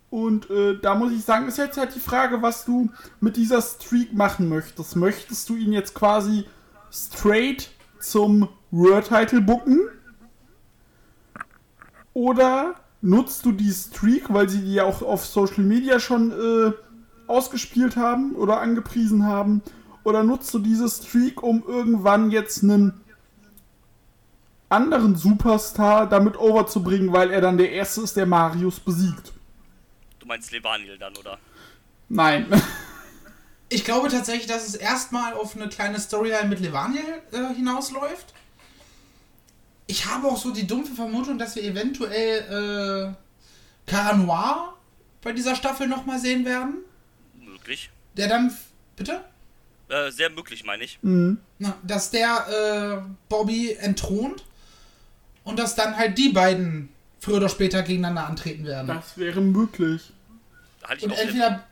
Und 0.09 0.49
äh, 0.51 0.78
da 0.80 0.95
muss 0.95 1.11
ich 1.11 1.24
sagen, 1.24 1.49
ist 1.49 1.59
jetzt 1.59 1.76
halt 1.76 1.97
die 1.97 2.01
Frage, 2.01 2.42
was 2.42 2.64
du 2.64 2.88
mit 3.18 3.36
dieser 3.36 3.61
Streak 3.61 4.14
machen 4.14 4.49
möchtest. 4.49 4.95
Möchtest 4.95 5.49
du 5.49 5.57
ihn 5.57 5.72
jetzt 5.72 5.95
quasi 5.95 6.45
straight 6.92 7.70
zum 7.99 8.49
World 8.70 9.09
Title 9.09 9.40
booken? 9.40 9.80
Oder 12.12 12.76
nutzt 13.05 13.45
du 13.45 13.51
die 13.51 13.72
Streak, 13.72 14.32
weil 14.32 14.49
sie 14.49 14.61
die 14.61 14.74
ja 14.74 14.84
auch 14.84 15.03
auf 15.03 15.26
Social 15.26 15.64
Media 15.64 15.99
schon 15.99 16.30
äh, 16.30 16.72
ausgespielt 17.26 17.96
haben 17.96 18.34
oder 18.34 18.60
angepriesen 18.60 19.24
haben? 19.26 19.62
Oder 20.04 20.22
nutzt 20.22 20.52
du 20.52 20.58
diese 20.58 20.88
Streak, 20.88 21.42
um 21.42 21.64
irgendwann 21.66 22.30
jetzt 22.30 22.62
einen 22.62 23.00
anderen 24.68 25.16
Superstar 25.16 26.08
damit 26.08 26.36
overzubringen, 26.38 27.12
weil 27.12 27.30
er 27.30 27.40
dann 27.40 27.56
der 27.56 27.72
Erste 27.72 28.02
ist, 28.02 28.16
der 28.16 28.26
Marius 28.26 28.80
besiegt. 28.80 29.32
Du 30.18 30.26
meinst 30.26 30.50
Levanil 30.52 30.98
dann, 30.98 31.16
oder? 31.16 31.38
Nein. 32.08 32.46
Ich 33.70 33.84
glaube 33.84 34.08
tatsächlich, 34.08 34.46
dass 34.46 34.68
es 34.68 34.76
erstmal 34.76 35.32
auf 35.32 35.56
eine 35.56 35.68
kleine 35.68 35.98
Storyline 35.98 36.48
mit 36.48 36.60
Levaniel 36.60 37.22
äh, 37.32 37.54
hinausläuft. 37.54 38.32
Ich 39.88 40.06
habe 40.06 40.28
auch 40.28 40.36
so 40.36 40.52
die 40.52 40.66
dumpfe 40.66 40.94
Vermutung, 40.94 41.38
dass 41.38 41.56
wir 41.56 41.64
eventuell 41.64 43.16
äh, 43.16 43.90
Cara 43.90 44.16
Noir 44.16 44.74
bei 45.22 45.32
dieser 45.32 45.56
Staffel 45.56 45.88
nochmal 45.88 46.20
sehen 46.20 46.44
werden. 46.44 46.84
Möglich. 47.64 47.90
Der 48.18 48.28
dann. 48.28 48.54
Bitte? 48.94 49.24
Äh, 49.88 50.10
sehr 50.10 50.28
möglich, 50.28 50.64
meine 50.64 50.84
ich. 50.84 50.98
Na, 51.02 51.74
dass 51.82 52.10
der 52.10 53.02
äh, 53.06 53.10
Bobby 53.30 53.72
entthront 53.72 54.44
und 55.44 55.58
dass 55.58 55.74
dann 55.74 55.96
halt 55.96 56.18
die 56.18 56.28
beiden 56.28 56.90
früher 57.20 57.36
oder 57.36 57.48
später 57.48 57.82
gegeneinander 57.82 58.26
antreten 58.28 58.64
werden. 58.66 58.88
Das 58.88 59.16
wäre 59.16 59.40
möglich. 59.40 60.12
Und 61.00 61.12
entweder, 61.12 61.64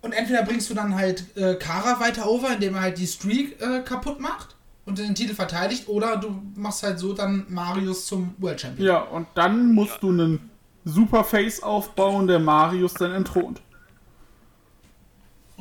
und 0.00 0.12
entweder 0.12 0.44
bringst 0.44 0.70
du 0.70 0.74
dann 0.74 0.94
halt 0.94 1.36
äh, 1.36 1.56
Kara 1.56 1.98
weiter 1.98 2.28
over, 2.28 2.52
indem 2.54 2.76
er 2.76 2.82
halt 2.82 2.98
die 2.98 3.06
Streak 3.08 3.60
äh, 3.60 3.80
kaputt 3.80 4.20
macht 4.20 4.54
und 4.84 4.98
den 4.98 5.16
Titel 5.16 5.34
verteidigt, 5.34 5.88
oder 5.88 6.16
du 6.16 6.40
machst 6.54 6.84
halt 6.84 7.00
so 7.00 7.12
dann 7.14 7.46
Marius 7.48 8.06
zum 8.06 8.34
World 8.38 8.60
Champion. 8.60 8.86
Ja, 8.86 9.00
und 9.00 9.26
dann 9.34 9.72
musst 9.74 10.00
du 10.02 10.10
einen 10.10 10.50
super 10.84 11.24
Face 11.24 11.62
aufbauen, 11.62 12.28
der 12.28 12.38
Marius 12.38 12.94
dann 12.94 13.12
entthront. 13.12 13.60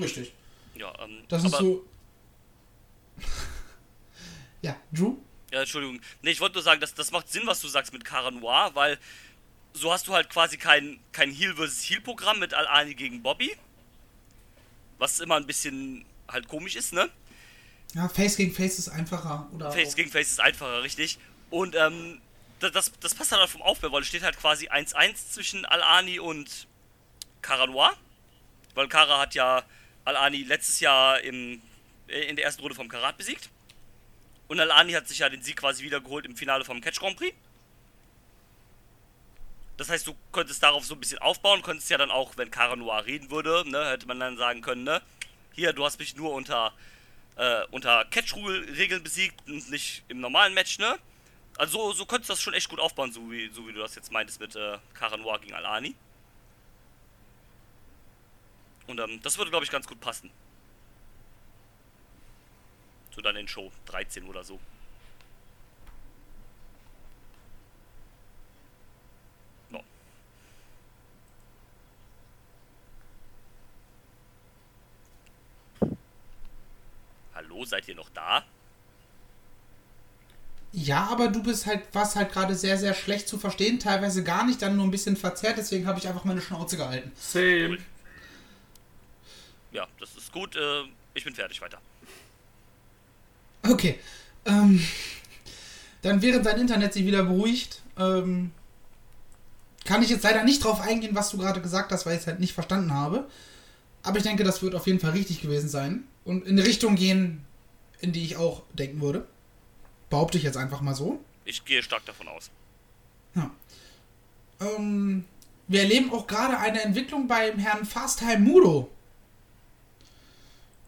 Richtig. 0.03 0.33
Ja, 0.75 0.93
ähm, 1.03 1.23
Das 1.27 1.43
ist 1.43 1.51
so. 1.51 1.85
ja, 4.61 4.75
Drew? 4.91 5.17
Ja, 5.51 5.61
Entschuldigung. 5.61 5.99
Nee, 6.21 6.31
ich 6.31 6.39
wollte 6.39 6.55
nur 6.55 6.63
sagen, 6.63 6.79
das, 6.79 6.93
das 6.93 7.11
macht 7.11 7.29
Sinn, 7.29 7.43
was 7.45 7.59
du 7.59 7.67
sagst 7.67 7.91
mit 7.91 8.05
Cara 8.05 8.31
Noir, 8.31 8.71
weil 8.73 8.97
so 9.73 9.91
hast 9.91 10.07
du 10.07 10.13
halt 10.13 10.29
quasi 10.29 10.57
kein, 10.57 10.99
kein 11.11 11.31
Heal 11.31 11.55
vs. 11.55 11.89
Heal-Programm 11.89 12.39
mit 12.39 12.53
Al-Ani 12.53 12.95
gegen 12.95 13.21
Bobby. 13.21 13.55
Was 14.97 15.19
immer 15.19 15.35
ein 15.35 15.47
bisschen 15.47 16.05
halt 16.27 16.47
komisch 16.47 16.75
ist, 16.75 16.93
ne? 16.93 17.09
Ja, 17.93 18.07
Face 18.07 18.37
gegen 18.37 18.53
Face 18.53 18.79
ist 18.79 18.89
einfacher. 18.89 19.49
Oder 19.53 19.71
Face 19.71 19.95
gegen 19.95 20.09
Face 20.09 20.31
ist 20.31 20.39
einfacher, 20.39 20.83
richtig. 20.83 21.19
Und 21.49 21.75
ähm, 21.75 22.21
das, 22.59 22.71
das, 22.71 22.91
das 22.99 23.15
passt 23.15 23.31
halt 23.31 23.49
vom 23.49 23.61
Aufbau, 23.61 23.91
weil 23.91 24.01
es 24.01 24.07
steht 24.07 24.23
halt 24.23 24.37
quasi 24.37 24.69
1-1 24.69 25.31
zwischen 25.31 25.65
Al-Ani 25.65 26.19
und 26.19 26.67
Cara 27.41 27.67
Noir. 27.67 27.93
Weil 28.75 28.87
Cara 28.87 29.19
hat 29.19 29.35
ja 29.35 29.63
Al-Ani 30.05 30.43
letztes 30.43 30.79
Jahr 30.79 31.21
im, 31.21 31.61
äh, 32.07 32.21
in 32.21 32.35
der 32.35 32.45
ersten 32.45 32.61
Runde 32.61 32.75
vom 32.75 32.89
Karat 32.89 33.17
besiegt. 33.17 33.49
Und 34.47 34.59
Al-Ani 34.59 34.93
hat 34.93 35.07
sich 35.07 35.19
ja 35.19 35.29
den 35.29 35.41
Sieg 35.41 35.57
quasi 35.57 35.83
wiedergeholt 35.83 36.25
im 36.25 36.35
Finale 36.35 36.65
vom 36.65 36.81
Catch 36.81 36.99
Grand 36.99 37.17
Prix. 37.17 37.35
Das 39.77 39.89
heißt, 39.89 40.05
du 40.05 40.15
konntest 40.31 40.61
darauf 40.61 40.85
so 40.85 40.93
ein 40.93 40.99
bisschen 40.99 41.19
aufbauen, 41.19 41.61
konntest 41.61 41.89
ja 41.89 41.97
dann 41.97 42.11
auch, 42.11 42.37
wenn 42.37 42.51
Cara 42.51 42.75
Noir 42.75 43.05
reden 43.05 43.31
würde, 43.31 43.63
ne, 43.69 43.89
hätte 43.89 44.05
man 44.07 44.19
dann 44.19 44.37
sagen 44.37 44.61
können, 44.61 44.83
ne, 44.83 45.01
hier, 45.53 45.73
du 45.73 45.83
hast 45.85 45.97
mich 45.97 46.15
nur 46.15 46.33
unter 46.33 46.73
äh, 47.35 47.63
unter 47.71 48.05
Catch-Regeln 48.05 49.03
besiegt 49.03 49.47
und 49.47 49.69
nicht 49.71 50.03
im 50.07 50.19
normalen 50.19 50.53
Match, 50.53 50.77
ne? 50.79 50.97
Also 51.57 51.91
so, 51.91 51.93
so 51.93 52.05
könntest 52.05 52.29
du 52.29 52.33
das 52.33 52.41
schon 52.41 52.53
echt 52.53 52.69
gut 52.69 52.79
aufbauen, 52.79 53.11
so 53.11 53.29
wie, 53.31 53.49
so 53.49 53.67
wie 53.67 53.73
du 53.73 53.79
das 53.79 53.95
jetzt 53.95 54.11
meintest 54.11 54.39
mit 54.39 54.55
äh, 54.55 54.77
Cara 54.93 55.17
Noir 55.17 55.39
gegen 55.39 55.53
Alani. 55.53 55.95
Und 58.87 58.99
ähm, 58.99 59.19
das 59.23 59.37
würde, 59.37 59.51
glaube 59.51 59.65
ich, 59.65 59.71
ganz 59.71 59.87
gut 59.87 59.99
passen. 59.99 60.29
So 63.15 63.21
dann 63.21 63.35
in 63.35 63.47
Show 63.47 63.71
13 63.85 64.23
oder 64.25 64.43
so. 64.43 64.59
Hallo, 77.61 77.65
seid 77.65 77.87
ihr 77.87 77.95
noch 77.95 78.09
da? 78.09 78.43
Ja, 80.73 81.07
aber 81.11 81.27
du 81.27 81.41
bist 81.43 81.65
halt, 81.65 81.81
warst 81.93 82.15
halt 82.15 82.31
gerade 82.31 82.55
sehr, 82.55 82.77
sehr 82.77 82.93
schlecht 82.93 83.27
zu 83.27 83.37
verstehen, 83.37 83.79
teilweise 83.79 84.23
gar 84.23 84.45
nicht, 84.45 84.61
dann 84.61 84.75
nur 84.77 84.85
ein 84.85 84.91
bisschen 84.91 85.17
verzerrt, 85.17 85.57
deswegen 85.57 85.85
habe 85.85 85.99
ich 85.99 86.07
einfach 86.07 86.23
meine 86.23 86.39
Schnauze 86.39 86.77
gehalten. 86.77 87.11
Same. 87.15 87.77
Ja, 89.71 89.87
das 89.99 90.15
ist 90.15 90.31
gut. 90.31 90.55
Äh, 90.55 90.83
ich 91.13 91.23
bin 91.23 91.35
fertig 91.35 91.61
weiter. 91.61 91.79
Okay. 93.63 93.99
Ähm, 94.45 94.85
dann 96.01 96.21
während 96.21 96.45
dein 96.45 96.59
Internet 96.59 96.93
sich 96.93 97.05
wieder 97.05 97.23
beruhigt, 97.23 97.81
ähm, 97.97 98.51
kann 99.85 100.03
ich 100.03 100.09
jetzt 100.09 100.23
leider 100.23 100.43
nicht 100.43 100.63
drauf 100.63 100.81
eingehen, 100.81 101.15
was 101.15 101.31
du 101.31 101.37
gerade 101.37 101.61
gesagt 101.61 101.91
hast, 101.91 102.05
weil 102.05 102.15
ich 102.15 102.21
es 102.21 102.27
halt 102.27 102.39
nicht 102.39 102.53
verstanden 102.53 102.93
habe. 102.93 103.27
Aber 104.03 104.17
ich 104.17 104.23
denke, 104.23 104.43
das 104.43 104.61
wird 104.61 104.75
auf 104.75 104.87
jeden 104.87 104.99
Fall 104.99 105.11
richtig 105.11 105.41
gewesen 105.41 105.69
sein. 105.69 106.03
Und 106.23 106.45
in 106.45 106.57
eine 106.57 106.67
Richtung 106.67 106.95
gehen, 106.95 107.45
in 107.99 108.11
die 108.11 108.23
ich 108.23 108.37
auch 108.37 108.63
denken 108.73 109.01
würde. 109.01 109.27
Behaupte 110.09 110.37
ich 110.37 110.43
jetzt 110.43 110.57
einfach 110.57 110.81
mal 110.81 110.95
so. 110.95 111.23
Ich 111.45 111.65
gehe 111.65 111.81
stark 111.81 112.05
davon 112.05 112.27
aus. 112.27 112.49
Ja. 113.35 113.51
Ähm, 114.59 115.25
wir 115.67 115.81
erleben 115.81 116.11
auch 116.11 116.27
gerade 116.27 116.57
eine 116.57 116.81
Entwicklung 116.81 117.27
beim 117.27 117.59
Herrn 117.59 117.85
Fasttime 117.85 118.39
Mudo. 118.39 118.89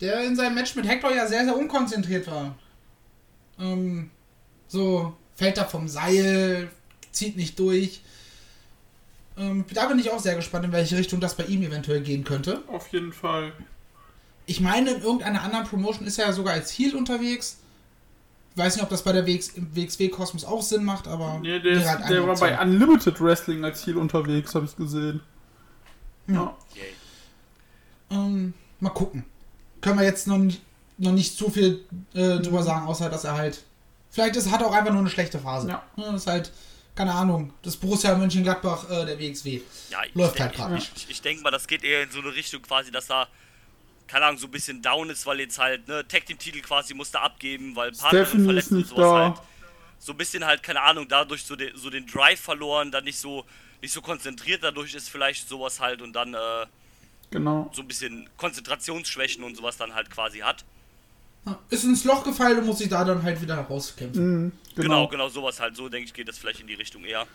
Der 0.04 0.22
in 0.26 0.36
seinem 0.36 0.56
Match 0.56 0.76
mit 0.76 0.86
Hector 0.86 1.16
ja 1.16 1.26
sehr, 1.28 1.46
sehr 1.46 1.56
unkonzentriert 1.56 2.28
war. 2.28 2.58
Ähm, 3.58 4.12
so, 4.68 5.16
fällt 5.34 5.58
er 5.58 5.64
vom 5.64 5.88
Seil, 5.88 6.70
zieht 7.12 7.38
nicht 7.38 7.58
durch. 7.58 8.02
Ähm, 9.38 9.64
da 9.74 9.86
bin 9.86 10.00
ich 10.00 10.12
auch 10.12 10.20
sehr 10.20 10.36
gespannt, 10.36 10.66
in 10.66 10.74
welche 10.74 10.98
Richtung 10.98 11.22
das 11.22 11.36
bei 11.36 11.46
ihm 11.46 11.64
eventuell 11.64 12.02
gehen 12.02 12.26
könnte. 12.26 12.64
Auf 12.68 12.90
jeden 12.90 13.14
Fall. 13.14 13.54
Ich 14.46 14.60
meine, 14.60 14.92
in 14.92 15.02
irgendeiner 15.02 15.42
anderen 15.42 15.66
Promotion 15.66 16.06
ist 16.06 16.20
er 16.20 16.26
ja 16.26 16.34
sogar 16.34 16.54
als 16.54 16.78
Heel 16.78 16.96
unterwegs. 16.96 17.60
Ich 18.52 18.62
weiß 18.62 18.76
nicht, 18.76 18.84
ob 18.84 18.90
das 18.90 19.06
bei 19.06 19.14
der 19.14 19.26
WXW-Kosmos 19.26 20.44
auch 20.44 20.62
Sinn 20.62 20.84
macht, 20.84 21.08
aber. 21.08 21.40
Nee, 21.40 21.62
der, 21.62 21.72
ist, 21.72 21.88
halt 21.88 22.10
der 22.10 22.28
war 22.28 22.36
bei 22.36 22.60
Unlimited 22.62 23.22
Wrestling 23.22 23.64
als 23.64 23.84
Ziel 23.84 23.96
unterwegs, 23.96 24.54
habe 24.54 24.66
ich 24.66 24.76
gesehen. 24.76 25.22
Ja. 26.28 26.58
Yay. 26.76 26.94
Ähm, 28.12 28.54
mal 28.82 28.90
gucken. 28.90 29.24
Können 29.84 30.00
wir 30.00 30.06
jetzt 30.06 30.28
noch 30.28 30.38
nicht, 30.38 30.62
noch 30.98 31.12
nicht 31.12 31.38
zu 31.38 31.50
viel 31.52 31.84
äh, 32.14 32.40
drüber 32.40 32.64
sagen, 32.64 32.88
außer 32.88 33.10
dass 33.10 33.26
er 33.26 33.34
halt. 33.34 33.62
Vielleicht 34.10 34.36
ist, 34.38 34.50
hat 34.50 34.62
er 34.62 34.68
auch 34.68 34.74
einfach 34.74 34.92
nur 34.92 35.02
eine 35.02 35.10
schlechte 35.10 35.40
Phase. 35.40 35.68
Ja. 35.68 35.84
Das 35.98 36.14
ist 36.14 36.28
halt, 36.28 36.52
keine 36.96 37.14
Ahnung, 37.14 37.54
das 37.64 37.76
Borussia 37.76 38.16
Mönchengladbach 38.16 38.90
äh, 38.90 39.06
der 39.06 39.20
WXW. 39.20 39.60
Ja, 39.90 40.04
ich 40.06 40.16
Läuft 40.16 40.40
halt 40.40 40.54
gerade 40.54 40.78
Ich, 40.78 40.90
ich, 40.96 41.10
ich 41.10 41.22
denke 41.22 41.44
mal, 41.44 41.52
das 41.52 41.68
geht 41.68 41.84
eher 41.84 42.04
in 42.04 42.12
so 42.12 42.20
eine 42.20 42.34
Richtung 42.34 42.62
quasi, 42.62 42.92
dass 42.92 43.10
er, 43.10 43.28
keine 44.08 44.26
Ahnung, 44.26 44.40
so 44.40 44.48
ein 44.48 44.52
bisschen 44.52 44.82
down 44.82 45.10
ist, 45.10 45.26
weil 45.26 45.42
jetzt 45.42 45.60
halt, 45.60 45.86
ne, 45.88 46.08
Tag 46.08 46.26
Team 46.28 46.38
Titel 46.38 46.62
quasi 46.62 46.94
musste 46.94 47.20
abgeben, 47.20 47.76
weil 47.76 47.92
Partnerin 47.92 48.46
verletzt 48.46 48.72
und 48.72 48.78
nicht 48.78 48.90
sowas 48.90 49.02
da. 49.02 49.26
halt. 49.26 49.42
So 50.00 50.14
ein 50.14 50.18
bisschen 50.18 50.46
halt, 50.46 50.64
keine 50.64 50.82
Ahnung, 50.82 51.08
dadurch 51.10 51.44
so, 51.44 51.58
den 51.58 51.76
so 51.76 51.90
den 51.90 52.06
Drive 52.08 52.40
verloren, 52.40 52.92
dann 52.92 53.04
nicht 53.04 53.18
so, 53.20 53.44
nicht 53.82 53.92
so 53.92 54.02
konzentriert 54.02 54.64
dadurch 54.64 54.94
ist 54.94 55.10
vielleicht 55.10 55.50
sowas 55.50 55.82
halt 55.82 56.02
und 56.02 56.14
dann, 56.14 56.34
äh, 56.36 56.66
Genau. 57.34 57.70
so 57.74 57.82
ein 57.82 57.88
bisschen 57.88 58.30
Konzentrationsschwächen 58.38 59.44
und 59.44 59.58
sowas 59.58 59.76
dann 59.78 59.94
halt 59.94 60.10
quasi 60.10 60.40
hat. 60.40 60.64
Ja, 61.46 61.60
Ist 61.70 61.84
ins 61.84 62.06
Loch 62.06 62.24
gefallen 62.24 62.60
und 62.60 62.68
muss 62.68 62.78
sich 62.78 62.88
da 62.90 63.04
dann 63.04 63.22
halt 63.24 63.42
wieder 63.42 63.56
herauskämpfen. 63.58 64.26
Mhm, 64.46 64.52
Genau, 64.76 64.84
genau. 65.06 65.08
genau, 65.10 65.30
sowas 65.30 65.60
halt. 65.60 65.76
So 65.76 65.90
denke 65.90 66.06
ich, 66.08 66.14
geht 66.14 66.28
das 66.28 66.38
vielleicht 66.38 66.62
in 66.62 66.68
die 66.68 66.74
Richtung 66.76 67.04
eher. 67.04 67.26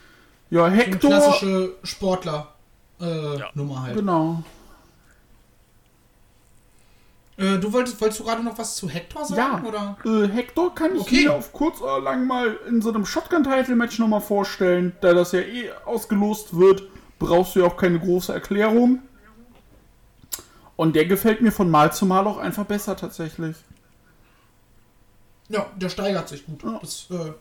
Ja, 0.50 0.66
Hector. 0.68 1.10
klassische 1.10 1.74
Sportler-Nummer 1.82 3.38
Ja. 3.38 3.50
Nummer 3.54 3.82
halt. 3.82 3.96
Genau. 3.96 4.42
Äh, 7.36 7.58
du 7.58 7.72
wolltest, 7.72 8.00
wolltest 8.00 8.20
du 8.20 8.24
gerade 8.24 8.42
noch 8.42 8.58
was 8.58 8.74
zu 8.76 8.88
Hector 8.88 9.24
sagen? 9.24 9.64
Ja. 9.64 9.68
Oder? 9.68 9.96
Äh, 10.24 10.28
Hector 10.28 10.74
kann 10.74 10.96
ich 10.96 11.02
Okay. 11.02 11.24
mir 11.24 11.34
auf 11.34 11.52
kurz 11.52 11.80
oder 11.80 12.00
lang 12.00 12.26
mal 12.26 12.58
in 12.68 12.82
so 12.82 12.88
einem 12.88 13.06
Shotgun-Title-Match 13.06 13.98
nochmal 14.00 14.20
vorstellen. 14.20 14.96
Da 15.00 15.14
das 15.14 15.32
ja 15.32 15.40
eh 15.40 15.70
ausgelost 15.84 16.56
wird, 16.58 16.82
brauchst 17.20 17.54
du 17.54 17.60
ja 17.60 17.66
auch 17.66 17.76
keine 17.76 18.00
große 18.00 18.32
Erklärung. 18.32 19.02
Und 20.78 20.94
der 20.94 21.06
gefällt 21.06 21.42
mir 21.42 21.50
von 21.50 21.68
Mal 21.68 21.92
zu 21.92 22.06
Mal 22.06 22.24
auch 22.28 22.38
einfach 22.38 22.64
besser 22.64 22.96
tatsächlich. 22.96 23.56
Ja, 25.48 25.66
der 25.74 25.88
steigert 25.88 26.28
sich 26.28 26.46
gut. 26.46 26.62
Ja. 26.62 26.78
Das, 26.80 27.08
äh, 27.10 27.32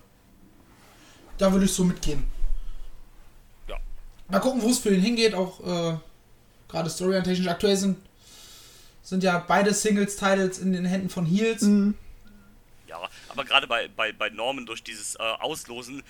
da 1.37 1.51
würde 1.51 1.65
ich 1.65 1.71
so 1.71 1.83
mitgehen. 1.83 2.23
Ja. 3.67 3.77
Mal 4.27 4.39
gucken, 4.39 4.63
wo 4.63 4.69
es 4.71 4.79
für 4.79 4.89
ihn 4.89 5.01
hingeht. 5.01 5.35
Auch 5.35 5.59
äh, 5.59 5.97
gerade 6.67 6.89
storyline-technisch. 6.89 7.47
Aktuell 7.47 7.77
sind, 7.77 7.99
sind 9.03 9.21
ja 9.23 9.37
beide 9.47 9.71
Singles-Titles 9.71 10.57
in 10.57 10.73
den 10.73 10.85
Händen 10.85 11.09
von 11.09 11.27
Heels. 11.27 11.61
Mhm. 11.61 11.93
Ja, 12.87 12.97
aber 13.29 13.45
gerade 13.45 13.67
bei, 13.67 13.87
bei, 13.87 14.13
bei 14.13 14.31
Norman 14.31 14.65
durch 14.65 14.81
dieses 14.81 15.13
äh, 15.13 15.19
Auslosen 15.19 16.01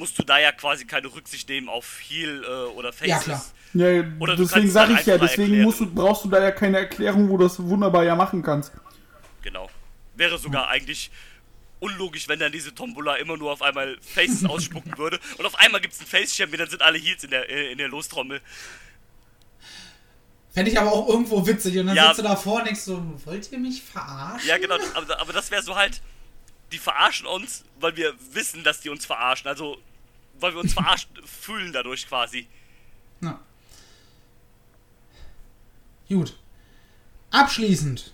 musst 0.00 0.18
du 0.18 0.24
da 0.24 0.38
ja 0.38 0.50
quasi 0.50 0.86
keine 0.86 1.06
Rücksicht 1.14 1.48
nehmen 1.48 1.68
auf 1.68 2.00
Heal 2.08 2.42
äh, 2.42 2.48
oder 2.76 2.92
Faces. 2.92 3.08
Ja, 3.08 3.18
klar. 3.18 3.44
Ja, 3.72 4.04
Oder 4.18 4.34
deswegen 4.34 4.68
sage 4.68 4.94
ich 4.98 5.06
ja, 5.06 5.16
deswegen 5.16 5.62
musst 5.62 5.78
du, 5.78 5.86
brauchst 5.86 6.24
du 6.24 6.28
da 6.28 6.42
ja 6.42 6.50
keine 6.50 6.78
Erklärung, 6.78 7.28
wo 7.28 7.36
du 7.36 7.44
das 7.44 7.62
wunderbar 7.62 8.02
ja 8.02 8.16
machen 8.16 8.42
kannst. 8.42 8.72
Genau. 9.42 9.70
Wäre 10.16 10.38
sogar 10.38 10.68
eigentlich 10.68 11.10
unlogisch, 11.78 12.26
wenn 12.28 12.40
dann 12.40 12.50
diese 12.50 12.74
Tombola 12.74 13.14
immer 13.16 13.36
nur 13.36 13.52
auf 13.52 13.62
einmal 13.62 13.96
Faces 14.00 14.44
ausspucken 14.44 14.98
würde. 14.98 15.20
Und 15.38 15.46
auf 15.46 15.54
einmal 15.56 15.80
gibt 15.80 15.94
es 15.94 16.00
einen 16.00 16.08
Face-Champion, 16.08 16.58
dann 16.58 16.70
sind 16.70 16.82
alle 16.82 16.98
Heels 16.98 17.22
in 17.22 17.30
der, 17.30 17.48
äh, 17.48 17.70
in 17.70 17.78
der 17.78 17.88
Lostrommel. 17.88 18.40
Fände 20.52 20.70
ich 20.72 20.78
aber 20.78 20.92
auch 20.92 21.08
irgendwo 21.08 21.46
witzig. 21.46 21.78
Und 21.78 21.86
dann 21.86 21.96
Ja. 21.96 22.06
sitzt 22.08 22.18
du 22.18 22.22
davor 22.24 22.58
und 22.58 22.66
denkst 22.66 22.80
so, 22.80 23.00
wollt 23.24 23.52
ihr 23.52 23.58
mich 23.58 23.82
verarschen? 23.82 24.48
Ja, 24.48 24.58
genau, 24.58 24.76
aber, 24.94 25.20
aber 25.20 25.32
das 25.32 25.50
wäre 25.52 25.62
so 25.62 25.76
halt, 25.76 26.00
die 26.72 26.78
verarschen 26.78 27.26
uns, 27.26 27.64
weil 27.78 27.96
wir 27.96 28.14
wissen, 28.32 28.64
dass 28.64 28.80
die 28.80 28.88
uns 28.90 29.06
verarschen. 29.06 29.46
Also, 29.48 29.78
weil 30.40 30.52
wir 30.52 30.60
uns 30.60 30.72
verarscht 30.72 31.08
fühlen 31.24 31.72
dadurch 31.72 32.06
quasi. 32.08 32.46
Na. 33.20 33.40
Gut. 36.08 36.36
Abschließend 37.30 38.12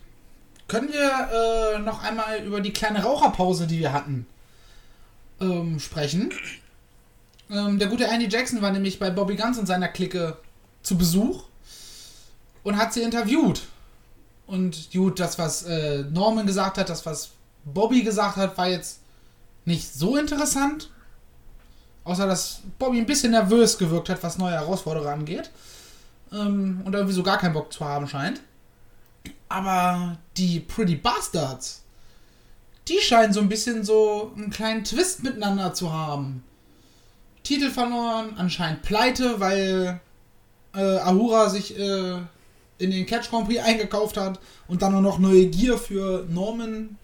können 0.69 0.93
wir 0.93 1.77
äh, 1.77 1.79
noch 1.79 2.03
einmal 2.03 2.45
über 2.45 2.61
die 2.61 2.73
kleine 2.73 3.03
Raucherpause, 3.03 3.67
die 3.67 3.79
wir 3.79 3.93
hatten, 3.93 4.27
ähm, 5.41 5.79
sprechen. 5.81 6.33
Ähm, 7.51 7.79
der 7.79 7.89
gute 7.89 8.05
Andy 8.05 8.29
Jackson 8.29 8.63
war 8.63 8.73
nämlich 8.73 8.99
bei 8.99 9.11
Bobby 9.11 9.37
Guns 9.37 9.59
und 9.59 9.67
seiner 9.67 9.89
Clique 9.89 10.37
zu 10.83 10.99
Besuch 10.99 11.45
und 12.65 12.77
hat 12.77 12.93
sie 12.93 13.03
interviewt. 13.03 13.63
Und 14.47 14.91
gut, 14.93 15.21
das, 15.21 15.39
was 15.39 15.65
äh, 15.65 16.05
Norman 16.11 16.47
gesagt 16.47 16.79
hat, 16.79 16.89
das, 16.89 17.07
was 17.07 17.31
Bobby 17.65 18.03
gesagt 18.03 18.37
hat, 18.37 18.59
war 18.59 18.69
jetzt 18.69 19.01
nicht 19.65 19.93
so 19.93 20.17
interessant. 20.17 20.91
Außer, 22.07 22.29
dass 22.29 22.61
Bobby 22.79 22.99
ein 22.99 23.07
bisschen 23.07 23.33
nervös 23.33 23.77
gewirkt 23.77 24.09
hat, 24.09 24.23
was 24.23 24.39
neue 24.39 24.53
Herausforderer 24.53 25.11
angeht. 25.11 25.51
Ähm, 26.33 26.81
und 26.85 26.95
irgendwie 26.95 27.13
so 27.13 27.25
gar 27.25 27.37
keinen 27.37 27.53
Bock 27.53 27.73
zu 27.73 27.85
haben 27.85 28.07
scheint. 28.07 28.41
Aber 29.49 30.17
die 30.37 30.61
Pretty 30.61 30.95
Bastards, 30.95 31.83
die 32.87 33.01
scheinen 33.01 33.33
so 33.33 33.41
ein 33.41 33.49
bisschen 33.49 33.85
so 33.85 34.33
einen 34.37 34.51
kleinen 34.51 34.85
Twist 34.85 35.25
miteinander 35.25 35.75
zu 35.75 35.93
haben. 35.93 36.45
Titel 37.43 37.71
verloren, 37.71 38.35
anscheinend 38.37 38.83
pleite, 38.83 39.41
weil 39.41 40.01
äh, 40.77 40.99
Ahura 40.99 41.49
sich 41.51 41.77
äh, 41.77 42.19
in 42.79 42.91
den 42.93 43.07
Catch 43.07 43.31
Grand 43.31 43.49
Prix 43.49 43.61
eingekauft 43.65 44.17
hat 44.17 44.39
und 44.69 44.81
dann 44.81 44.95
auch 44.95 45.01
noch 45.01 45.19
neue 45.19 45.47
Gier 45.47 45.77
für 45.77 46.25
Norman 46.29 46.99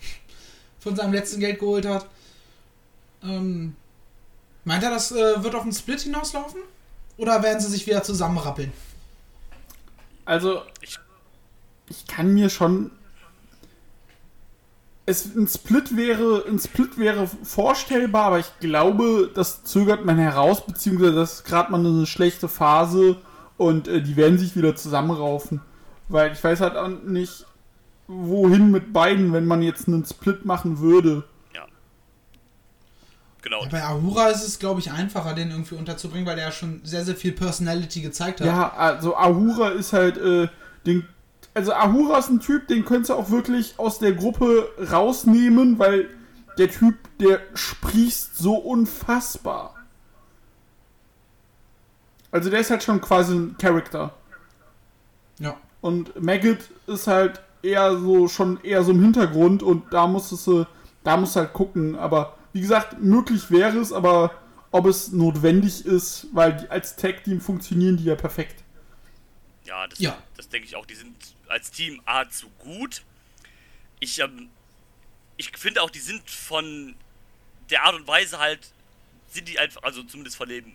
von 0.79 0.95
seinem 0.95 1.13
letzten 1.13 1.41
Geld 1.41 1.59
geholt 1.59 1.87
hat. 1.87 2.07
Ähm, 3.25 3.75
meint 4.65 4.83
er, 4.85 4.91
das 4.91 5.13
äh, 5.13 5.43
wird 5.43 5.55
auf 5.55 5.63
einen 5.63 5.73
Split 5.73 6.01
hinauslaufen? 6.01 6.61
Oder 7.17 7.43
werden 7.43 7.61
sie 7.61 7.69
sich 7.71 7.87
wieder 7.87 8.03
zusammenrappeln? 8.03 8.73
Also, 10.25 10.63
Ich- 10.81 10.99
ich 11.89 12.07
kann 12.07 12.33
mir 12.33 12.49
schon. 12.49 12.91
Es, 15.05 15.35
ein 15.35 15.49
Split 15.49 15.97
wäre, 15.97 16.45
ein 16.49 16.61
Split 16.61 16.97
wäre 16.97 17.29
vorstellbar, 17.43 18.27
aber 18.27 18.39
ich 18.39 18.51
glaube, 18.61 19.31
das 19.35 19.65
zögert 19.65 20.05
man 20.05 20.17
heraus, 20.17 20.65
beziehungsweise 20.65 21.13
das 21.15 21.33
ist 21.35 21.45
gerade 21.45 21.73
mal 21.73 21.81
eine 21.85 22.07
schlechte 22.07 22.49
Phase 22.49 23.17
und 23.59 23.89
äh, 23.89 24.01
die 24.01 24.15
werden 24.17 24.39
sich 24.39 24.55
wieder 24.55 24.77
zusammenraufen. 24.77 25.61
Weil 26.09 26.33
ich 26.33 26.43
weiß 26.43 26.61
halt 26.61 26.77
auch 26.77 26.89
nicht, 26.89 27.47
wohin 28.07 28.71
mit 28.71 28.93
beiden, 28.93 29.33
wenn 29.33 29.47
man 29.47 29.61
jetzt 29.63 29.89
einen 29.89 30.05
Split 30.05 30.45
machen 30.45 30.79
würde. 30.79 31.25
Genau. 33.43 33.67
Bei 33.71 33.83
Ahura 33.83 34.29
ist 34.29 34.47
es, 34.47 34.61
glaube 34.61 34.81
ich, 34.81 34.93
einfacher, 34.93 35.35
den 35.35 35.51
irgendwie 35.51 35.75
unterzubringen, 35.75 36.27
weil 36.27 36.37
der 36.37 36.47
ja 36.47 36.53
schon 36.53 36.81
sehr, 36.85 37.05
sehr 37.05 37.17
viel 37.17 37.33
Personality 37.33 38.01
gezeigt 38.01 38.41
hat. 38.41 38.47
Ja, 38.47 38.73
also 38.73 39.17
Ahura 39.17 39.71
ist 39.71 39.93
halt, 39.93 40.17
äh, 40.17 40.49
den, 40.87 41.07
also 41.53 41.73
Ahura 41.73 42.19
ist 42.19 42.31
ein 42.31 42.39
Typ, 42.39 42.69
den 42.69 42.85
könntest 42.85 43.11
du 43.11 43.15
auch 43.15 43.31
wirklich 43.31 43.79
aus 43.79 43.99
der 43.99 44.13
Gruppe 44.13 44.71
rausnehmen, 44.91 45.81
weil 45.81 46.09
der 46.57 46.71
Typ, 46.71 46.95
der 47.19 47.41
sprießt 47.55 48.37
so 48.37 48.55
unfassbar. 48.55 49.75
Also 52.31 52.49
der 52.49 52.61
ist 52.61 52.71
halt 52.71 52.85
schon 52.85 53.01
quasi 53.01 53.35
ein 53.35 53.57
Charakter. 53.59 54.15
Ja. 55.41 55.57
Und 55.81 56.23
Maggot 56.23 56.59
ist 56.87 57.09
halt 57.09 57.41
eher 57.63 57.99
so, 57.99 58.29
schon 58.29 58.63
eher 58.63 58.85
so 58.85 58.93
im 58.93 59.03
Hintergrund 59.03 59.65
und 59.65 59.93
da 59.93 60.07
musstest 60.07 60.47
du, 60.47 60.65
da 61.03 61.17
musst 61.17 61.35
du 61.35 61.41
halt 61.41 61.53
gucken, 61.53 61.97
aber 61.97 62.37
wie 62.53 62.61
gesagt, 62.61 63.01
möglich 63.01 63.51
wäre 63.51 63.79
es, 63.79 63.93
aber 63.93 64.39
ob 64.71 64.87
es 64.87 65.13
notwendig 65.13 65.85
ist, 65.85 66.27
weil 66.33 66.57
die, 66.57 66.69
als 66.69 66.97
Tag-Team 66.97 67.41
funktionieren 67.41 67.97
die 67.97 68.05
ja 68.05 68.15
perfekt. 68.15 68.63
Ja, 69.65 69.87
das, 69.87 69.99
Ja. 69.99 70.23
das 70.37 70.49
denke 70.49 70.67
ich 70.67 70.77
auch. 70.77 70.87
Die 70.87 70.95
sind 70.95 71.17
als 71.49 71.71
Team 71.71 72.01
A 72.05 72.29
zu 72.29 72.49
gut. 72.59 73.03
Ich, 74.01 74.19
ähm, 74.19 74.51
ich 75.37 75.57
finde 75.57 75.83
auch, 75.83 75.91
die 75.91 76.01
sind 76.01 76.29
von 76.29 76.95
der 77.71 77.85
Art 77.85 77.95
und 77.95 78.07
Weise 78.07 78.39
halt, 78.39 78.73
sind 79.29 79.49
die 79.49 79.59
einfach, 79.59 79.83
also 79.83 80.03
zumindest 80.03 80.37
von 80.37 80.49
dem 80.49 80.73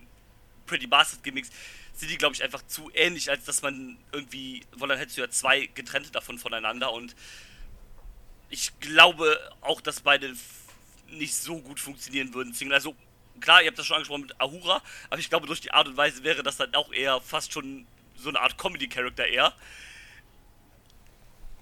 Pretty 0.66 0.86
Bastard 0.86 1.22
Gimmicks, 1.22 1.50
sind 1.94 2.10
die, 2.10 2.16
glaube 2.18 2.34
ich, 2.34 2.42
einfach 2.42 2.62
zu 2.66 2.90
ähnlich, 2.94 3.30
als 3.30 3.44
dass 3.44 3.62
man 3.62 3.98
irgendwie, 4.12 4.62
weil 4.76 4.88
dann 4.88 4.98
hättest 4.98 5.16
du 5.16 5.22
ja 5.22 5.30
zwei 5.30 5.66
getrennte 5.66 6.10
davon 6.10 6.38
voneinander 6.38 6.92
und 6.92 7.14
ich 8.50 8.78
glaube 8.80 9.38
auch, 9.60 9.80
dass 9.80 10.00
beide 10.00 10.34
nicht 11.10 11.34
so 11.34 11.58
gut 11.58 11.80
funktionieren 11.80 12.32
würden. 12.34 12.52
Single. 12.54 12.74
Also 12.74 12.94
klar, 13.40 13.62
ihr 13.62 13.68
habt 13.68 13.78
das 13.78 13.86
schon 13.86 13.96
angesprochen 13.96 14.22
mit 14.22 14.40
Ahura, 14.40 14.82
aber 15.10 15.20
ich 15.20 15.28
glaube, 15.30 15.46
durch 15.46 15.60
die 15.60 15.70
Art 15.72 15.88
und 15.88 15.96
Weise 15.96 16.24
wäre 16.24 16.42
das 16.42 16.56
dann 16.56 16.74
auch 16.74 16.92
eher 16.92 17.20
fast 17.20 17.52
schon 17.52 17.86
so 18.16 18.28
eine 18.30 18.40
Art 18.40 18.58
Comedy-Charakter 18.58 19.26
eher. 19.26 19.52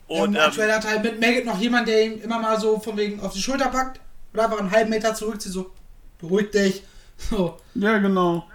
Und 0.09 0.21
Und 0.21 0.35
ähm, 0.37 0.41
aktuell 0.43 0.69
ähm, 0.71 0.75
hat 0.77 0.85
halt 0.87 1.03
mit 1.03 1.21
Maggot 1.21 1.45
noch 1.45 1.59
jemand, 1.61 1.89
der 1.89 2.05
ihm 2.05 2.23
immer 2.23 2.39
mal 2.39 2.59
so 2.61 2.79
von 2.79 2.97
wegen 2.97 3.21
auf 3.21 3.33
die 3.33 3.43
Schulter 3.43 3.69
packt 3.69 4.01
oder 4.33 4.45
einfach 4.45 4.59
einen 4.61 4.71
halben 4.71 4.91
Meter 4.91 5.15
zurückzieht, 5.15 5.53
so, 5.53 5.73
beruhig 6.19 6.51
dich. 6.51 6.83
So. 7.19 7.59
Ja, 7.75 7.97
genau. 7.97 8.47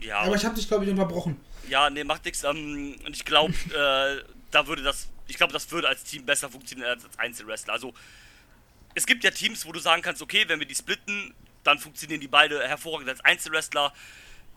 ja, 0.00 0.18
Aber 0.18 0.34
ich 0.36 0.44
habe 0.44 0.54
dich, 0.54 0.68
glaube 0.68 0.84
ich, 0.84 0.90
unterbrochen. 0.90 1.40
ja, 1.68 1.88
nee, 1.88 2.04
macht 2.04 2.24
nichts. 2.26 2.44
Ähm, 2.44 2.96
und 3.06 3.16
ich 3.16 3.24
glaube, 3.24 3.54
äh, 3.74 4.22
da 4.50 4.66
würde 4.66 4.82
das, 4.82 5.08
ich 5.26 5.36
glaube, 5.36 5.52
das 5.52 5.70
würde 5.70 5.88
als 5.88 6.04
Team 6.04 6.24
besser 6.26 6.50
funktionieren 6.50 6.90
als 6.90 7.04
als 7.04 7.18
Einzelwrestler. 7.18 7.72
Also 7.72 7.94
es 8.94 9.06
gibt 9.06 9.24
ja 9.24 9.30
Teams, 9.30 9.66
wo 9.66 9.72
du 9.72 9.80
sagen 9.80 10.02
kannst, 10.02 10.22
okay, 10.22 10.48
wenn 10.48 10.60
wir 10.60 10.66
die 10.66 10.74
splitten, 10.74 11.34
dann 11.64 11.78
funktionieren 11.78 12.20
die 12.20 12.28
beide 12.28 12.66
hervorragend 12.66 13.08
als 13.08 13.20
Einzelwrestler. 13.22 13.92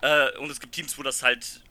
Äh, 0.00 0.36
und 0.38 0.50
es 0.50 0.60
gibt 0.60 0.74
Teams, 0.74 0.96
wo 0.96 1.02
das 1.02 1.22
halt, 1.22 1.62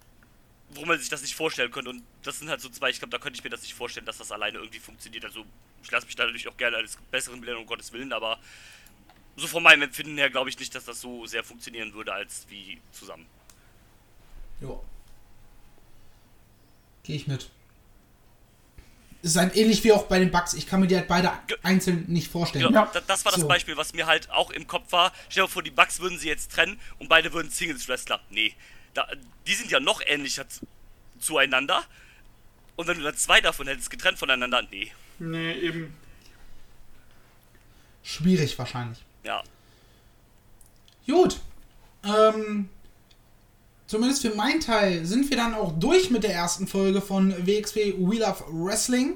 wo 0.71 0.85
man 0.85 0.99
sich 0.99 1.09
das 1.09 1.21
nicht 1.21 1.35
vorstellen 1.35 1.71
könnte. 1.71 1.91
Und 1.91 2.03
das 2.23 2.39
sind 2.39 2.49
halt 2.49 2.59
so 2.59 2.69
zwei, 2.69 2.89
ich 2.89 2.99
glaube, 2.99 3.11
da 3.11 3.19
könnte 3.19 3.37
ich 3.37 3.43
mir 3.43 3.49
das 3.49 3.61
nicht 3.61 3.73
vorstellen, 3.73 4.05
dass 4.05 4.17
das 4.17 4.31
alleine 4.31 4.57
irgendwie 4.57 4.79
funktioniert. 4.79 5.23
Also 5.23 5.45
ich 5.83 5.91
lasse 5.91 6.05
mich 6.05 6.15
da 6.15 6.23
natürlich 6.23 6.47
auch 6.47 6.57
gerne 6.57 6.77
als 6.77 6.97
besseren 7.11 7.39
belehren, 7.39 7.61
um 7.61 7.67
Gottes 7.67 7.93
Willen, 7.93 8.11
aber 8.11 8.39
so 9.37 9.47
von 9.47 9.63
meinem 9.63 9.83
Empfinden 9.83 10.17
her 10.17 10.29
glaube 10.29 10.49
ich 10.49 10.59
nicht, 10.59 10.73
dass 10.75 10.85
das 10.85 10.99
so 10.99 11.25
sehr 11.25 11.43
funktionieren 11.43 11.93
würde 11.93 12.11
als 12.11 12.47
wie 12.49 12.81
zusammen. 12.91 13.27
Jo. 14.59 14.83
Gehe 17.03 17.15
ich 17.15 17.27
mit. 17.27 17.49
Es 19.27 19.35
ist 19.35 19.39
halt 19.41 19.57
ähnlich 19.57 19.83
wie 19.83 19.91
auch 19.91 20.03
bei 20.05 20.19
den 20.19 20.31
Bugs. 20.31 20.53
Ich 20.53 20.67
kann 20.67 20.79
mir 20.79 20.87
die 20.87 20.95
halt 20.95 21.07
beide 21.09 21.31
Ge- 21.47 21.57
einzeln 21.61 22.05
nicht 22.07 22.31
vorstellen. 22.31 22.65
Genau, 22.67 22.85
Ja. 22.85 22.91
da- 22.93 23.01
das 23.01 23.25
war 23.25 23.33
das 23.33 23.41
So. 23.41 23.47
Beispiel, 23.47 23.75
was 23.75 23.93
mir 23.93 24.05
halt 24.07 24.29
auch 24.31 24.51
im 24.51 24.67
Kopf 24.67 24.91
war. 24.93 25.11
Stell 25.27 25.43
dir 25.43 25.49
vor, 25.49 25.61
die 25.63 25.69
Bugs 25.71 25.99
würden 25.99 26.17
sie 26.17 26.29
jetzt 26.29 26.51
trennen 26.51 26.79
und 26.97 27.09
beide 27.09 27.33
würden 27.33 27.51
Singles-Wrestler. 27.51 28.21
Nee, 28.29 28.53
da, 28.93 29.05
die 29.45 29.53
sind 29.53 29.69
ja 29.69 29.81
noch 29.81 29.99
ähnlicher 30.05 30.47
zu, 30.47 30.65
zueinander. 31.19 31.83
Und 32.77 32.87
wenn 32.87 32.97
du 32.97 33.03
dann 33.03 33.17
zwei 33.17 33.41
davon 33.41 33.67
hättest, 33.67 33.89
getrennt 33.89 34.17
voneinander, 34.17 34.61
nee. 34.71 34.91
Nee, 35.19 35.53
eben. 35.53 35.93
Schwierig 38.03 38.57
wahrscheinlich. 38.57 38.99
Ja, 39.23 39.43
Gut. 41.05 41.39
Ähm, 42.03 42.69
zumindest 43.87 44.21
für 44.21 44.35
meinen 44.35 44.59
Teil 44.59 45.05
sind 45.05 45.29
wir 45.29 45.37
dann 45.37 45.53
auch 45.53 45.71
durch 45.79 46.09
mit 46.11 46.23
der 46.23 46.33
ersten 46.33 46.67
Folge 46.67 47.01
von 47.01 47.33
WXW 47.45 47.93
We 47.97 48.17
Love 48.19 48.43
Wrestling. 48.51 49.13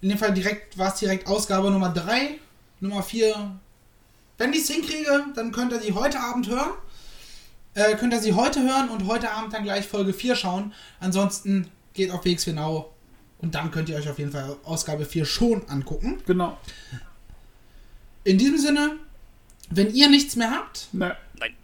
In 0.00 0.08
dem 0.08 0.18
Fall 0.18 0.32
direkt 0.32 0.78
war 0.78 0.92
es 0.92 0.98
direkt 1.00 1.26
Ausgabe 1.26 1.70
Nummer 1.70 1.90
3. 1.90 2.38
Nummer 2.80 3.02
4. 3.02 3.58
Wenn 4.38 4.52
ich 4.52 4.60
es 4.62 4.70
hinkriege, 4.70 5.26
dann 5.36 5.52
könnt 5.52 5.72
ihr 5.72 5.80
sie 5.80 5.92
heute 5.92 6.18
Abend 6.20 6.48
hören. 6.48 6.70
Äh, 7.74 7.94
könnt 7.96 8.12
ihr 8.12 8.20
sie 8.20 8.34
heute 8.34 8.60
hören 8.62 8.88
und 8.88 9.06
heute 9.06 9.30
Abend 9.30 9.52
dann 9.52 9.62
gleich 9.62 9.86
Folge 9.86 10.12
4 10.12 10.34
schauen. 10.36 10.72
Ansonsten 11.00 11.68
geht 11.94 12.10
auf 12.10 12.24
WXW 12.24 12.52
Now 12.52 12.92
und 13.38 13.54
dann 13.54 13.70
könnt 13.70 13.88
ihr 13.88 13.96
euch 13.96 14.08
auf 14.08 14.18
jeden 14.18 14.32
Fall 14.32 14.56
Ausgabe 14.64 15.04
4 15.04 15.24
schon 15.24 15.68
angucken. 15.68 16.20
Genau. 16.26 16.58
In 18.24 18.38
diesem 18.38 18.58
Sinne, 18.58 18.96
wenn 19.70 19.92
ihr 19.94 20.08
nichts 20.08 20.36
mehr 20.36 20.50
habt, 20.50 20.88
Ne. 20.92 21.16
nein. 21.38 21.54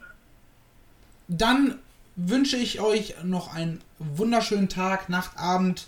Dann 1.29 1.79
wünsche 2.19 2.57
ich 2.57 2.81
euch 2.81 3.15
noch 3.23 3.55
einen 3.55 3.81
wunderschönen 3.99 4.69
Tag, 4.69 5.09
Nacht, 5.09 5.39
Abend, 5.39 5.87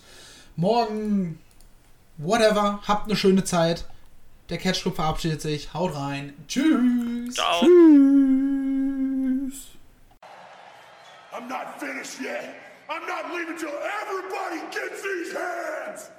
Morgen, 0.57 1.41
whatever. 2.19 2.81
Habt 2.87 3.07
eine 3.07 3.17
schöne 3.17 3.45
Zeit. 3.45 3.85
Der 4.49 4.59
Catch 4.59 4.83
Club 4.83 4.97
verabschiedet 4.97 5.41
sich. 5.41 5.75
Haut 5.75 5.95
rein. 5.95 6.35
Tschüss. 6.47 7.35
Ciao. 7.35 7.61
Tschüss. 7.61 7.69
I'm 11.33 11.49
not 11.49 11.79
finished 11.79 12.21
yet. 12.21 12.55
I'm 12.89 13.07
not 13.07 13.33
leaving 13.33 13.57
till 13.57 13.71
everybody 14.03 14.61
gets 14.71 15.03
these 15.03 15.33
hands. 15.33 16.11